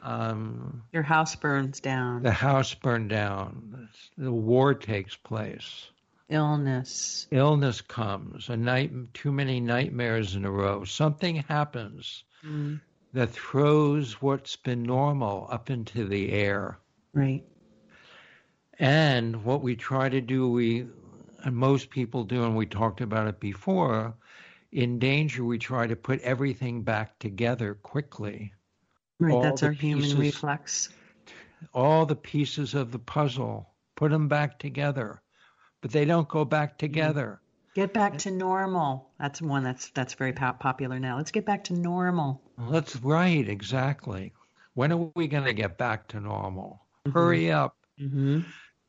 Um, 0.01 0.84
Your 0.91 1.03
house 1.03 1.36
burns 1.36 1.80
down. 1.80 2.23
The 2.23 2.32
house 2.32 2.73
burned 2.73 3.10
down. 3.10 3.89
The 4.17 4.32
war 4.32 4.73
takes 4.73 5.15
place 5.15 5.88
illness. 6.30 7.28
Illness 7.32 7.82
comes 7.82 8.50
a 8.50 8.58
night 8.58 8.92
too 9.13 9.32
many 9.32 9.60
nightmares 9.60 10.36
in 10.36 10.46
a 10.46 10.52
row. 10.52 10.84
Something 10.84 11.38
happens 11.38 12.24
mm. 12.46 12.80
that 13.13 13.32
throws 13.32 14.22
what's 14.22 14.56
been 14.56 14.84
normal 14.84 15.48
up 15.50 15.70
into 15.70 16.08
the 16.08 16.32
air. 16.32 16.80
Right. 17.13 17.44
And 18.80 19.44
what 19.44 19.62
we 19.62 19.76
try 19.76 20.10
to 20.10 20.22
do 20.22 20.50
we 20.50 20.88
and 21.44 21.56
most 21.56 21.90
people 21.90 22.24
do 22.24 22.44
and 22.44 22.56
we 22.56 22.66
talked 22.66 23.02
about 23.02 23.28
it 23.28 23.40
before 23.40 24.16
in 24.72 25.00
danger 25.00 25.44
we 25.44 25.58
try 25.58 25.88
to 25.88 25.96
put 25.96 26.20
everything 26.22 26.84
back 26.84 27.18
together 27.20 27.76
quickly. 27.76 28.54
Right 29.20 29.34
all 29.34 29.42
that's 29.42 29.63
our 29.63 29.74
pieces, 29.74 30.12
human 30.12 30.26
reflex. 30.26 30.90
All 31.74 32.06
the 32.06 32.16
pieces 32.16 32.76
of 32.76 32.92
the 32.92 33.00
puzzle 33.00 33.70
put 33.96 34.12
them 34.12 34.28
back 34.28 34.60
together 34.60 35.22
but 35.82 35.92
they 35.92 36.06
don't 36.06 36.28
go 36.28 36.46
back 36.46 36.72
mm-hmm. 36.72 36.78
together. 36.78 37.42
Get 37.76 37.94
back 37.94 38.18
to 38.20 38.32
normal. 38.32 39.12
That's 39.20 39.42
one 39.42 39.63
that's 39.63 39.90
that's 39.92 40.16
very 40.16 40.34
popular 40.34 41.00
now. 41.00 41.18
Let's 41.18 41.32
get 41.32 41.46
back 41.46 41.66
to 41.66 41.74
normal. 41.74 42.42
that's 42.72 42.96
right, 42.98 43.48
exactly. 43.48 44.34
When 44.74 44.92
are 44.92 45.12
we 45.16 45.28
going 45.28 45.46
to 45.46 45.54
get 45.54 45.78
back 45.78 46.08
to 46.10 46.20
normal? 46.20 46.82
Mm-hmm. 47.06 47.18
Hurry 47.18 47.52
up. 47.52 47.76
Mm-hmm. 48.00 48.42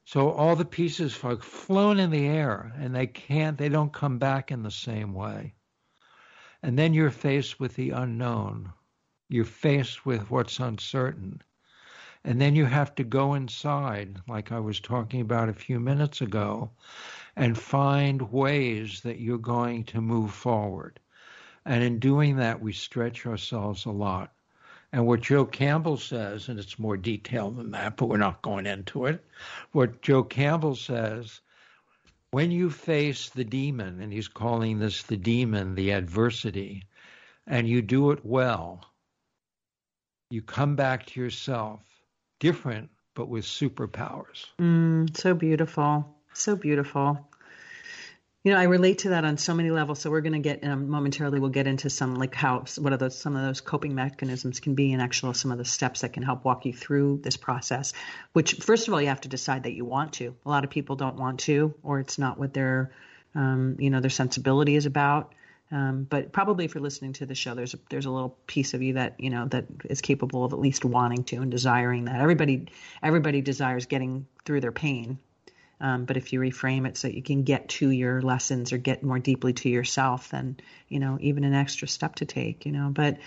So 0.04 0.30
all 0.30 0.56
the 0.56 0.64
pieces 0.64 1.22
are 1.22 1.36
flown 1.36 1.98
in 1.98 2.10
the 2.10 2.26
air, 2.26 2.72
and 2.78 2.94
they 2.94 3.06
can't. 3.06 3.58
They 3.58 3.68
don't 3.68 3.92
come 3.92 4.18
back 4.18 4.50
in 4.50 4.62
the 4.62 4.70
same 4.70 5.12
way. 5.12 5.54
And 6.62 6.78
then 6.78 6.94
you're 6.94 7.10
faced 7.10 7.60
with 7.60 7.74
the 7.76 7.90
unknown. 7.90 8.72
You're 9.28 9.44
faced 9.44 10.06
with 10.06 10.30
what's 10.30 10.60
uncertain. 10.60 11.42
And 12.28 12.38
then 12.38 12.54
you 12.54 12.66
have 12.66 12.94
to 12.96 13.04
go 13.04 13.32
inside, 13.32 14.20
like 14.28 14.52
I 14.52 14.60
was 14.60 14.80
talking 14.80 15.22
about 15.22 15.48
a 15.48 15.54
few 15.54 15.80
minutes 15.80 16.20
ago, 16.20 16.70
and 17.34 17.56
find 17.56 18.30
ways 18.30 19.00
that 19.00 19.18
you're 19.18 19.38
going 19.38 19.84
to 19.84 20.02
move 20.02 20.34
forward. 20.34 21.00
And 21.64 21.82
in 21.82 22.00
doing 22.00 22.36
that, 22.36 22.60
we 22.60 22.74
stretch 22.74 23.24
ourselves 23.24 23.86
a 23.86 23.90
lot. 23.90 24.34
And 24.92 25.06
what 25.06 25.22
Joe 25.22 25.46
Campbell 25.46 25.96
says, 25.96 26.50
and 26.50 26.58
it's 26.60 26.78
more 26.78 26.98
detailed 26.98 27.56
than 27.56 27.70
that, 27.70 27.96
but 27.96 28.10
we're 28.10 28.18
not 28.18 28.42
going 28.42 28.66
into 28.66 29.06
it. 29.06 29.24
What 29.72 30.02
Joe 30.02 30.22
Campbell 30.22 30.76
says, 30.76 31.40
when 32.30 32.50
you 32.50 32.68
face 32.68 33.30
the 33.30 33.44
demon, 33.44 34.02
and 34.02 34.12
he's 34.12 34.28
calling 34.28 34.78
this 34.78 35.02
the 35.02 35.16
demon, 35.16 35.76
the 35.76 35.92
adversity, 35.92 36.84
and 37.46 37.66
you 37.66 37.80
do 37.80 38.10
it 38.10 38.22
well, 38.22 38.84
you 40.28 40.42
come 40.42 40.76
back 40.76 41.06
to 41.06 41.20
yourself 41.20 41.80
different, 42.38 42.90
but 43.14 43.28
with 43.28 43.44
superpowers. 43.44 44.46
Mm, 44.60 45.16
so 45.16 45.34
beautiful. 45.34 46.16
So 46.32 46.56
beautiful. 46.56 47.28
You 48.44 48.52
know, 48.52 48.60
I 48.60 48.64
relate 48.64 48.98
to 48.98 49.10
that 49.10 49.24
on 49.24 49.36
so 49.36 49.52
many 49.52 49.70
levels. 49.70 49.98
So 49.98 50.10
we're 50.10 50.20
going 50.20 50.34
to 50.34 50.38
get 50.38 50.62
um, 50.64 50.88
momentarily. 50.88 51.40
We'll 51.40 51.50
get 51.50 51.66
into 51.66 51.90
some 51.90 52.14
like 52.14 52.34
how 52.34 52.64
what 52.78 52.92
are 52.92 52.96
those 52.96 53.18
some 53.18 53.34
of 53.34 53.42
those 53.42 53.60
coping 53.60 53.94
mechanisms 53.94 54.60
can 54.60 54.74
be, 54.74 54.92
and 54.92 55.02
actually 55.02 55.34
some 55.34 55.50
of 55.50 55.58
the 55.58 55.64
steps 55.64 56.02
that 56.02 56.12
can 56.12 56.22
help 56.22 56.44
walk 56.44 56.64
you 56.64 56.72
through 56.72 57.20
this 57.24 57.36
process. 57.36 57.92
Which 58.32 58.54
first 58.54 58.86
of 58.86 58.94
all, 58.94 59.02
you 59.02 59.08
have 59.08 59.20
to 59.22 59.28
decide 59.28 59.64
that 59.64 59.72
you 59.72 59.84
want 59.84 60.14
to. 60.14 60.36
A 60.46 60.48
lot 60.48 60.64
of 60.64 60.70
people 60.70 60.96
don't 60.96 61.16
want 61.16 61.40
to, 61.40 61.74
or 61.82 61.98
it's 61.98 62.18
not 62.18 62.38
what 62.38 62.54
their 62.54 62.92
um, 63.34 63.76
you 63.80 63.90
know 63.90 64.00
their 64.00 64.08
sensibility 64.08 64.76
is 64.76 64.86
about. 64.86 65.34
Um, 65.70 66.04
but 66.08 66.32
probably 66.32 66.64
if 66.64 66.74
you're 66.74 66.82
listening 66.82 67.12
to 67.14 67.26
the 67.26 67.34
show, 67.34 67.54
there's 67.54 67.74
a, 67.74 67.78
there's 67.90 68.06
a 68.06 68.10
little 68.10 68.38
piece 68.46 68.72
of 68.72 68.82
you 68.82 68.94
that 68.94 69.16
you 69.18 69.28
know 69.28 69.46
that 69.48 69.66
is 69.84 70.00
capable 70.00 70.44
of 70.44 70.52
at 70.54 70.58
least 70.58 70.84
wanting 70.84 71.24
to 71.24 71.36
and 71.36 71.50
desiring 71.50 72.06
that. 72.06 72.20
Everybody 72.20 72.68
everybody 73.02 73.42
desires 73.42 73.84
getting 73.84 74.26
through 74.46 74.62
their 74.62 74.72
pain, 74.72 75.18
um, 75.80 76.06
but 76.06 76.16
if 76.16 76.32
you 76.32 76.40
reframe 76.40 76.86
it 76.88 76.96
so 76.96 77.08
you 77.08 77.22
can 77.22 77.42
get 77.42 77.68
to 77.68 77.90
your 77.90 78.22
lessons 78.22 78.72
or 78.72 78.78
get 78.78 79.02
more 79.02 79.18
deeply 79.18 79.52
to 79.54 79.68
yourself, 79.68 80.30
then 80.30 80.56
you 80.88 81.00
know 81.00 81.18
even 81.20 81.44
an 81.44 81.54
extra 81.54 81.86
step 81.86 82.14
to 82.16 82.24
take. 82.24 82.64
You 82.64 82.72
know, 82.72 82.88
but 82.90 83.18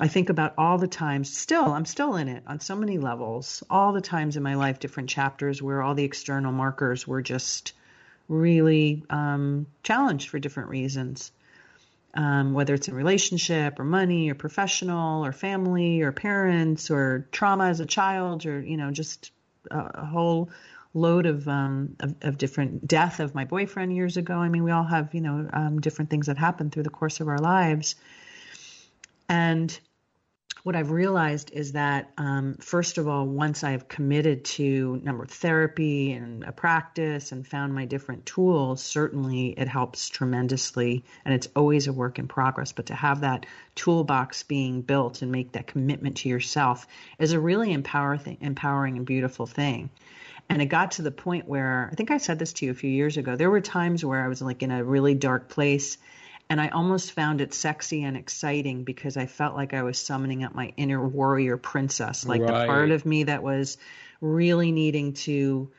I 0.00 0.08
think 0.08 0.30
about 0.30 0.54
all 0.56 0.78
the 0.78 0.88
times. 0.88 1.30
Still, 1.36 1.66
I'm 1.66 1.84
still 1.84 2.16
in 2.16 2.28
it 2.28 2.42
on 2.46 2.58
so 2.60 2.74
many 2.74 2.96
levels. 2.96 3.62
All 3.68 3.92
the 3.92 4.00
times 4.00 4.38
in 4.38 4.42
my 4.42 4.54
life, 4.54 4.78
different 4.78 5.10
chapters 5.10 5.60
where 5.60 5.82
all 5.82 5.94
the 5.94 6.04
external 6.04 6.52
markers 6.52 7.06
were 7.06 7.20
just 7.20 7.74
really 8.28 9.04
um, 9.10 9.66
challenged 9.82 10.30
for 10.30 10.38
different 10.38 10.70
reasons 10.70 11.32
um, 12.16 12.54
whether 12.54 12.74
it's 12.74 12.88
a 12.88 12.94
relationship 12.94 13.78
or 13.78 13.84
money 13.84 14.30
or 14.30 14.34
professional 14.34 15.24
or 15.24 15.32
family 15.32 16.00
or 16.00 16.12
parents 16.12 16.90
or 16.90 17.28
trauma 17.30 17.66
as 17.66 17.80
a 17.80 17.86
child 17.86 18.46
or 18.46 18.60
you 18.60 18.76
know 18.76 18.90
just 18.90 19.30
a, 19.70 19.78
a 19.94 20.06
whole 20.06 20.50
load 20.94 21.26
of, 21.26 21.46
um, 21.46 21.94
of, 22.00 22.14
of 22.22 22.38
different 22.38 22.88
death 22.88 23.20
of 23.20 23.34
my 23.34 23.44
boyfriend 23.44 23.94
years 23.94 24.16
ago. 24.16 24.34
I 24.34 24.48
mean, 24.48 24.64
we 24.64 24.70
all 24.70 24.84
have 24.84 25.14
you 25.14 25.20
know 25.20 25.48
um, 25.52 25.80
different 25.80 26.10
things 26.10 26.26
that 26.26 26.38
happen 26.38 26.70
through 26.70 26.84
the 26.84 26.90
course 26.90 27.20
of 27.20 27.28
our 27.28 27.38
lives, 27.38 27.94
and 29.28 29.78
what 30.66 30.74
I've 30.74 30.90
realized 30.90 31.52
is 31.52 31.72
that, 31.72 32.10
um, 32.18 32.56
first 32.58 32.98
of 32.98 33.06
all, 33.06 33.24
once 33.24 33.62
I've 33.62 33.86
committed 33.86 34.44
to 34.56 35.00
number 35.04 35.24
therapy 35.24 36.10
and 36.10 36.42
a 36.42 36.50
practice 36.50 37.30
and 37.30 37.46
found 37.46 37.72
my 37.72 37.84
different 37.84 38.26
tools, 38.26 38.82
certainly 38.82 39.50
it 39.50 39.68
helps 39.68 40.08
tremendously. 40.08 41.04
And 41.24 41.32
it's 41.32 41.46
always 41.54 41.86
a 41.86 41.92
work 41.92 42.18
in 42.18 42.26
progress. 42.26 42.72
But 42.72 42.86
to 42.86 42.96
have 42.96 43.20
that 43.20 43.46
toolbox 43.76 44.42
being 44.42 44.82
built 44.82 45.22
and 45.22 45.30
make 45.30 45.52
that 45.52 45.68
commitment 45.68 46.16
to 46.16 46.28
yourself 46.28 46.88
is 47.20 47.32
a 47.32 47.38
really 47.38 47.72
empower 47.72 48.18
empowering 48.40 48.96
and 48.96 49.06
beautiful 49.06 49.46
thing. 49.46 49.88
And 50.48 50.60
it 50.60 50.66
got 50.66 50.90
to 50.92 51.02
the 51.02 51.12
point 51.12 51.46
where 51.46 51.88
I 51.92 51.94
think 51.94 52.10
I 52.10 52.18
said 52.18 52.40
this 52.40 52.54
to 52.54 52.66
you 52.66 52.72
a 52.72 52.74
few 52.74 52.90
years 52.90 53.16
ago. 53.16 53.36
There 53.36 53.52
were 53.52 53.60
times 53.60 54.04
where 54.04 54.24
I 54.24 54.26
was 54.26 54.42
like 54.42 54.64
in 54.64 54.72
a 54.72 54.82
really 54.82 55.14
dark 55.14 55.48
place 55.48 55.96
and 56.48 56.60
I 56.60 56.68
almost 56.68 57.12
found 57.12 57.40
it 57.40 57.52
sexy 57.52 58.04
and 58.04 58.16
exciting 58.16 58.84
because 58.84 59.16
I 59.16 59.26
felt 59.26 59.56
like 59.56 59.74
I 59.74 59.82
was 59.82 59.98
summoning 59.98 60.44
up 60.44 60.54
my 60.54 60.72
inner 60.76 61.06
warrior 61.06 61.56
princess, 61.56 62.24
like 62.24 62.40
right. 62.40 62.60
the 62.60 62.66
part 62.66 62.90
of 62.90 63.04
me 63.04 63.24
that 63.24 63.42
was 63.42 63.78
really 64.20 64.70
needing 64.70 65.12
to 65.12 65.70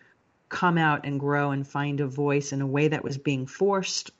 come 0.50 0.78
out 0.78 1.06
and 1.06 1.20
grow 1.20 1.52
and 1.52 1.68
find 1.68 2.00
a 2.00 2.08
voice 2.08 2.52
in 2.52 2.62
a 2.62 2.68
way 2.68 2.88
that 2.90 3.04
was 3.04 3.18
being 3.18 3.46
forced, 3.46 4.12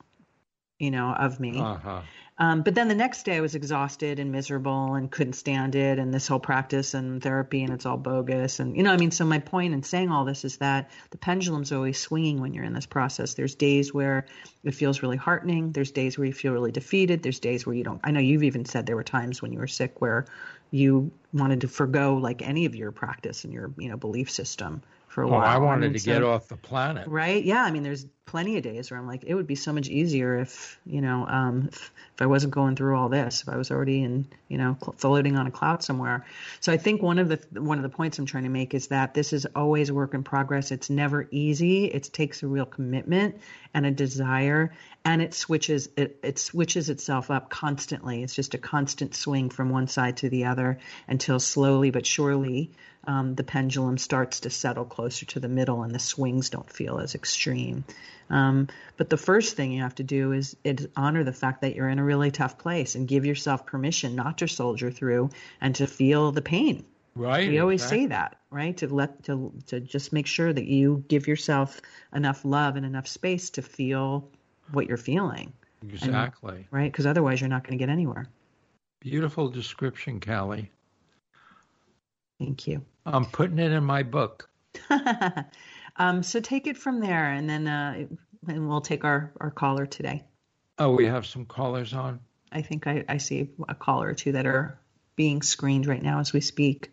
you 0.80 0.92
know, 0.92 1.14
of 1.14 1.40
me. 1.40 1.60
Uh-huh. 1.60 2.02
Um, 2.40 2.62
but 2.62 2.76
then 2.76 2.88
the 2.88 2.96
next 2.96 3.24
day 3.24 3.38
I 3.38 3.40
was 3.42 3.56
exhausted 3.56 4.20
and 4.20 4.32
miserable 4.32 4.94
and 4.94 5.10
couldn't 5.10 5.34
stand 5.34 5.74
it 5.74 5.98
and 5.98 6.14
this 6.14 6.28
whole 6.28 6.40
practice 6.40 6.94
and 6.94 7.22
therapy 7.22 7.64
and 7.64 7.74
it's 7.74 7.86
all 7.86 7.98
bogus. 7.98 8.60
And, 8.60 8.78
you 8.78 8.84
know, 8.84 8.92
I 8.92 8.98
mean, 8.98 9.10
so 9.10 9.26
my 9.26 9.40
point 9.40 9.74
in 9.74 9.82
saying 9.82 10.12
all 10.12 10.24
this 10.24 10.46
is 10.46 10.58
that 10.58 10.92
the 11.10 11.18
pendulum's 11.18 11.72
always 11.72 12.00
swinging 12.00 12.40
when 12.40 12.54
you're 12.54 12.64
in 12.64 12.74
this 12.74 12.86
process. 12.86 13.34
There's 13.34 13.56
days 13.56 13.92
where 13.92 14.28
it 14.64 14.76
feels 14.76 15.02
really 15.02 15.18
heartening. 15.18 15.72
There's 15.72 15.90
days 15.90 16.16
where 16.16 16.28
you 16.28 16.34
feel 16.34 16.54
really 16.54 16.72
defeated. 16.72 17.24
There's 17.24 17.40
days 17.40 17.66
where 17.66 17.76
you 17.76 17.84
don't. 17.84 18.02
I 18.04 18.12
know 18.12 18.20
you've 18.20 18.44
even 18.44 18.66
said 18.66 18.86
there 18.86 18.96
were 18.96 19.04
times 19.04 19.42
when 19.42 19.52
you 19.52 19.60
were 19.60 19.68
sick 19.68 20.00
where 20.00 20.26
you 20.70 21.12
wanted 21.34 21.62
to 21.62 21.68
forego 21.68 22.16
like 22.16 22.44
any 22.44 22.66
of 22.66 22.76
your 22.76 22.92
practice 22.92 23.46
and 23.46 23.54
your, 23.54 23.72
you 23.80 23.90
know, 23.90 23.98
belief 23.98 24.30
system 24.30 24.84
for 25.18 25.24
a 25.24 25.28
oh, 25.28 25.32
while. 25.32 25.42
I 25.42 25.58
wanted 25.58 25.86
I 25.86 25.88
mean, 25.88 25.94
to 25.94 26.00
so, 26.00 26.12
get 26.12 26.24
off 26.24 26.48
the 26.48 26.58
planet. 26.58 27.08
Right? 27.08 27.44
Yeah. 27.44 27.64
I 27.64 27.72
mean, 27.72 27.82
there's 27.82 28.06
plenty 28.28 28.56
of 28.58 28.62
days 28.62 28.92
where 28.92 29.00
I'm 29.00 29.08
like, 29.08 29.24
it 29.26 29.34
would 29.34 29.48
be 29.48 29.56
so 29.56 29.74
much 29.74 29.88
easier 29.88 30.38
if, 30.38 30.80
you 30.86 31.02
know, 31.02 31.26
um, 31.26 31.70
if, 31.72 31.92
if 32.14 32.22
I 32.22 32.28
wasn't 32.28 32.54
going 32.54 32.76
through 32.76 32.96
all 32.96 33.10
this, 33.10 33.42
if 33.42 33.50
I 33.50 33.58
was 33.58 33.72
already 33.72 34.04
in, 34.04 34.28
you 34.48 34.60
know, 34.60 34.78
floating 34.98 35.36
on 35.36 35.48
a 35.48 35.52
cloud 35.52 35.82
somewhere. 35.82 36.28
So 36.60 36.72
I 36.72 36.78
think 36.78 37.02
one 37.02 37.18
of 37.18 37.30
the 37.30 37.40
one 37.60 37.80
of 37.80 37.82
the 37.82 37.90
points 37.90 38.20
I'm 38.20 38.28
trying 38.28 38.44
to 38.44 38.50
make 38.50 38.76
is 38.76 38.90
that 38.90 39.16
this 39.16 39.34
is 39.34 39.48
always 39.56 39.90
a 39.90 39.96
work 39.96 40.14
in 40.14 40.22
progress. 40.22 40.70
It's 40.70 40.92
never 40.92 41.28
easy. 41.32 41.86
It 41.86 42.04
takes 42.14 42.44
a 42.44 42.48
real 42.48 42.68
commitment 42.68 43.40
and 43.74 43.88
a 43.88 43.92
desire, 43.92 44.72
and 45.04 45.20
it 45.20 45.34
switches 45.34 45.90
it 45.98 46.20
it 46.22 46.38
switches 46.38 46.92
itself 46.92 47.32
up 47.32 47.50
constantly. 47.50 48.22
It's 48.22 48.36
just 48.36 48.54
a 48.54 48.60
constant 48.60 49.16
swing 49.16 49.50
from 49.50 49.70
one 49.70 49.88
side 49.88 50.18
to 50.18 50.30
the 50.30 50.46
other 50.46 50.78
until 51.08 51.40
slowly 51.40 51.90
but 51.90 52.06
surely 52.06 52.70
um, 53.08 53.36
the 53.36 53.44
pendulum 53.44 53.98
starts 53.98 54.42
to 54.42 54.50
settle 54.50 54.86
closer 54.86 55.26
to 55.28 55.40
the 55.40 55.48
middle 55.48 55.84
and 55.84 55.96
the 55.96 56.00
swings 56.00 56.50
don't 56.50 56.70
feel 56.70 57.00
as 57.00 57.16
extreme. 57.16 57.86
Um, 58.30 58.68
but 58.98 59.10
the 59.10 59.18
first 59.18 59.56
thing 59.56 59.72
you 59.72 59.82
have 59.82 59.96
to 59.96 60.04
do 60.04 60.34
is, 60.34 60.58
is 60.64 60.90
honor 60.96 61.24
the 61.24 61.34
fact 61.34 61.62
that 61.62 61.74
you're 61.74 61.88
in 61.88 62.00
a 62.00 62.04
really 62.04 62.30
tough 62.30 62.58
place 62.58 62.96
and 62.96 63.08
give 63.08 63.26
yourself 63.26 63.66
permission 63.66 64.16
not 64.16 64.40
to 64.40 64.48
soldier 64.48 64.92
through 64.92 65.30
and 65.62 65.74
to 65.76 65.88
feel 65.88 66.34
the 66.34 66.42
pain. 66.42 66.84
Right. 67.16 67.48
We 67.50 67.60
always 67.60 67.82
exactly. 67.82 68.00
say 68.00 68.08
that, 68.08 68.38
right? 68.52 68.78
To 68.78 68.88
let 68.94 69.24
to 69.24 69.52
to 69.68 69.80
just 69.80 70.14
make 70.14 70.28
sure 70.28 70.54
that 70.54 70.66
you 70.66 71.04
give 71.08 71.28
yourself 71.28 71.82
enough 72.14 72.46
love 72.46 72.76
and 72.76 72.86
enough 72.86 73.08
space 73.08 73.50
to 73.52 73.64
feel 73.64 74.30
what 74.72 74.88
you're 74.88 74.98
feeling. 74.98 75.54
Exactly. 75.82 76.58
And, 76.58 76.66
right? 76.70 76.92
Because 76.92 77.08
otherwise, 77.08 77.42
you're 77.42 77.50
not 77.50 77.64
going 77.64 77.76
to 77.76 77.84
get 77.84 77.92
anywhere. 77.92 78.28
Beautiful 79.00 79.50
description, 79.50 80.20
Callie. 80.20 80.70
Thank 82.40 82.68
you. 82.68 82.84
I'm 83.06 83.26
putting 83.26 83.60
it 83.60 83.72
in 83.72 83.84
my 83.84 84.04
book. 84.04 84.50
um, 85.98 86.24
so 86.24 86.40
take 86.40 86.68
it 86.68 86.78
from 86.78 87.00
there, 87.00 87.32
and 87.32 87.50
then 87.50 87.68
uh, 87.68 88.06
and 88.48 88.70
we'll 88.70 88.82
take 88.82 89.04
our 89.04 89.32
our 89.40 89.52
caller 89.52 89.86
today. 89.86 90.24
Oh, 90.78 90.92
we 90.92 91.06
have 91.06 91.26
some 91.26 91.46
callers 91.46 91.94
on. 91.94 92.20
I 92.52 92.62
think 92.62 92.88
I, 92.88 93.04
I 93.10 93.18
see 93.18 93.50
a 93.68 93.76
caller 93.76 94.08
or 94.08 94.14
two 94.14 94.34
that 94.34 94.46
are 94.46 94.80
being 95.16 95.42
screened 95.42 95.88
right 95.88 96.02
now 96.02 96.20
as 96.20 96.32
we 96.32 96.42
speak. 96.42 96.92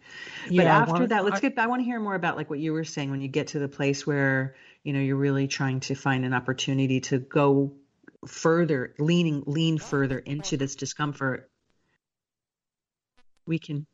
Yeah, 0.49 0.62
but 0.62 0.66
after 0.66 0.92
well, 0.92 1.07
that, 1.09 1.24
let's 1.24 1.38
I, 1.38 1.40
get. 1.40 1.59
I 1.59 1.66
want 1.66 1.80
to 1.80 1.84
hear 1.84 2.01
more 2.01 2.14
about 2.14 2.36
like 2.36 2.49
what 2.49 2.59
you 2.59 2.72
were 2.72 2.84
saying 2.84 3.11
when 3.11 3.20
you 3.20 3.28
get 3.28 3.49
to 3.49 3.59
the 3.59 3.68
place 3.68 4.07
where 4.07 4.57
you 4.82 4.92
know 4.92 5.01
you're 5.01 5.16
really 5.16 5.47
trying 5.47 5.80
to 5.80 5.95
find 5.95 6.24
an 6.24 6.32
opportunity 6.32 7.01
to 7.01 7.18
go 7.18 7.74
further, 8.26 8.95
leaning 8.99 9.45
lean 9.47 9.78
further 9.78 10.18
into 10.18 10.57
this 10.57 10.76
discomfort. 10.76 11.51
We 13.47 13.59
can 13.59 13.86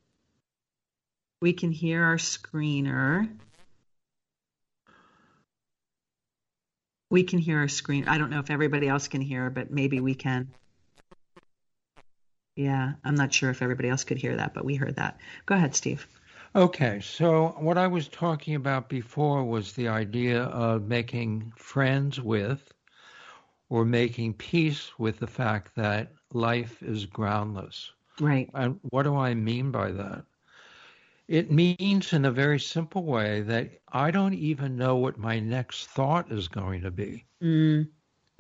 we 1.41 1.53
can 1.53 1.73
hear 1.73 2.05
our 2.05 2.17
screener. 2.17 3.29
We 7.11 7.25
can 7.25 7.39
hear 7.39 7.59
our 7.59 7.69
screen. 7.69 8.07
I 8.09 8.19
don't 8.19 8.31
know 8.31 8.39
if 8.39 8.51
everybody 8.51 8.87
else 8.87 9.09
can 9.09 9.21
hear, 9.21 9.51
but 9.51 9.71
maybe 9.71 10.01
we 10.01 10.15
can. 10.15 10.51
Yeah, 12.57 12.93
I'm 13.05 13.15
not 13.15 13.33
sure 13.33 13.51
if 13.51 13.63
everybody 13.63 13.89
else 13.89 14.05
could 14.05 14.19
hear 14.19 14.37
that, 14.37 14.55
but 14.55 14.65
we 14.65 14.75
heard 14.75 14.97
that. 14.97 15.19
Go 15.47 15.55
ahead, 15.55 15.75
Steve. 15.75 16.07
Okay, 16.55 17.01
so 17.01 17.55
what 17.59 17.79
I 17.79 17.87
was 17.87 18.09
talking 18.09 18.55
about 18.55 18.89
before 18.89 19.45
was 19.45 19.73
the 19.73 19.89
idea 19.89 20.43
of 20.43 20.87
making 20.87 21.53
friends 21.57 22.21
with 22.21 22.73
or 23.69 23.85
making 23.85 24.35
peace 24.35 24.91
with 24.99 25.21
the 25.21 25.29
fact 25.29 25.75
that 25.77 26.13
life 26.33 26.83
is 26.83 27.07
groundless. 27.07 27.93
Right. 28.21 28.51
And 28.53 28.81
what 28.91 29.05
do 29.05 29.17
I 29.17 29.35
mean 29.35 29.71
by 29.71 29.93
that? 29.93 30.25
It 31.31 31.49
means, 31.49 32.13
in 32.13 32.25
a 32.25 32.33
very 32.33 32.59
simple 32.59 33.05
way, 33.05 33.43
that 33.43 33.71
I 33.93 34.11
don't 34.11 34.35
even 34.35 34.75
know 34.75 34.97
what 34.97 35.17
my 35.17 35.39
next 35.39 35.87
thought 35.87 36.33
is 36.33 36.49
going 36.49 36.83
to 36.83 36.91
be. 36.91 37.25
Mm. 37.41 37.89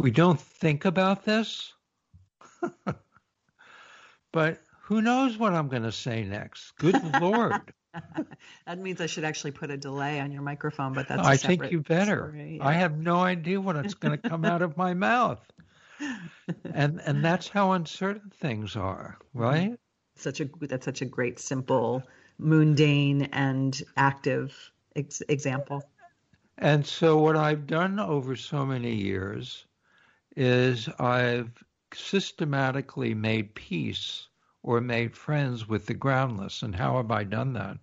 We 0.00 0.10
don't 0.10 0.40
think 0.40 0.84
about 0.86 1.24
this, 1.24 1.72
but 4.32 4.60
who 4.82 5.02
knows 5.02 5.38
what 5.38 5.54
I'm 5.54 5.68
going 5.68 5.84
to 5.84 5.92
say 5.92 6.24
next? 6.24 6.72
Good 6.78 7.00
Lord. 7.20 7.72
that 8.66 8.78
means 8.80 9.00
I 9.00 9.06
should 9.06 9.22
actually 9.22 9.52
put 9.52 9.70
a 9.70 9.76
delay 9.76 10.18
on 10.18 10.32
your 10.32 10.42
microphone, 10.42 10.92
but 10.92 11.06
that's 11.06 11.28
I 11.28 11.36
think 11.36 11.70
you 11.70 11.82
better. 11.82 12.34
yeah. 12.36 12.66
I 12.66 12.72
have 12.72 12.98
no 12.98 13.20
idea 13.20 13.60
what 13.60 13.76
it's 13.76 13.94
going 13.94 14.20
to 14.20 14.28
come 14.28 14.44
out 14.44 14.62
of 14.62 14.76
my 14.76 14.94
mouth. 14.94 15.40
And 16.74 17.00
and 17.04 17.24
that's 17.24 17.46
how 17.46 17.72
uncertain 17.72 18.32
things 18.40 18.74
are, 18.74 19.18
right? 19.34 19.78
Such 20.16 20.40
a 20.40 20.48
that's 20.62 20.86
such 20.86 21.02
a 21.02 21.04
great 21.04 21.38
simple 21.38 22.02
mundane 22.40 23.22
and 23.32 23.82
active 23.96 24.72
ex- 24.96 25.22
example. 25.28 25.82
And 26.58 26.86
so, 26.86 27.18
what 27.18 27.36
I've 27.36 27.66
done 27.66 27.98
over 27.98 28.36
so 28.36 28.66
many 28.66 28.94
years 28.94 29.64
is 30.36 30.88
I've 30.98 31.64
systematically 31.94 33.14
made 33.14 33.54
peace 33.54 34.28
or 34.62 34.80
made 34.80 35.16
friends 35.16 35.68
with 35.68 35.86
the 35.86 35.94
groundless. 35.94 36.62
And 36.62 36.76
how 36.76 36.96
have 36.98 37.10
I 37.10 37.24
done 37.24 37.54
that? 37.54 37.78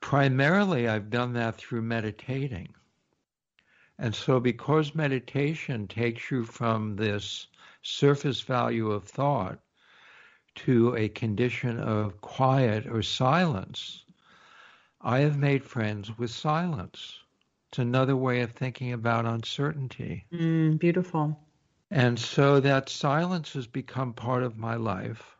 Primarily, 0.00 0.88
I've 0.88 1.10
done 1.10 1.34
that 1.34 1.56
through 1.56 1.82
meditating. 1.82 2.74
And 3.98 4.14
so, 4.14 4.40
because 4.40 4.94
meditation 4.94 5.86
takes 5.86 6.30
you 6.30 6.44
from 6.44 6.96
this 6.96 7.46
surface 7.82 8.40
value 8.40 8.90
of 8.90 9.04
thought 9.04 9.60
to 10.54 10.94
a 10.96 11.08
condition 11.08 11.78
of 11.78 12.20
quiet 12.20 12.86
or 12.86 13.02
silence, 13.02 14.04
I 15.00 15.20
have 15.20 15.36
made 15.36 15.64
friends 15.64 16.16
with 16.16 16.30
silence. 16.30 17.18
It's 17.70 17.78
another 17.78 18.16
way 18.16 18.40
of 18.40 18.52
thinking 18.52 18.92
about 18.92 19.26
uncertainty. 19.26 20.24
Mm, 20.32 20.78
beautiful. 20.78 21.38
And 21.90 22.18
so 22.18 22.60
that 22.60 22.88
silence 22.88 23.52
has 23.52 23.66
become 23.66 24.14
part 24.14 24.42
of 24.42 24.56
my 24.56 24.76
life. 24.76 25.36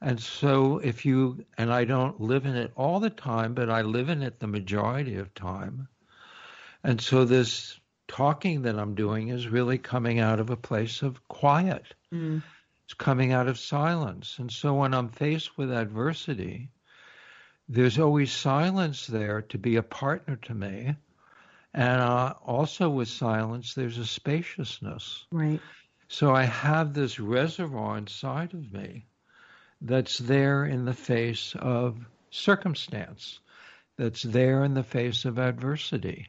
And 0.00 0.20
so 0.20 0.78
if 0.78 1.04
you, 1.04 1.44
and 1.56 1.72
I 1.72 1.84
don't 1.84 2.20
live 2.20 2.46
in 2.46 2.54
it 2.54 2.72
all 2.76 3.00
the 3.00 3.10
time, 3.10 3.54
but 3.54 3.68
I 3.68 3.82
live 3.82 4.08
in 4.08 4.22
it 4.22 4.38
the 4.38 4.46
majority 4.46 5.16
of 5.16 5.34
time. 5.34 5.88
And 6.84 7.00
so 7.00 7.24
this 7.24 7.80
talking 8.06 8.62
that 8.62 8.78
I'm 8.78 8.94
doing 8.94 9.28
is 9.28 9.48
really 9.48 9.78
coming 9.78 10.20
out 10.20 10.38
of 10.38 10.50
a 10.50 10.56
place 10.56 11.02
of 11.02 11.26
quiet. 11.28 11.94
Mm. 12.14 12.42
It's 12.88 12.94
coming 12.94 13.32
out 13.32 13.48
of 13.48 13.58
silence. 13.58 14.38
And 14.38 14.50
so 14.50 14.74
when 14.74 14.94
I'm 14.94 15.10
faced 15.10 15.56
with 15.56 15.70
adversity, 15.70 16.70
there's 17.68 17.98
always 17.98 18.32
silence 18.32 19.06
there 19.06 19.42
to 19.42 19.58
be 19.58 19.76
a 19.76 19.82
partner 19.82 20.36
to 20.36 20.54
me 20.54 20.96
and 21.74 22.00
uh, 22.00 22.34
also 22.44 22.88
with 22.88 23.08
silence, 23.08 23.74
there's 23.74 23.98
a 23.98 24.06
spaciousness. 24.06 25.26
Right. 25.30 25.60
So 26.08 26.34
I 26.34 26.44
have 26.44 26.94
this 26.94 27.20
reservoir 27.20 27.98
inside 27.98 28.54
of 28.54 28.72
me 28.72 29.06
that's 29.80 30.18
there 30.18 30.64
in 30.64 30.86
the 30.86 30.94
face 30.94 31.54
of 31.58 31.98
circumstance, 32.30 33.38
that's 33.96 34.22
there 34.22 34.64
in 34.64 34.74
the 34.74 34.82
face 34.82 35.24
of 35.24 35.38
adversity. 35.38 36.28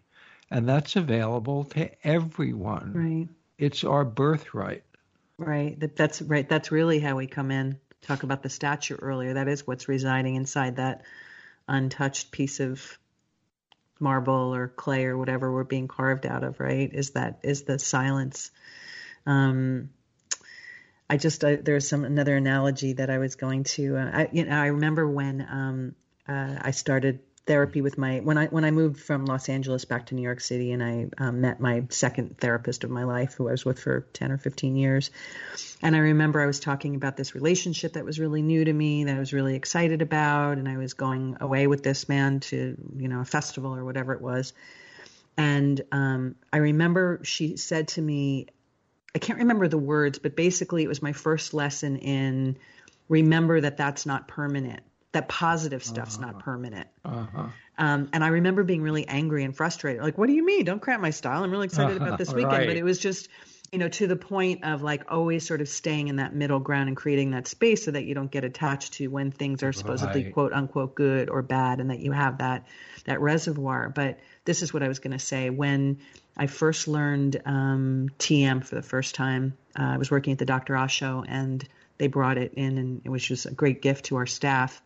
And 0.51 0.68
that's 0.68 0.95
available 0.95 1.64
to 1.66 1.89
everyone. 2.07 2.93
Right. 2.93 3.30
It's 3.57 3.84
our 3.84 4.03
birthright. 4.03 4.84
Right. 5.39 5.79
That, 5.79 5.95
that's 5.95 6.21
right. 6.21 6.47
That's 6.47 6.69
really 6.71 6.99
how 6.99 7.15
we 7.15 7.25
come 7.25 7.49
in. 7.49 7.79
Talk 8.01 8.23
about 8.23 8.43
the 8.43 8.49
statue 8.49 8.97
earlier. 8.97 9.35
That 9.35 9.47
is 9.47 9.65
what's 9.65 9.87
residing 9.87 10.35
inside 10.35 10.75
that 10.75 11.03
untouched 11.67 12.31
piece 12.31 12.59
of 12.59 12.99
marble 14.01 14.53
or 14.53 14.67
clay 14.67 15.05
or 15.05 15.17
whatever 15.17 15.51
we're 15.51 15.63
being 15.63 15.87
carved 15.87 16.25
out 16.25 16.43
of, 16.43 16.59
right? 16.59 16.93
Is 16.93 17.11
that 17.11 17.39
is 17.43 17.63
the 17.63 17.79
silence. 17.79 18.51
Um, 19.25 19.91
I 21.09 21.15
just 21.15 21.43
I, 21.45 21.55
there's 21.55 21.87
some 21.87 22.03
another 22.03 22.35
analogy 22.35 22.93
that 22.93 23.09
I 23.09 23.19
was 23.19 23.35
going 23.35 23.63
to. 23.75 23.95
Uh, 23.95 24.11
I, 24.13 24.29
you 24.33 24.43
know, 24.43 24.59
I 24.59 24.67
remember 24.67 25.07
when 25.07 25.41
um, 25.49 25.95
uh, 26.27 26.59
I 26.61 26.71
started 26.71 27.21
therapy 27.49 27.81
with 27.81 27.97
my 27.97 28.19
when 28.19 28.37
I 28.37 28.45
when 28.45 28.63
I 28.63 28.69
moved 28.69 28.99
from 29.01 29.25
Los 29.25 29.49
Angeles 29.49 29.83
back 29.83 30.05
to 30.05 30.15
New 30.15 30.21
York 30.21 30.39
City 30.39 30.71
and 30.71 30.83
I 30.83 31.07
um, 31.17 31.41
met 31.41 31.59
my 31.59 31.83
second 31.89 32.37
therapist 32.37 32.83
of 32.83 32.91
my 32.91 33.05
life 33.05 33.33
who 33.33 33.47
I 33.47 33.51
was 33.53 33.65
with 33.65 33.79
for 33.79 34.01
10 34.13 34.31
or 34.31 34.37
15 34.37 34.75
years. 34.75 35.09
And 35.81 35.95
I 35.95 35.99
remember 35.99 36.39
I 36.39 36.45
was 36.45 36.59
talking 36.59 36.93
about 36.93 37.17
this 37.17 37.33
relationship 37.33 37.93
that 37.93 38.05
was 38.05 38.19
really 38.19 38.43
new 38.43 38.63
to 38.63 38.71
me 38.71 39.05
that 39.05 39.15
I 39.15 39.17
was 39.17 39.33
really 39.33 39.55
excited 39.55 40.03
about 40.03 40.59
and 40.59 40.69
I 40.69 40.77
was 40.77 40.93
going 40.93 41.37
away 41.41 41.65
with 41.65 41.81
this 41.81 42.07
man 42.07 42.39
to 42.41 42.77
you 42.95 43.07
know 43.07 43.21
a 43.21 43.25
festival 43.25 43.75
or 43.75 43.83
whatever 43.83 44.13
it 44.13 44.21
was. 44.21 44.53
And 45.35 45.81
um, 45.91 46.35
I 46.53 46.57
remember 46.57 47.21
she 47.23 47.57
said 47.57 47.87
to 47.89 48.01
me 48.01 48.45
I 49.15 49.17
can't 49.17 49.39
remember 49.39 49.67
the 49.67 49.79
words 49.79 50.19
but 50.19 50.35
basically 50.35 50.83
it 50.83 50.87
was 50.87 51.01
my 51.01 51.13
first 51.13 51.55
lesson 51.55 51.97
in 51.97 52.59
remember 53.07 53.59
that 53.59 53.75
that's 53.75 54.05
not 54.05 54.27
permanent 54.27 54.83
that 55.12 55.28
positive 55.28 55.84
stuff's 55.84 56.18
uh-huh. 56.18 56.28
not 56.28 56.39
permanent. 56.39 56.88
Uh-huh. 57.03 57.47
Um, 57.78 58.10
and 58.14 58.24
I 58.24 58.28
remember 58.28 58.64
being 58.64 58.82
really 58.82 59.07
angry 59.07 59.43
and 59.43 59.55
frustrated. 59.55 60.03
Like, 60.03 60.18
what 60.18 60.28
do 60.28 60.34
you 60.34 60.45
mean? 60.45 60.66
Don't 60.66 60.82
cramp 60.82 61.01
my 61.01 61.10
style. 61.10 61.43
I'm 61.43 61.51
really 61.51 61.66
excited 61.66 61.97
about 61.97 62.18
this 62.18 62.32
weekend. 62.34 62.53
Right. 62.53 62.68
But 62.68 62.76
it 62.76 62.84
was 62.84 62.99
just, 62.99 63.30
you 63.72 63.80
know, 63.80 63.89
to 63.89 64.05
the 64.05 64.16
point 64.16 64.64
of 64.64 64.84
like 64.84 65.12
always 65.12 65.47
sort 65.47 65.62
of 65.62 65.70
staying 65.70 66.10
in 66.10 66.18
that 66.18 66.36
middle 66.36 66.60
ground 66.60 66.89
and 66.89 66.97
creating 66.97 67.32
that 67.32 67.47
space 67.47 67.86
so 67.86 67.91
that 67.91 68.03
you 68.03 68.14
don't 68.14 68.30
get 68.30 68.43
attached 68.43 68.93
to 68.93 69.07
when 69.07 69.32
things 69.32 69.64
are 69.64 69.74
supposedly 69.74 70.26
right. 70.26 70.34
quote 70.34 70.53
unquote 70.53 70.93
good 70.93 71.30
or 71.30 71.41
bad 71.41 71.80
and 71.80 71.89
that 71.89 71.99
you 71.99 72.12
have 72.12 72.39
that 72.39 72.68
that 73.05 73.22
reservoir. 73.22 73.89
But 73.89 74.20
this 74.45 74.62
is 74.62 74.74
what 74.74 74.84
I 74.84 74.88
was 74.88 74.99
going 74.99 75.18
to 75.18 75.24
say. 75.24 75.49
When 75.49 75.99
I 76.38 76.47
first 76.47 76.88
learned 76.88 77.41
um, 77.45 78.10
TM 78.20 78.64
for 78.64 78.76
the 78.76 78.82
first 78.82 79.16
time, 79.16 79.57
uh, 79.78 79.84
I 79.84 79.97
was 79.97 80.12
working 80.12 80.34
at 80.34 80.39
the 80.39 80.45
Dr. 80.45 80.76
Oz 80.76 80.91
show 80.91 81.24
and 81.28 81.68
they 81.99 82.07
brought 82.07 82.39
it 82.39 82.53
in 82.55 82.77
and 82.79 83.01
it 83.05 83.09
was 83.09 83.23
just 83.23 83.45
a 83.45 83.51
great 83.51 83.81
gift 83.83 84.05
to 84.05 84.15
our 84.15 84.25
staff. 84.25 84.81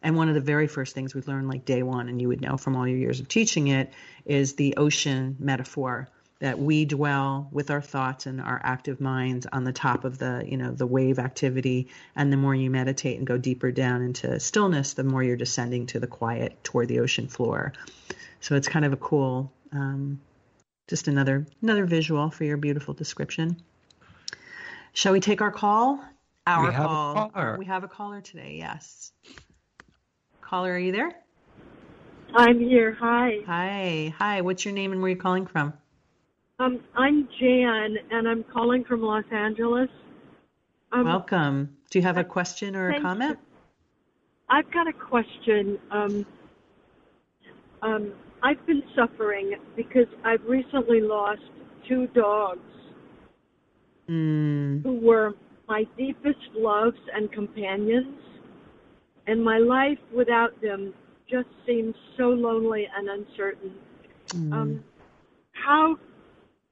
And 0.00 0.16
one 0.16 0.28
of 0.28 0.34
the 0.34 0.40
very 0.40 0.68
first 0.68 0.94
things 0.94 1.12
we 1.12 1.22
learned, 1.22 1.48
like 1.48 1.64
day 1.64 1.82
one, 1.82 2.08
and 2.08 2.22
you 2.22 2.28
would 2.28 2.40
know 2.40 2.56
from 2.56 2.76
all 2.76 2.86
your 2.86 2.98
years 2.98 3.18
of 3.18 3.26
teaching 3.26 3.66
it, 3.66 3.92
is 4.24 4.54
the 4.54 4.76
ocean 4.76 5.34
metaphor 5.40 6.08
that 6.38 6.56
we 6.56 6.84
dwell 6.84 7.48
with 7.50 7.72
our 7.72 7.80
thoughts 7.80 8.26
and 8.26 8.40
our 8.40 8.60
active 8.62 9.00
minds 9.00 9.44
on 9.52 9.64
the 9.64 9.72
top 9.72 10.04
of 10.04 10.18
the 10.18 10.44
you 10.46 10.56
know 10.56 10.70
the 10.70 10.86
wave 10.86 11.18
activity. 11.18 11.88
And 12.14 12.32
the 12.32 12.36
more 12.36 12.54
you 12.54 12.70
meditate 12.70 13.18
and 13.18 13.26
go 13.26 13.38
deeper 13.38 13.72
down 13.72 14.02
into 14.02 14.38
stillness 14.38 14.92
the 14.92 15.02
more 15.02 15.22
you're 15.22 15.36
descending 15.36 15.86
to 15.86 15.98
the 15.98 16.06
quiet 16.06 16.62
toward 16.62 16.86
the 16.86 17.00
ocean 17.00 17.26
floor. 17.26 17.72
So 18.40 18.54
it's 18.54 18.68
kind 18.68 18.84
of 18.84 18.92
a 18.92 18.96
cool 18.96 19.50
um, 19.72 20.20
just 20.86 21.08
another 21.08 21.44
another 21.60 21.86
visual 21.86 22.30
for 22.30 22.44
your 22.44 22.56
beautiful 22.56 22.94
description. 22.94 23.60
Shall 24.92 25.12
we 25.12 25.20
take 25.20 25.40
our 25.40 25.50
call 25.50 26.00
our 26.48 26.72
call 26.72 27.56
we 27.58 27.64
have 27.64 27.84
a 27.84 27.88
caller 27.88 28.20
today 28.20 28.56
yes 28.58 29.12
Caller, 30.48 30.72
are 30.72 30.78
you 30.78 30.92
there? 30.92 31.12
I'm 32.34 32.58
here. 32.58 32.96
Hi. 32.98 33.32
Hi. 33.46 34.14
Hi. 34.16 34.40
What's 34.40 34.64
your 34.64 34.72
name 34.72 34.92
and 34.92 35.02
where 35.02 35.08
are 35.08 35.14
you 35.14 35.20
calling 35.20 35.46
from? 35.46 35.74
Um, 36.58 36.80
I'm 36.96 37.28
Jan, 37.38 37.96
and 38.10 38.26
I'm 38.26 38.44
calling 38.44 38.82
from 38.84 39.02
Los 39.02 39.24
Angeles. 39.30 39.90
Um, 40.90 41.04
Welcome. 41.04 41.76
Do 41.90 41.98
you 41.98 42.02
have 42.02 42.16
a 42.16 42.24
question 42.24 42.74
or 42.76 42.88
a 42.88 43.00
comment? 43.00 43.38
You. 43.38 43.44
I've 44.48 44.70
got 44.72 44.88
a 44.88 44.92
question. 44.94 45.78
Um, 45.90 46.26
um, 47.82 48.12
I've 48.42 48.64
been 48.64 48.82
suffering 48.96 49.54
because 49.76 50.06
I've 50.24 50.42
recently 50.44 51.02
lost 51.02 51.42
two 51.86 52.06
dogs 52.08 52.60
mm. 54.08 54.82
who 54.82 54.94
were 54.94 55.34
my 55.68 55.84
deepest 55.96 56.38
loves 56.54 56.98
and 57.14 57.30
companions 57.30 58.16
and 59.26 59.44
my 59.44 59.58
life 59.58 59.98
without 60.14 60.60
them 60.62 60.94
just 61.30 61.48
seems 61.66 61.94
so 62.16 62.30
lonely 62.30 62.88
and 62.96 63.08
uncertain. 63.08 63.72
Mm. 64.28 64.52
Um, 64.52 64.84
how 65.52 65.96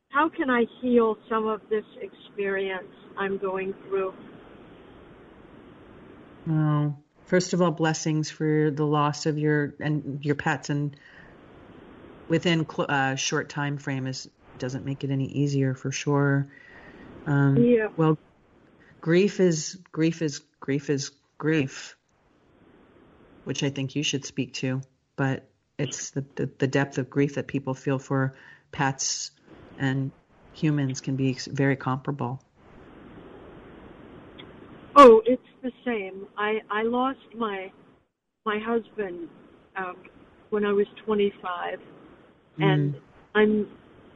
how 0.08 0.30
can 0.30 0.48
I 0.48 0.64
heal 0.80 1.18
some 1.28 1.46
of 1.46 1.60
this 1.68 1.84
experience 2.00 2.88
I'm 3.18 3.36
going 3.36 3.74
through? 3.86 4.14
Oh, 6.48 6.96
first 7.26 7.52
of 7.52 7.60
all, 7.60 7.70
blessings 7.70 8.30
for 8.30 8.70
the 8.70 8.86
loss 8.86 9.26
of 9.26 9.38
your 9.38 9.74
and 9.80 10.24
your 10.24 10.36
pets, 10.36 10.70
and 10.70 10.96
within 12.28 12.66
a 12.78 12.82
uh, 12.90 13.14
short 13.16 13.50
time 13.50 13.76
frame 13.76 14.06
is 14.06 14.30
doesn't 14.58 14.86
make 14.86 15.04
it 15.04 15.10
any 15.10 15.26
easier 15.26 15.74
for 15.74 15.92
sure. 15.92 16.46
Um, 17.26 17.62
yeah. 17.62 17.88
Well, 17.96 18.18
grief 19.06 19.38
is 19.38 19.78
grief 19.92 20.20
is 20.20 20.40
grief 20.58 20.90
is 20.90 21.12
grief 21.38 21.96
which 23.44 23.62
I 23.62 23.70
think 23.70 23.94
you 23.94 24.02
should 24.02 24.24
speak 24.24 24.54
to, 24.54 24.82
but 25.14 25.48
it's 25.78 26.10
the, 26.10 26.24
the, 26.34 26.50
the 26.58 26.66
depth 26.66 26.98
of 26.98 27.08
grief 27.08 27.36
that 27.36 27.46
people 27.46 27.72
feel 27.72 28.00
for 28.00 28.34
pets 28.72 29.30
and 29.78 30.10
humans 30.54 31.00
can 31.00 31.14
be 31.14 31.34
very 31.46 31.76
comparable. 31.76 32.42
Oh, 34.96 35.22
it's 35.24 35.40
the 35.62 35.70
same. 35.84 36.26
I, 36.36 36.60
I 36.68 36.82
lost 36.82 37.20
my 37.32 37.70
my 38.44 38.58
husband 38.58 39.28
um, 39.76 39.94
when 40.50 40.64
I 40.64 40.72
was 40.72 40.86
25, 41.04 41.78
mm. 42.58 42.64
and 42.64 42.96
I'm 43.36 43.68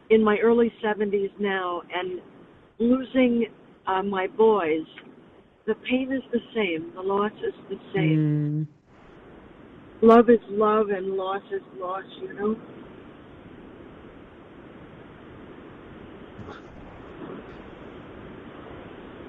in 0.09 0.25
my 0.25 0.39
early 0.39 0.73
70s 0.83 1.31
now, 1.39 1.83
and 1.95 2.21
losing 2.81 3.47
uh, 3.91 4.03
my 4.03 4.27
boys, 4.27 4.87
the 5.67 5.75
pain 5.89 6.13
is 6.13 6.23
the 6.33 6.41
same. 6.55 6.93
The 6.95 7.03
loss 7.03 7.33
is 7.47 7.55
the 7.69 7.79
same. 7.95 8.67
Mm 8.69 8.81
love 10.03 10.31
is 10.31 10.41
love 10.49 10.89
and 10.91 11.17
loss 11.17 11.43
is 11.53 11.63
loss, 11.79 12.05
you 12.23 12.33
know? 12.35 12.57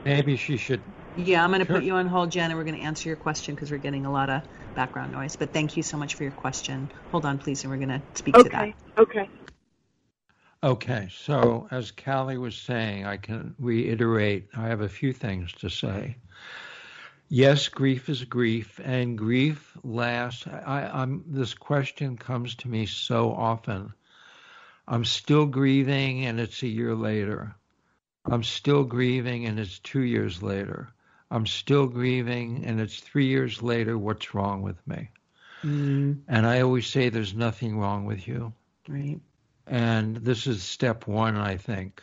Maybe 0.05 0.35
she 0.35 0.57
should. 0.57 0.81
Yeah, 1.17 1.43
I'm 1.43 1.51
going 1.51 1.59
to 1.59 1.65
sure. 1.65 1.75
put 1.75 1.83
you 1.83 1.93
on 1.93 2.07
hold, 2.07 2.31
Jen, 2.31 2.49
and 2.49 2.57
we're 2.57 2.63
going 2.63 2.77
to 2.77 2.81
answer 2.81 3.07
your 3.09 3.17
question 3.17 3.53
because 3.53 3.69
we're 3.69 3.77
getting 3.77 4.05
a 4.05 4.11
lot 4.11 4.29
of 4.29 4.41
background 4.75 5.11
noise. 5.11 5.35
But 5.35 5.53
thank 5.53 5.77
you 5.77 5.83
so 5.83 5.97
much 5.97 6.15
for 6.15 6.23
your 6.23 6.31
question. 6.31 6.91
Hold 7.11 7.25
on, 7.25 7.37
please, 7.37 7.63
and 7.63 7.71
we're 7.71 7.77
going 7.77 7.89
to 7.89 8.01
speak 8.15 8.35
okay. 8.35 8.43
to 8.43 8.49
that. 8.49 8.73
Okay. 8.97 9.21
Okay. 9.21 9.29
Okay, 10.63 11.09
so, 11.11 11.67
as 11.71 11.91
Callie 11.91 12.37
was 12.37 12.55
saying, 12.55 13.05
I 13.05 13.17
can 13.17 13.55
reiterate, 13.57 14.49
I 14.55 14.67
have 14.67 14.81
a 14.81 14.89
few 14.89 15.11
things 15.11 15.51
to 15.53 15.69
say. 15.69 16.17
Yes, 17.29 17.67
grief 17.69 18.09
is 18.09 18.23
grief, 18.25 18.79
and 18.83 19.17
grief 19.17 19.75
lasts. 19.83 20.45
I, 20.45 20.83
I'm, 20.93 21.23
this 21.27 21.55
question 21.55 22.15
comes 22.15 22.55
to 22.55 22.67
me 22.67 22.85
so 22.85 23.31
often. 23.31 23.93
I'm 24.87 25.05
still 25.05 25.47
grieving, 25.47 26.25
and 26.25 26.39
it's 26.39 26.61
a 26.61 26.67
year 26.67 26.93
later. 26.93 27.55
I'm 28.25 28.43
still 28.43 28.83
grieving, 28.83 29.47
and 29.47 29.59
it's 29.59 29.79
two 29.79 30.01
years 30.01 30.43
later. 30.43 30.89
I'm 31.31 31.47
still 31.47 31.87
grieving, 31.87 32.65
and 32.65 32.79
it's 32.79 32.99
three 32.99 33.27
years 33.27 33.63
later. 33.63 33.97
What's 33.97 34.35
wrong 34.35 34.61
with 34.61 34.85
me? 34.85 35.09
Mm. 35.63 36.21
And 36.27 36.45
I 36.45 36.61
always 36.61 36.85
say 36.85 37.09
there's 37.09 37.33
nothing 37.33 37.79
wrong 37.79 38.05
with 38.05 38.27
you. 38.27 38.53
Right. 38.87 39.21
And 39.67 40.17
this 40.17 40.47
is 40.47 40.63
step 40.63 41.07
one, 41.07 41.37
I 41.37 41.57
think. 41.57 42.01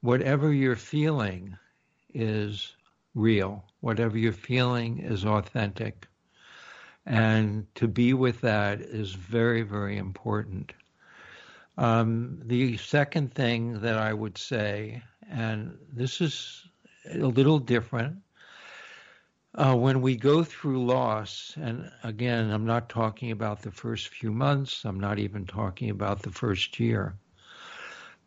whatever 0.00 0.52
you're 0.52 0.76
feeling 0.76 1.56
is 2.14 2.72
real. 3.14 3.64
Whatever 3.80 4.18
you're 4.18 4.32
feeling 4.32 4.98
is 4.98 5.24
authentic. 5.24 6.06
And 7.06 7.66
to 7.76 7.88
be 7.88 8.14
with 8.14 8.42
that 8.42 8.80
is 8.80 9.12
very, 9.12 9.62
very 9.62 9.96
important. 9.98 10.72
Um, 11.78 12.40
the 12.44 12.76
second 12.78 13.34
thing 13.34 13.80
that 13.80 13.98
I 13.98 14.12
would 14.12 14.38
say, 14.38 15.02
and 15.30 15.78
this 15.92 16.20
is 16.20 16.64
a 17.10 17.18
little 17.18 17.58
different, 17.58 18.18
uh, 19.56 19.74
when 19.74 20.02
we 20.02 20.16
go 20.16 20.44
through 20.44 20.84
loss, 20.84 21.54
and 21.56 21.90
again, 22.02 22.50
I'm 22.50 22.66
not 22.66 22.90
talking 22.90 23.30
about 23.30 23.62
the 23.62 23.70
first 23.70 24.08
few 24.08 24.30
months, 24.30 24.84
I'm 24.84 25.00
not 25.00 25.18
even 25.18 25.46
talking 25.46 25.88
about 25.88 26.20
the 26.22 26.30
first 26.30 26.78
year. 26.78 27.16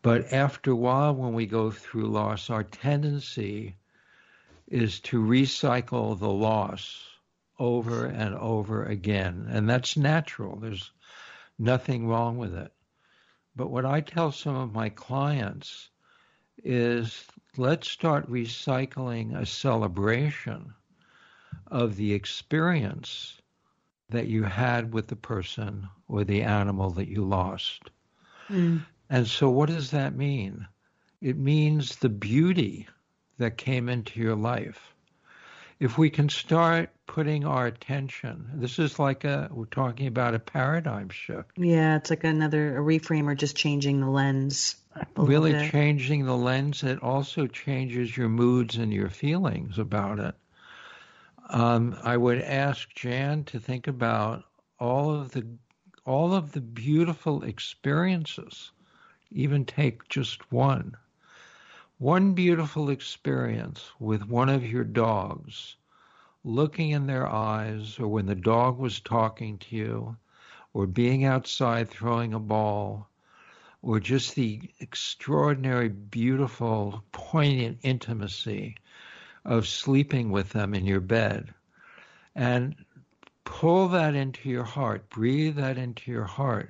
But 0.02 0.34
after 0.34 0.72
a 0.72 0.76
while, 0.76 1.14
when 1.14 1.34
we 1.34 1.46
go 1.46 1.70
through 1.70 2.08
loss, 2.08 2.50
our 2.50 2.64
tendency 2.64 3.76
is 4.68 5.00
to 5.02 5.22
recycle 5.22 6.18
the 6.18 6.30
loss 6.30 7.08
over 7.60 8.06
and 8.06 8.34
over 8.34 8.86
again. 8.86 9.46
And 9.52 9.70
that's 9.70 9.98
natural. 9.98 10.56
There's 10.56 10.92
nothing 11.60 12.08
wrong 12.08 12.38
with 12.38 12.56
it. 12.56 12.72
But 13.56 13.70
what 13.70 13.86
I 13.86 14.02
tell 14.02 14.32
some 14.32 14.56
of 14.56 14.74
my 14.74 14.90
clients 14.90 15.90
is 16.64 17.24
let's 17.56 17.88
start 17.88 18.32
recycling 18.32 19.38
a 19.38 19.46
celebration 19.46 20.74
of 21.68 21.96
the 21.96 22.14
experience 22.14 23.40
that 24.10 24.28
you 24.28 24.44
had 24.44 24.94
with 24.94 25.08
the 25.08 25.16
person 25.16 25.88
or 26.08 26.24
the 26.24 26.42
animal 26.44 26.92
that 26.92 27.08
you 27.08 27.24
lost. 27.24 27.90
Mm. 28.50 28.84
And 29.10 29.28
so, 29.28 29.50
what 29.50 29.70
does 29.70 29.92
that 29.92 30.16
mean? 30.16 30.68
It 31.22 31.38
means 31.38 31.98
the 31.98 32.10
beauty 32.10 32.88
that 33.38 33.58
came 33.58 33.90
into 33.90 34.20
your 34.20 34.36
life. 34.36 34.94
If 35.80 35.98
we 35.98 36.10
can 36.10 36.28
start 36.28 36.90
putting 37.08 37.46
our 37.46 37.66
attention, 37.66 38.50
this 38.56 38.80
is 38.80 39.00
like 39.00 39.24
a, 39.24 39.50
we're 39.52 39.66
talking 39.66 40.08
about 40.08 40.36
a 40.36 40.40
paradigm 40.40 41.10
shift. 41.10 41.52
Yeah, 41.56 41.96
it's 41.96 42.10
like 42.10 42.26
another, 42.26 42.78
a 42.78 42.82
reframe 42.82 43.28
or 43.28 43.36
just 43.36 43.56
changing 43.56 44.02
the 44.02 44.10
lens. 44.10 44.76
Really 45.16 45.54
bit. 45.54 45.72
changing 45.72 46.26
the 46.26 46.36
lens. 46.36 46.84
It 46.84 47.02
also 47.02 47.48
changes 47.48 48.16
your 48.16 48.28
moods 48.28 48.76
and 48.76 48.92
your 48.92 49.10
feelings 49.10 49.80
about 49.80 50.20
it. 50.20 50.36
Um, 51.52 51.98
I 52.04 52.16
would 52.16 52.42
ask 52.42 52.94
Jan 52.94 53.44
to 53.46 53.60
think 53.60 53.88
about 53.88 54.44
all 54.80 55.12
of 55.14 55.32
the 55.32 55.48
all 56.06 56.34
of 56.36 56.52
the 56.52 56.62
beautiful 56.62 57.44
experiences 57.44 58.72
even 59.32 59.66
take 59.66 60.08
just 60.10 60.52
one. 60.52 60.96
One 61.98 62.34
beautiful 62.34 62.92
experience 62.92 63.90
with 64.00 64.28
one 64.28 64.50
of 64.50 64.64
your 64.64 64.84
dogs, 64.84 65.76
looking 66.44 66.92
in 66.92 67.08
their 67.08 67.28
eyes, 67.28 67.98
or 68.00 68.08
when 68.08 68.28
the 68.28 68.36
dog 68.36 68.78
was 68.78 69.00
talking 69.00 69.58
to 69.58 69.76
you, 69.76 70.18
or 70.74 70.86
being 70.86 71.26
outside 71.26 71.90
throwing 71.90 72.34
a 72.34 72.40
ball, 72.40 73.10
or 73.82 74.00
just 74.00 74.36
the 74.36 74.62
extraordinary, 74.80 75.90
beautiful, 75.90 77.04
poignant 77.12 77.80
intimacy 77.82 78.76
of 79.46 79.68
sleeping 79.68 80.32
with 80.32 80.50
them 80.50 80.74
in 80.74 80.86
your 80.86 81.00
bed. 81.00 81.54
And 82.36 82.76
pull 83.44 83.90
that 83.90 84.16
into 84.16 84.50
your 84.50 84.64
heart, 84.64 85.10
breathe 85.10 85.56
that 85.56 85.78
into 85.78 86.12
your 86.12 86.26
heart 86.26 86.70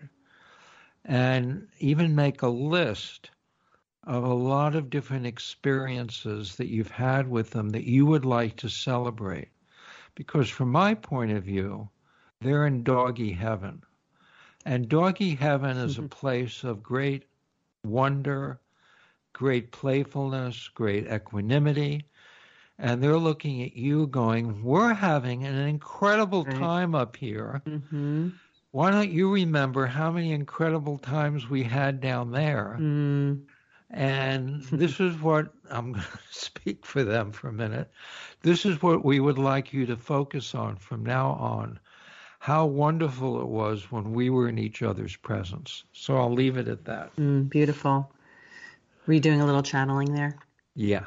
and 1.05 1.67
even 1.79 2.15
make 2.15 2.41
a 2.41 2.47
list 2.47 3.31
of 4.03 4.23
a 4.23 4.33
lot 4.33 4.75
of 4.75 4.89
different 4.89 5.25
experiences 5.25 6.55
that 6.55 6.67
you've 6.67 6.91
had 6.91 7.27
with 7.27 7.51
them 7.51 7.69
that 7.69 7.83
you 7.83 8.05
would 8.05 8.25
like 8.25 8.55
to 8.55 8.69
celebrate. 8.69 9.49
Because 10.15 10.49
from 10.49 10.71
my 10.71 10.93
point 10.93 11.31
of 11.31 11.43
view, 11.43 11.89
they're 12.41 12.67
in 12.67 12.83
doggy 12.83 13.31
heaven. 13.31 13.83
And 14.65 14.89
doggy 14.89 15.35
heaven 15.35 15.77
is 15.77 15.97
a 15.97 16.01
mm-hmm. 16.01 16.07
place 16.09 16.63
of 16.63 16.83
great 16.83 17.25
wonder, 17.85 18.59
great 19.33 19.71
playfulness, 19.71 20.69
great 20.69 21.07
equanimity. 21.07 22.05
And 22.81 23.03
they're 23.03 23.17
looking 23.17 23.61
at 23.61 23.75
you 23.75 24.07
going, 24.07 24.63
We're 24.63 24.93
having 24.93 25.45
an 25.45 25.55
incredible 25.55 26.45
time 26.45 26.95
up 26.95 27.15
here. 27.15 27.61
Mm-hmm 27.67 28.29
why 28.71 28.91
don't 28.91 29.11
you 29.11 29.33
remember 29.33 29.85
how 29.87 30.11
many 30.11 30.31
incredible 30.31 30.97
times 30.97 31.49
we 31.49 31.63
had 31.63 32.01
down 32.01 32.31
there? 32.31 32.77
Mm. 32.79 33.41
And 33.89 34.61
this 34.71 34.99
is 34.99 35.19
what 35.19 35.51
I'm 35.69 35.93
going 35.93 36.03
to 36.05 36.19
speak 36.29 36.85
for 36.85 37.03
them 37.03 37.31
for 37.31 37.49
a 37.49 37.53
minute. 37.53 37.89
This 38.41 38.65
is 38.65 38.81
what 38.81 39.03
we 39.03 39.19
would 39.19 39.37
like 39.37 39.73
you 39.73 39.85
to 39.87 39.97
focus 39.97 40.53
on 40.53 40.75
from 40.75 41.03
now 41.03 41.31
on. 41.31 41.79
How 42.41 42.65
wonderful 42.65 43.41
it 43.41 43.47
was 43.47 43.91
when 43.91 44.13
we 44.13 44.29
were 44.29 44.47
in 44.47 44.57
each 44.57 44.81
other's 44.81 45.15
presence. 45.15 45.83
So 45.91 46.15
I'll 46.15 46.31
leave 46.31 46.57
it 46.57 46.69
at 46.69 46.85
that. 46.85 47.13
Mm, 47.17 47.49
beautiful. 47.49 48.09
Were 49.05 49.13
you 49.13 49.19
doing 49.19 49.41
a 49.41 49.45
little 49.45 49.63
channeling 49.63 50.13
there? 50.13 50.37
Yeah. 50.73 51.05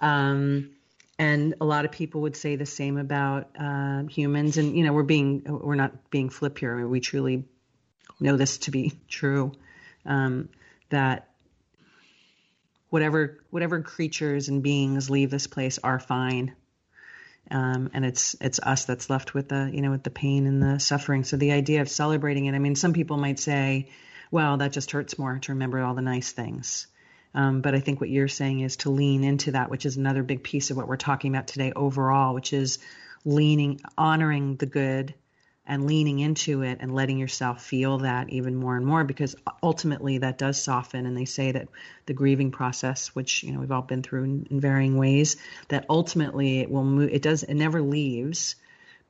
Um, 0.00 0.70
and 1.18 1.54
a 1.60 1.64
lot 1.64 1.84
of 1.84 1.90
people 1.90 2.22
would 2.22 2.36
say 2.36 2.56
the 2.56 2.66
same 2.66 2.96
about 2.96 3.48
uh, 3.58 4.04
humans. 4.04 4.56
And 4.56 4.76
you 4.76 4.84
know 4.84 4.92
we're 4.92 5.02
being 5.02 5.42
we're 5.46 5.74
not 5.74 6.10
being 6.10 6.30
flip 6.30 6.58
here. 6.58 6.86
We 6.86 7.00
truly 7.00 7.44
know 8.20 8.36
this 8.36 8.58
to 8.58 8.70
be 8.70 8.92
true 9.08 9.52
um, 10.06 10.48
that 10.90 11.28
whatever 12.90 13.38
whatever 13.50 13.82
creatures 13.82 14.48
and 14.48 14.62
beings 14.62 15.10
leave 15.10 15.30
this 15.30 15.46
place 15.46 15.78
are 15.82 15.98
fine. 15.98 16.54
Um, 17.50 17.90
and 17.94 18.04
it's 18.04 18.36
it's 18.40 18.60
us 18.60 18.84
that's 18.84 19.10
left 19.10 19.34
with 19.34 19.48
the 19.48 19.70
you 19.72 19.82
know 19.82 19.90
with 19.90 20.04
the 20.04 20.10
pain 20.10 20.46
and 20.46 20.62
the 20.62 20.78
suffering. 20.78 21.24
So 21.24 21.36
the 21.36 21.52
idea 21.52 21.80
of 21.80 21.88
celebrating 21.88 22.46
it 22.46 22.54
i 22.54 22.58
mean 22.58 22.74
some 22.74 22.92
people 22.92 23.16
might 23.16 23.38
say 23.38 23.88
well 24.30 24.58
that 24.58 24.72
just 24.72 24.90
hurts 24.90 25.18
more 25.18 25.38
to 25.38 25.52
remember 25.52 25.80
all 25.80 25.94
the 25.94 26.02
nice 26.02 26.32
things 26.32 26.86
um, 27.34 27.60
but 27.60 27.74
I 27.74 27.80
think 27.80 28.00
what 28.00 28.10
you're 28.10 28.28
saying 28.28 28.60
is 28.60 28.76
to 28.78 28.90
lean 28.90 29.24
into 29.24 29.52
that, 29.52 29.70
which 29.70 29.86
is 29.86 29.96
another 29.96 30.22
big 30.22 30.42
piece 30.42 30.70
of 30.70 30.76
what 30.76 30.88
we're 30.88 30.96
talking 30.96 31.34
about 31.34 31.46
today 31.46 31.72
overall, 31.74 32.34
which 32.34 32.52
is 32.52 32.78
leaning, 33.24 33.80
honoring 33.96 34.56
the 34.56 34.66
good 34.66 35.14
and 35.66 35.86
leaning 35.86 36.18
into 36.18 36.62
it 36.62 36.78
and 36.80 36.94
letting 36.94 37.18
yourself 37.18 37.62
feel 37.62 37.98
that 37.98 38.30
even 38.30 38.56
more 38.56 38.74
and 38.76 38.86
more 38.86 39.04
because 39.04 39.36
ultimately 39.62 40.18
that 40.18 40.38
does 40.38 40.60
soften. 40.60 41.04
And 41.04 41.14
they 41.14 41.26
say 41.26 41.52
that 41.52 41.68
the 42.06 42.14
grieving 42.14 42.50
process 42.50 43.08
which 43.08 43.42
you 43.42 43.52
know 43.52 43.60
we've 43.60 43.70
all 43.70 43.82
been 43.82 44.02
through 44.02 44.24
in, 44.24 44.46
in 44.50 44.60
varying 44.60 44.96
ways 44.96 45.36
that 45.68 45.84
ultimately 45.90 46.60
it 46.60 46.70
will 46.70 46.84
move 46.84 47.10
it 47.12 47.20
does 47.20 47.42
it 47.42 47.54
never 47.54 47.82
leaves 47.82 48.56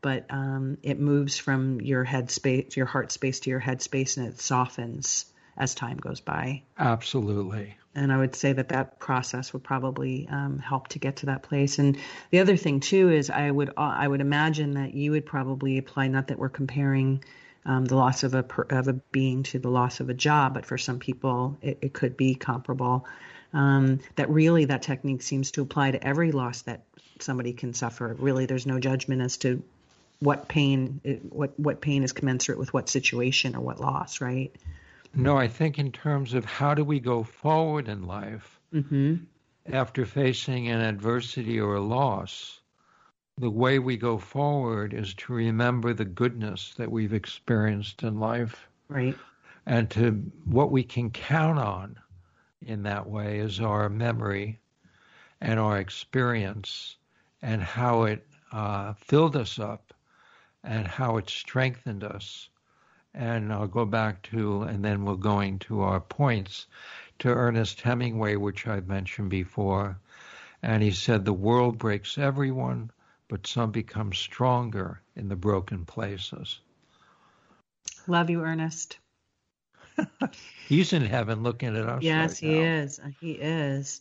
but 0.00 0.26
um, 0.30 0.78
it 0.82 0.98
moves 0.98 1.38
from 1.38 1.80
your 1.80 2.02
head 2.02 2.28
space 2.28 2.76
your 2.76 2.86
heart 2.86 3.12
space 3.12 3.38
to 3.40 3.50
your 3.50 3.60
head 3.60 3.80
space 3.80 4.16
and 4.16 4.26
it 4.26 4.40
softens 4.40 5.26
as 5.58 5.74
time 5.74 5.96
goes 5.96 6.20
by. 6.20 6.62
Absolutely 6.78 7.76
and 7.98 8.12
I 8.12 8.16
would 8.16 8.36
say 8.36 8.52
that 8.52 8.68
that 8.68 9.00
process 9.00 9.52
would 9.52 9.64
probably 9.64 10.28
um, 10.30 10.58
help 10.58 10.88
to 10.88 10.98
get 10.98 11.16
to 11.16 11.26
that 11.26 11.42
place. 11.42 11.78
And 11.78 11.98
the 12.30 12.38
other 12.38 12.56
thing 12.56 12.80
too 12.80 13.10
is 13.10 13.28
I 13.28 13.50
would 13.50 13.70
uh, 13.70 13.94
I 14.04 14.06
would 14.06 14.20
imagine 14.20 14.74
that 14.74 14.94
you 14.94 15.10
would 15.10 15.26
probably 15.26 15.78
apply 15.78 16.06
not 16.08 16.28
that 16.28 16.38
we're 16.38 16.48
comparing 16.48 17.24
um, 17.66 17.84
the 17.84 17.96
loss 17.96 18.22
of 18.22 18.34
a 18.34 18.44
of 18.70 18.88
a 18.88 18.92
being 18.92 19.42
to 19.44 19.58
the 19.58 19.68
loss 19.68 20.00
of 20.00 20.08
a 20.08 20.14
job, 20.14 20.54
but 20.54 20.64
for 20.64 20.78
some 20.78 21.00
people 21.00 21.58
it, 21.60 21.78
it 21.82 21.92
could 21.92 22.16
be 22.16 22.34
comparable. 22.34 23.06
Um, 23.52 24.00
that 24.16 24.30
really 24.30 24.66
that 24.66 24.82
technique 24.82 25.22
seems 25.22 25.50
to 25.52 25.62
apply 25.62 25.90
to 25.90 26.06
every 26.06 26.32
loss 26.32 26.62
that 26.62 26.82
somebody 27.18 27.52
can 27.52 27.74
suffer. 27.74 28.14
Really, 28.18 28.46
there's 28.46 28.66
no 28.66 28.78
judgment 28.78 29.22
as 29.22 29.38
to 29.38 29.62
what 30.20 30.48
pain 30.48 31.00
what 31.30 31.58
what 31.58 31.80
pain 31.80 32.04
is 32.04 32.12
commensurate 32.12 32.58
with 32.58 32.72
what 32.72 32.88
situation 32.88 33.56
or 33.56 33.60
what 33.60 33.80
loss, 33.80 34.20
right? 34.20 34.54
No, 35.14 35.36
I 35.36 35.48
think 35.48 35.78
in 35.78 35.92
terms 35.92 36.34
of 36.34 36.44
how 36.44 36.74
do 36.74 36.84
we 36.84 37.00
go 37.00 37.22
forward 37.22 37.88
in 37.88 38.06
life 38.06 38.60
mm-hmm. 38.72 39.16
after 39.66 40.04
facing 40.04 40.68
an 40.68 40.80
adversity 40.80 41.58
or 41.60 41.76
a 41.76 41.80
loss, 41.80 42.60
the 43.38 43.50
way 43.50 43.78
we 43.78 43.96
go 43.96 44.18
forward 44.18 44.92
is 44.92 45.14
to 45.14 45.32
remember 45.32 45.94
the 45.94 46.04
goodness 46.04 46.74
that 46.76 46.90
we've 46.90 47.12
experienced 47.12 48.02
in 48.02 48.18
life. 48.18 48.68
Right. 48.88 49.16
And 49.66 49.90
to 49.90 50.12
what 50.44 50.70
we 50.70 50.82
can 50.82 51.10
count 51.10 51.58
on 51.58 51.98
in 52.62 52.82
that 52.82 53.08
way 53.08 53.38
is 53.38 53.60
our 53.60 53.88
memory 53.88 54.58
and 55.40 55.60
our 55.60 55.78
experience 55.78 56.96
and 57.42 57.62
how 57.62 58.04
it 58.04 58.26
uh, 58.50 58.94
filled 58.94 59.36
us 59.36 59.58
up 59.58 59.94
and 60.64 60.86
how 60.86 61.16
it 61.16 61.30
strengthened 61.30 62.02
us 62.02 62.48
and 63.18 63.52
I'll 63.52 63.66
go 63.66 63.84
back 63.84 64.22
to, 64.30 64.62
and 64.62 64.84
then 64.84 65.04
we're 65.04 65.16
going 65.16 65.58
to 65.60 65.80
our 65.80 66.00
points 66.00 66.66
to 67.18 67.28
Ernest 67.28 67.80
Hemingway, 67.80 68.36
which 68.36 68.66
I've 68.68 68.86
mentioned 68.86 69.28
before. 69.28 69.98
And 70.62 70.82
he 70.84 70.92
said, 70.92 71.24
The 71.24 71.32
world 71.32 71.78
breaks 71.78 72.16
everyone, 72.16 72.92
but 73.26 73.46
some 73.46 73.72
become 73.72 74.12
stronger 74.12 75.02
in 75.16 75.28
the 75.28 75.36
broken 75.36 75.84
places. 75.84 76.60
Love 78.06 78.30
you, 78.30 78.40
Ernest. 78.40 78.98
He's 80.68 80.92
in 80.92 81.04
heaven 81.04 81.42
looking 81.42 81.76
at 81.76 81.88
us. 81.88 82.04
Yes, 82.04 82.40
right 82.40 82.50
he 82.50 82.56
now. 82.56 82.62
is. 82.62 83.00
He 83.20 83.32
is. 83.32 84.00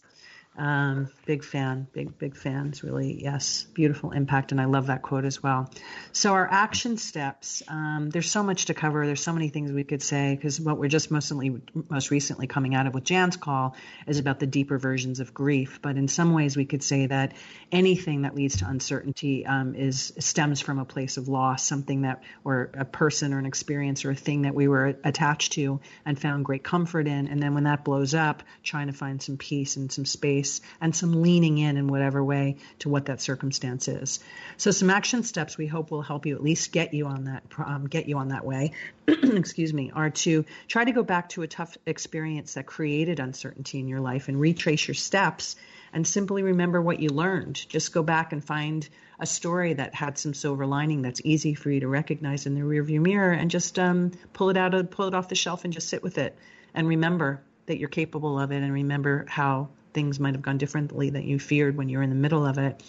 Um, 0.58 1.10
big 1.28 1.43
fan, 1.43 1.86
big, 1.93 2.18
big 2.18 2.36
fans, 2.36 2.84
really. 2.84 3.22
Yes, 3.22 3.68
beautiful 3.76 4.12
impact. 4.12 4.51
And 4.51 4.60
I 4.60 4.66
love 4.66 4.88
that 4.88 5.03
quote 5.03 5.24
as 5.24 5.43
well. 5.43 5.72
So, 6.14 6.34
our 6.34 6.47
action 6.49 6.97
steps, 6.97 7.62
um, 7.68 8.10
there's 8.10 8.32
so 8.32 8.41
much 8.41 8.66
to 8.66 8.74
cover. 8.74 9.05
There's 9.05 9.22
so 9.22 9.34
many 9.34 9.49
things 9.49 9.72
we 9.72 9.84
could 9.84 10.01
say 10.01 10.36
because 10.36 10.60
what 10.60 10.80
we're 10.80 10.89
just 10.89 11.12
mostly, 11.12 11.62
most 11.89 12.10
recently 12.10 12.47
coming 12.47 12.74
out 12.74 12.88
of 12.88 12.95
with 12.95 13.03
Jan's 13.03 13.38
call 13.38 13.76
is 14.08 14.18
about 14.18 14.39
the 14.39 14.47
deeper 14.47 14.80
versions 14.80 15.20
of 15.20 15.32
grief. 15.32 15.80
But 15.80 15.95
in 15.95 16.08
some 16.08 16.34
ways, 16.34 16.58
we 16.58 16.66
could 16.66 16.82
say 16.82 17.05
that 17.05 17.34
anything 17.72 18.24
that 18.24 18.34
leads 18.34 18.58
to 18.58 18.68
uncertainty 18.68 19.45
um, 19.45 19.76
is 19.76 20.12
stems 20.18 20.60
from 20.60 20.80
a 20.80 20.86
place 20.86 21.18
of 21.18 21.28
loss, 21.28 21.64
something 21.64 22.01
that, 22.01 22.24
or 22.43 22.72
a 22.74 22.86
person 22.86 23.32
or 23.32 23.38
an 23.38 23.45
experience 23.45 24.05
or 24.05 24.12
a 24.12 24.16
thing 24.16 24.41
that 24.41 24.55
we 24.55 24.68
were 24.68 24.97
attached 25.03 25.51
to 25.51 25.82
and 26.03 26.20
found 26.20 26.45
great 26.45 26.64
comfort 26.64 27.05
in. 27.05 27.28
And 27.28 27.43
then 27.43 27.53
when 27.53 27.66
that 27.66 27.86
blows 27.86 28.16
up, 28.16 28.41
trying 28.64 28.88
to 28.88 28.93
find 28.93 29.22
some 29.22 29.38
peace 29.38 29.76
and 29.76 29.91
some 29.91 30.05
space 30.05 30.46
and 30.81 30.95
some 30.95 31.21
leaning 31.21 31.57
in 31.57 31.77
in 31.77 31.87
whatever 31.87 32.23
way 32.23 32.57
to 32.79 32.89
what 32.89 33.05
that 33.05 33.21
circumstance 33.21 33.87
is. 33.87 34.19
So 34.57 34.71
some 34.71 34.89
action 34.89 35.23
steps 35.23 35.57
we 35.57 35.67
hope 35.67 35.91
will 35.91 36.01
help 36.01 36.25
you 36.25 36.35
at 36.35 36.43
least 36.43 36.71
get 36.71 36.93
you 36.93 37.07
on 37.07 37.25
that 37.25 37.43
um, 37.57 37.87
get 37.87 38.07
you 38.07 38.17
on 38.17 38.29
that 38.29 38.45
way. 38.45 38.71
excuse 39.07 39.73
me, 39.73 39.91
are 39.93 40.09
to 40.09 40.45
try 40.67 40.83
to 40.83 40.91
go 40.91 41.03
back 41.03 41.29
to 41.29 41.41
a 41.41 41.47
tough 41.47 41.77
experience 41.85 42.53
that 42.53 42.65
created 42.65 43.19
uncertainty 43.19 43.79
in 43.79 43.87
your 43.87 44.01
life 44.01 44.27
and 44.27 44.39
retrace 44.39 44.87
your 44.87 44.95
steps 44.95 45.55
and 45.93 46.05
simply 46.05 46.43
remember 46.43 46.81
what 46.81 46.99
you 46.99 47.09
learned. 47.09 47.67
Just 47.69 47.93
go 47.93 48.03
back 48.03 48.33
and 48.33 48.43
find 48.43 48.87
a 49.19 49.25
story 49.25 49.73
that 49.73 49.95
had 49.95 50.17
some 50.17 50.33
silver 50.33 50.65
lining 50.65 51.01
that's 51.01 51.21
easy 51.23 51.53
for 51.53 51.71
you 51.71 51.79
to 51.79 51.87
recognize 51.87 52.45
in 52.45 52.53
the 52.53 52.61
rearview 52.61 53.01
mirror 53.01 53.31
and 53.31 53.49
just 53.49 53.79
um, 53.79 54.11
pull 54.33 54.49
it 54.49 54.57
out 54.57 54.73
of 54.73 54.91
pull 54.91 55.07
it 55.07 55.15
off 55.15 55.27
the 55.27 55.35
shelf 55.35 55.63
and 55.63 55.73
just 55.73 55.89
sit 55.89 56.03
with 56.03 56.17
it 56.17 56.37
and 56.73 56.87
remember 56.87 57.41
that 57.65 57.79
you're 57.79 57.89
capable 57.89 58.39
of 58.39 58.51
it 58.51 58.61
and 58.61 58.71
remember 58.71 59.25
how 59.27 59.69
things 59.97 60.19
might 60.19 60.35
have 60.35 60.43
gone 60.43 60.59
differently 60.59 61.09
than 61.09 61.23
you 61.23 61.39
feared 61.39 61.75
when 61.75 61.89
you 61.89 61.97
were 61.97 62.03
in 62.03 62.11
the 62.11 62.15
middle 62.15 62.45
of 62.45 62.59
it. 62.59 62.83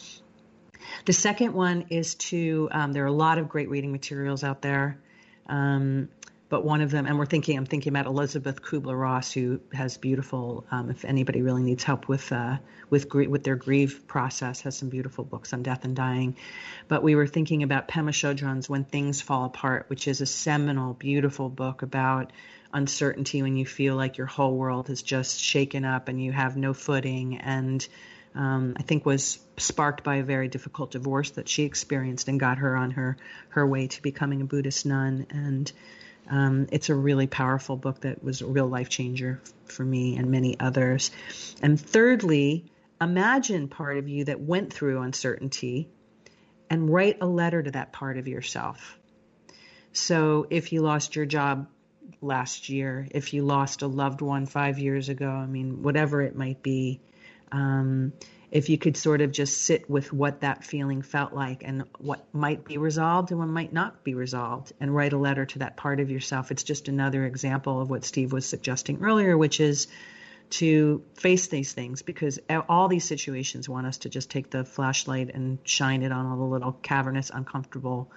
The 1.06 1.14
second 1.14 1.54
one 1.54 1.86
is 1.88 2.16
to, 2.16 2.68
um, 2.70 2.92
there 2.92 3.02
are 3.04 3.06
a 3.06 3.20
lot 3.26 3.38
of 3.38 3.48
great 3.48 3.70
reading 3.70 3.92
materials 3.92 4.44
out 4.44 4.60
there. 4.60 5.00
Um, 5.46 6.10
but 6.50 6.66
one 6.66 6.82
of 6.82 6.90
them, 6.90 7.06
and 7.06 7.18
we're 7.18 7.24
thinking, 7.24 7.56
I'm 7.56 7.64
thinking 7.64 7.94
about 7.94 8.04
Elisabeth 8.04 8.60
Kubler 8.60 8.98
Ross, 8.98 9.32
who 9.32 9.60
has 9.72 9.96
beautiful. 9.96 10.66
Um, 10.70 10.90
if 10.90 11.06
anybody 11.06 11.40
really 11.40 11.62
needs 11.62 11.82
help 11.82 12.08
with 12.08 12.30
uh, 12.30 12.58
with 12.90 13.12
with 13.14 13.42
their 13.42 13.56
grief 13.56 14.06
process, 14.06 14.62
has 14.62 14.76
some 14.76 14.88
beautiful 14.88 15.24
books 15.24 15.52
on 15.52 15.62
death 15.62 15.84
and 15.84 15.94
dying. 15.94 16.36
But 16.88 17.02
we 17.02 17.14
were 17.14 17.26
thinking 17.26 17.62
about 17.62 17.88
Pema 17.88 18.10
Chodron's 18.10 18.68
"When 18.68 18.84
Things 18.84 19.20
Fall 19.20 19.44
Apart," 19.44 19.86
which 19.88 20.08
is 20.08 20.22
a 20.22 20.26
seminal, 20.26 20.94
beautiful 20.94 21.50
book 21.50 21.82
about 21.82 22.32
uncertainty 22.72 23.42
when 23.42 23.56
you 23.56 23.66
feel 23.66 23.96
like 23.96 24.18
your 24.18 24.26
whole 24.26 24.54
world 24.54 24.90
is 24.90 25.02
just 25.02 25.40
shaken 25.40 25.84
up 25.84 26.08
and 26.08 26.22
you 26.22 26.32
have 26.32 26.56
no 26.56 26.74
footing 26.74 27.38
and 27.38 27.86
um, 28.34 28.74
I 28.76 28.82
think 28.82 29.06
was 29.06 29.38
sparked 29.56 30.04
by 30.04 30.16
a 30.16 30.22
very 30.22 30.48
difficult 30.48 30.90
divorce 30.90 31.30
that 31.30 31.48
she 31.48 31.64
experienced 31.64 32.28
and 32.28 32.38
got 32.38 32.58
her 32.58 32.76
on 32.76 32.92
her 32.92 33.16
her 33.50 33.66
way 33.66 33.86
to 33.88 34.02
becoming 34.02 34.42
a 34.42 34.44
Buddhist 34.44 34.86
nun 34.86 35.26
and 35.30 35.72
um, 36.30 36.66
it's 36.70 36.90
a 36.90 36.94
really 36.94 37.26
powerful 37.26 37.76
book 37.76 38.00
that 38.02 38.22
was 38.22 38.42
a 38.42 38.46
real 38.46 38.66
life 38.66 38.88
changer 38.88 39.40
for 39.64 39.82
me 39.84 40.16
and 40.16 40.30
many 40.30 40.58
others. 40.60 41.10
And 41.62 41.80
thirdly, 41.80 42.70
imagine 43.00 43.68
part 43.68 43.96
of 43.96 44.08
you 44.08 44.24
that 44.24 44.40
went 44.40 44.72
through 44.72 45.00
uncertainty 45.00 45.88
and 46.68 46.90
write 46.90 47.18
a 47.22 47.26
letter 47.26 47.62
to 47.62 47.70
that 47.70 47.92
part 47.92 48.18
of 48.18 48.28
yourself. 48.28 48.98
So 49.92 50.46
if 50.50 50.72
you 50.72 50.82
lost 50.82 51.16
your 51.16 51.24
job 51.24 51.68
last 52.20 52.68
year, 52.68 53.06
if 53.10 53.32
you 53.32 53.42
lost 53.42 53.82
a 53.82 53.86
loved 53.86 54.20
one 54.20 54.46
five 54.46 54.78
years 54.78 55.08
ago, 55.08 55.28
I 55.28 55.46
mean, 55.46 55.82
whatever 55.82 56.22
it 56.22 56.36
might 56.36 56.62
be, 56.62 57.00
um, 57.52 58.12
if 58.50 58.70
you 58.70 58.78
could 58.78 58.96
sort 58.96 59.20
of 59.20 59.30
just 59.30 59.62
sit 59.62 59.90
with 59.90 60.12
what 60.12 60.40
that 60.40 60.64
feeling 60.64 61.02
felt 61.02 61.32
like 61.34 61.62
and 61.64 61.84
what 61.98 62.24
might 62.32 62.64
be 62.64 62.78
resolved 62.78 63.30
and 63.30 63.38
what 63.38 63.48
might 63.48 63.72
not 63.72 64.02
be 64.04 64.14
resolved 64.14 64.72
and 64.80 64.94
write 64.94 65.12
a 65.12 65.18
letter 65.18 65.44
to 65.44 65.58
that 65.60 65.76
part 65.76 66.00
of 66.00 66.10
yourself. 66.10 66.50
It's 66.50 66.62
just 66.62 66.88
another 66.88 67.26
example 67.26 67.80
of 67.80 67.90
what 67.90 68.04
Steve 68.04 68.32
was 68.32 68.46
suggesting 68.46 69.02
earlier, 69.02 69.36
which 69.36 69.60
is 69.60 69.86
to 70.50 71.02
face 71.14 71.48
these 71.48 71.72
things 71.74 72.00
because 72.00 72.38
all 72.70 72.88
these 72.88 73.04
situations 73.04 73.68
want 73.68 73.86
us 73.86 73.98
to 73.98 74.08
just 74.08 74.30
take 74.30 74.50
the 74.50 74.64
flashlight 74.64 75.30
and 75.34 75.58
shine 75.64 76.02
it 76.02 76.10
on 76.10 76.24
all 76.24 76.38
the 76.38 76.42
little 76.42 76.72
cavernous, 76.72 77.30
uncomfortable, 77.32 78.10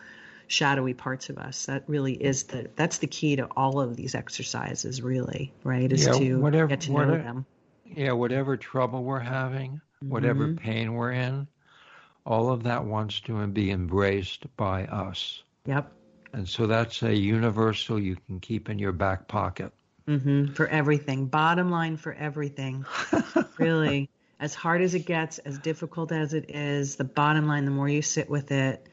shadowy 0.52 0.93
parts 0.93 1.30
of 1.30 1.38
us. 1.38 1.66
That 1.66 1.84
really 1.88 2.14
is 2.14 2.43
the 2.43 2.70
that's 2.76 2.97
the 2.97 3.08
key 3.08 3.36
to 3.38 3.45
all 3.56 3.80
of 3.80 3.95
these 3.95 4.14
exercises, 4.14 5.02
really, 5.02 5.54
right? 5.64 5.91
Is 5.91 6.06
yeah, 6.06 6.14
to 6.14 6.39
whatever, 6.39 6.68
get 6.68 6.82
to 6.82 6.89
know 6.89 6.95
whatever, 6.95 7.18
them. 7.18 7.45
Yeah, 7.86 8.12
whatever 8.12 8.58
trouble 8.58 9.04
we're 9.04 9.20
having, 9.20 9.82
whatever 10.02 10.47
Mhm. 10.47 10.58
pain 10.58 10.93
we're 10.93 11.12
in, 11.14 11.47
all 12.26 12.52
of 12.52 12.64
that 12.64 12.86
wants 12.86 13.22
to 13.22 13.47
be 13.47 13.72
embraced 13.72 14.45
by 14.58 14.86
us. 14.86 15.43
Yep. 15.66 15.91
And 16.34 16.47
so 16.47 16.68
that's 16.68 17.02
a 17.04 17.16
universal 17.16 17.99
you 17.99 18.18
can 18.28 18.39
keep 18.39 18.70
in 18.70 18.80
your 18.80 18.93
back 18.93 19.28
pocket. 19.28 19.74
Mm-hmm. 20.08 20.54
For 20.54 20.68
everything. 20.68 21.28
Bottom 21.28 21.70
line 21.70 21.97
for 21.97 22.14
everything. 22.14 22.86
really. 23.58 24.10
As 24.39 24.56
hard 24.56 24.82
as 24.82 24.95
it 24.95 25.06
gets, 25.06 25.38
as 25.39 25.60
difficult 25.60 26.12
as 26.12 26.34
it 26.34 26.49
is, 26.49 26.95
the 26.95 27.04
bottom 27.04 27.47
line, 27.47 27.66
the 27.66 27.72
more 27.72 27.88
you 27.88 28.02
sit 28.02 28.28
with 28.30 28.52
it 28.52 28.88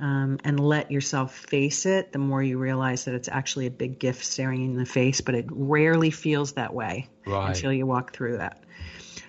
um, 0.00 0.38
and 0.44 0.58
let 0.58 0.90
yourself 0.90 1.34
face 1.34 1.86
it, 1.86 2.12
the 2.12 2.18
more 2.18 2.42
you 2.42 2.58
realize 2.58 3.04
that 3.04 3.14
it's 3.14 3.28
actually 3.28 3.66
a 3.66 3.70
big 3.70 3.98
gift 3.98 4.24
staring 4.24 4.62
you 4.62 4.70
in 4.70 4.76
the 4.76 4.86
face, 4.86 5.20
but 5.20 5.34
it 5.34 5.46
rarely 5.50 6.10
feels 6.10 6.52
that 6.52 6.72
way 6.74 7.08
Right. 7.26 7.48
until 7.48 7.72
you 7.72 7.86
walk 7.86 8.12
through 8.12 8.38
that. 8.38 8.62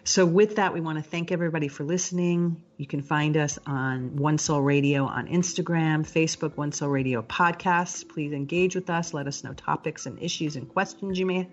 So, 0.04 0.26
with 0.26 0.56
that, 0.56 0.74
we 0.74 0.82
want 0.82 0.98
to 0.98 1.04
thank 1.04 1.32
everybody 1.32 1.68
for 1.68 1.84
listening. 1.84 2.64
You 2.78 2.88
can 2.88 3.04
find 3.04 3.38
us 3.38 3.60
on 3.68 4.16
One 4.16 4.40
Soul 4.40 4.62
Radio 4.62 5.06
on 5.06 5.28
Instagram, 5.28 6.04
Facebook, 6.10 6.58
One 6.58 6.72
Soul 6.72 6.90
Radio 6.90 7.22
podcasts. 7.22 8.08
Please 8.08 8.32
engage 8.34 8.74
with 8.74 8.90
us. 8.90 9.14
Let 9.14 9.28
us 9.28 9.44
know 9.44 9.54
topics 9.54 10.08
and 10.08 10.18
issues 10.20 10.56
and 10.56 10.68
questions 10.68 11.20
you 11.20 11.28
may 11.28 11.48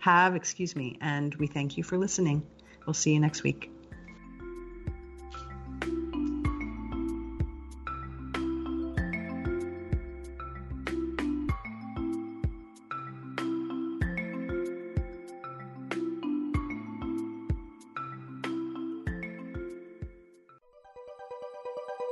have. 0.00 0.34
Excuse 0.34 0.74
me. 0.74 0.98
And 1.00 1.32
we 1.36 1.46
thank 1.46 1.76
you 1.76 1.84
for 1.84 1.96
listening. 1.96 2.42
We'll 2.84 2.94
see 2.94 3.12
you 3.14 3.20
next 3.20 3.44
week. 3.44 3.70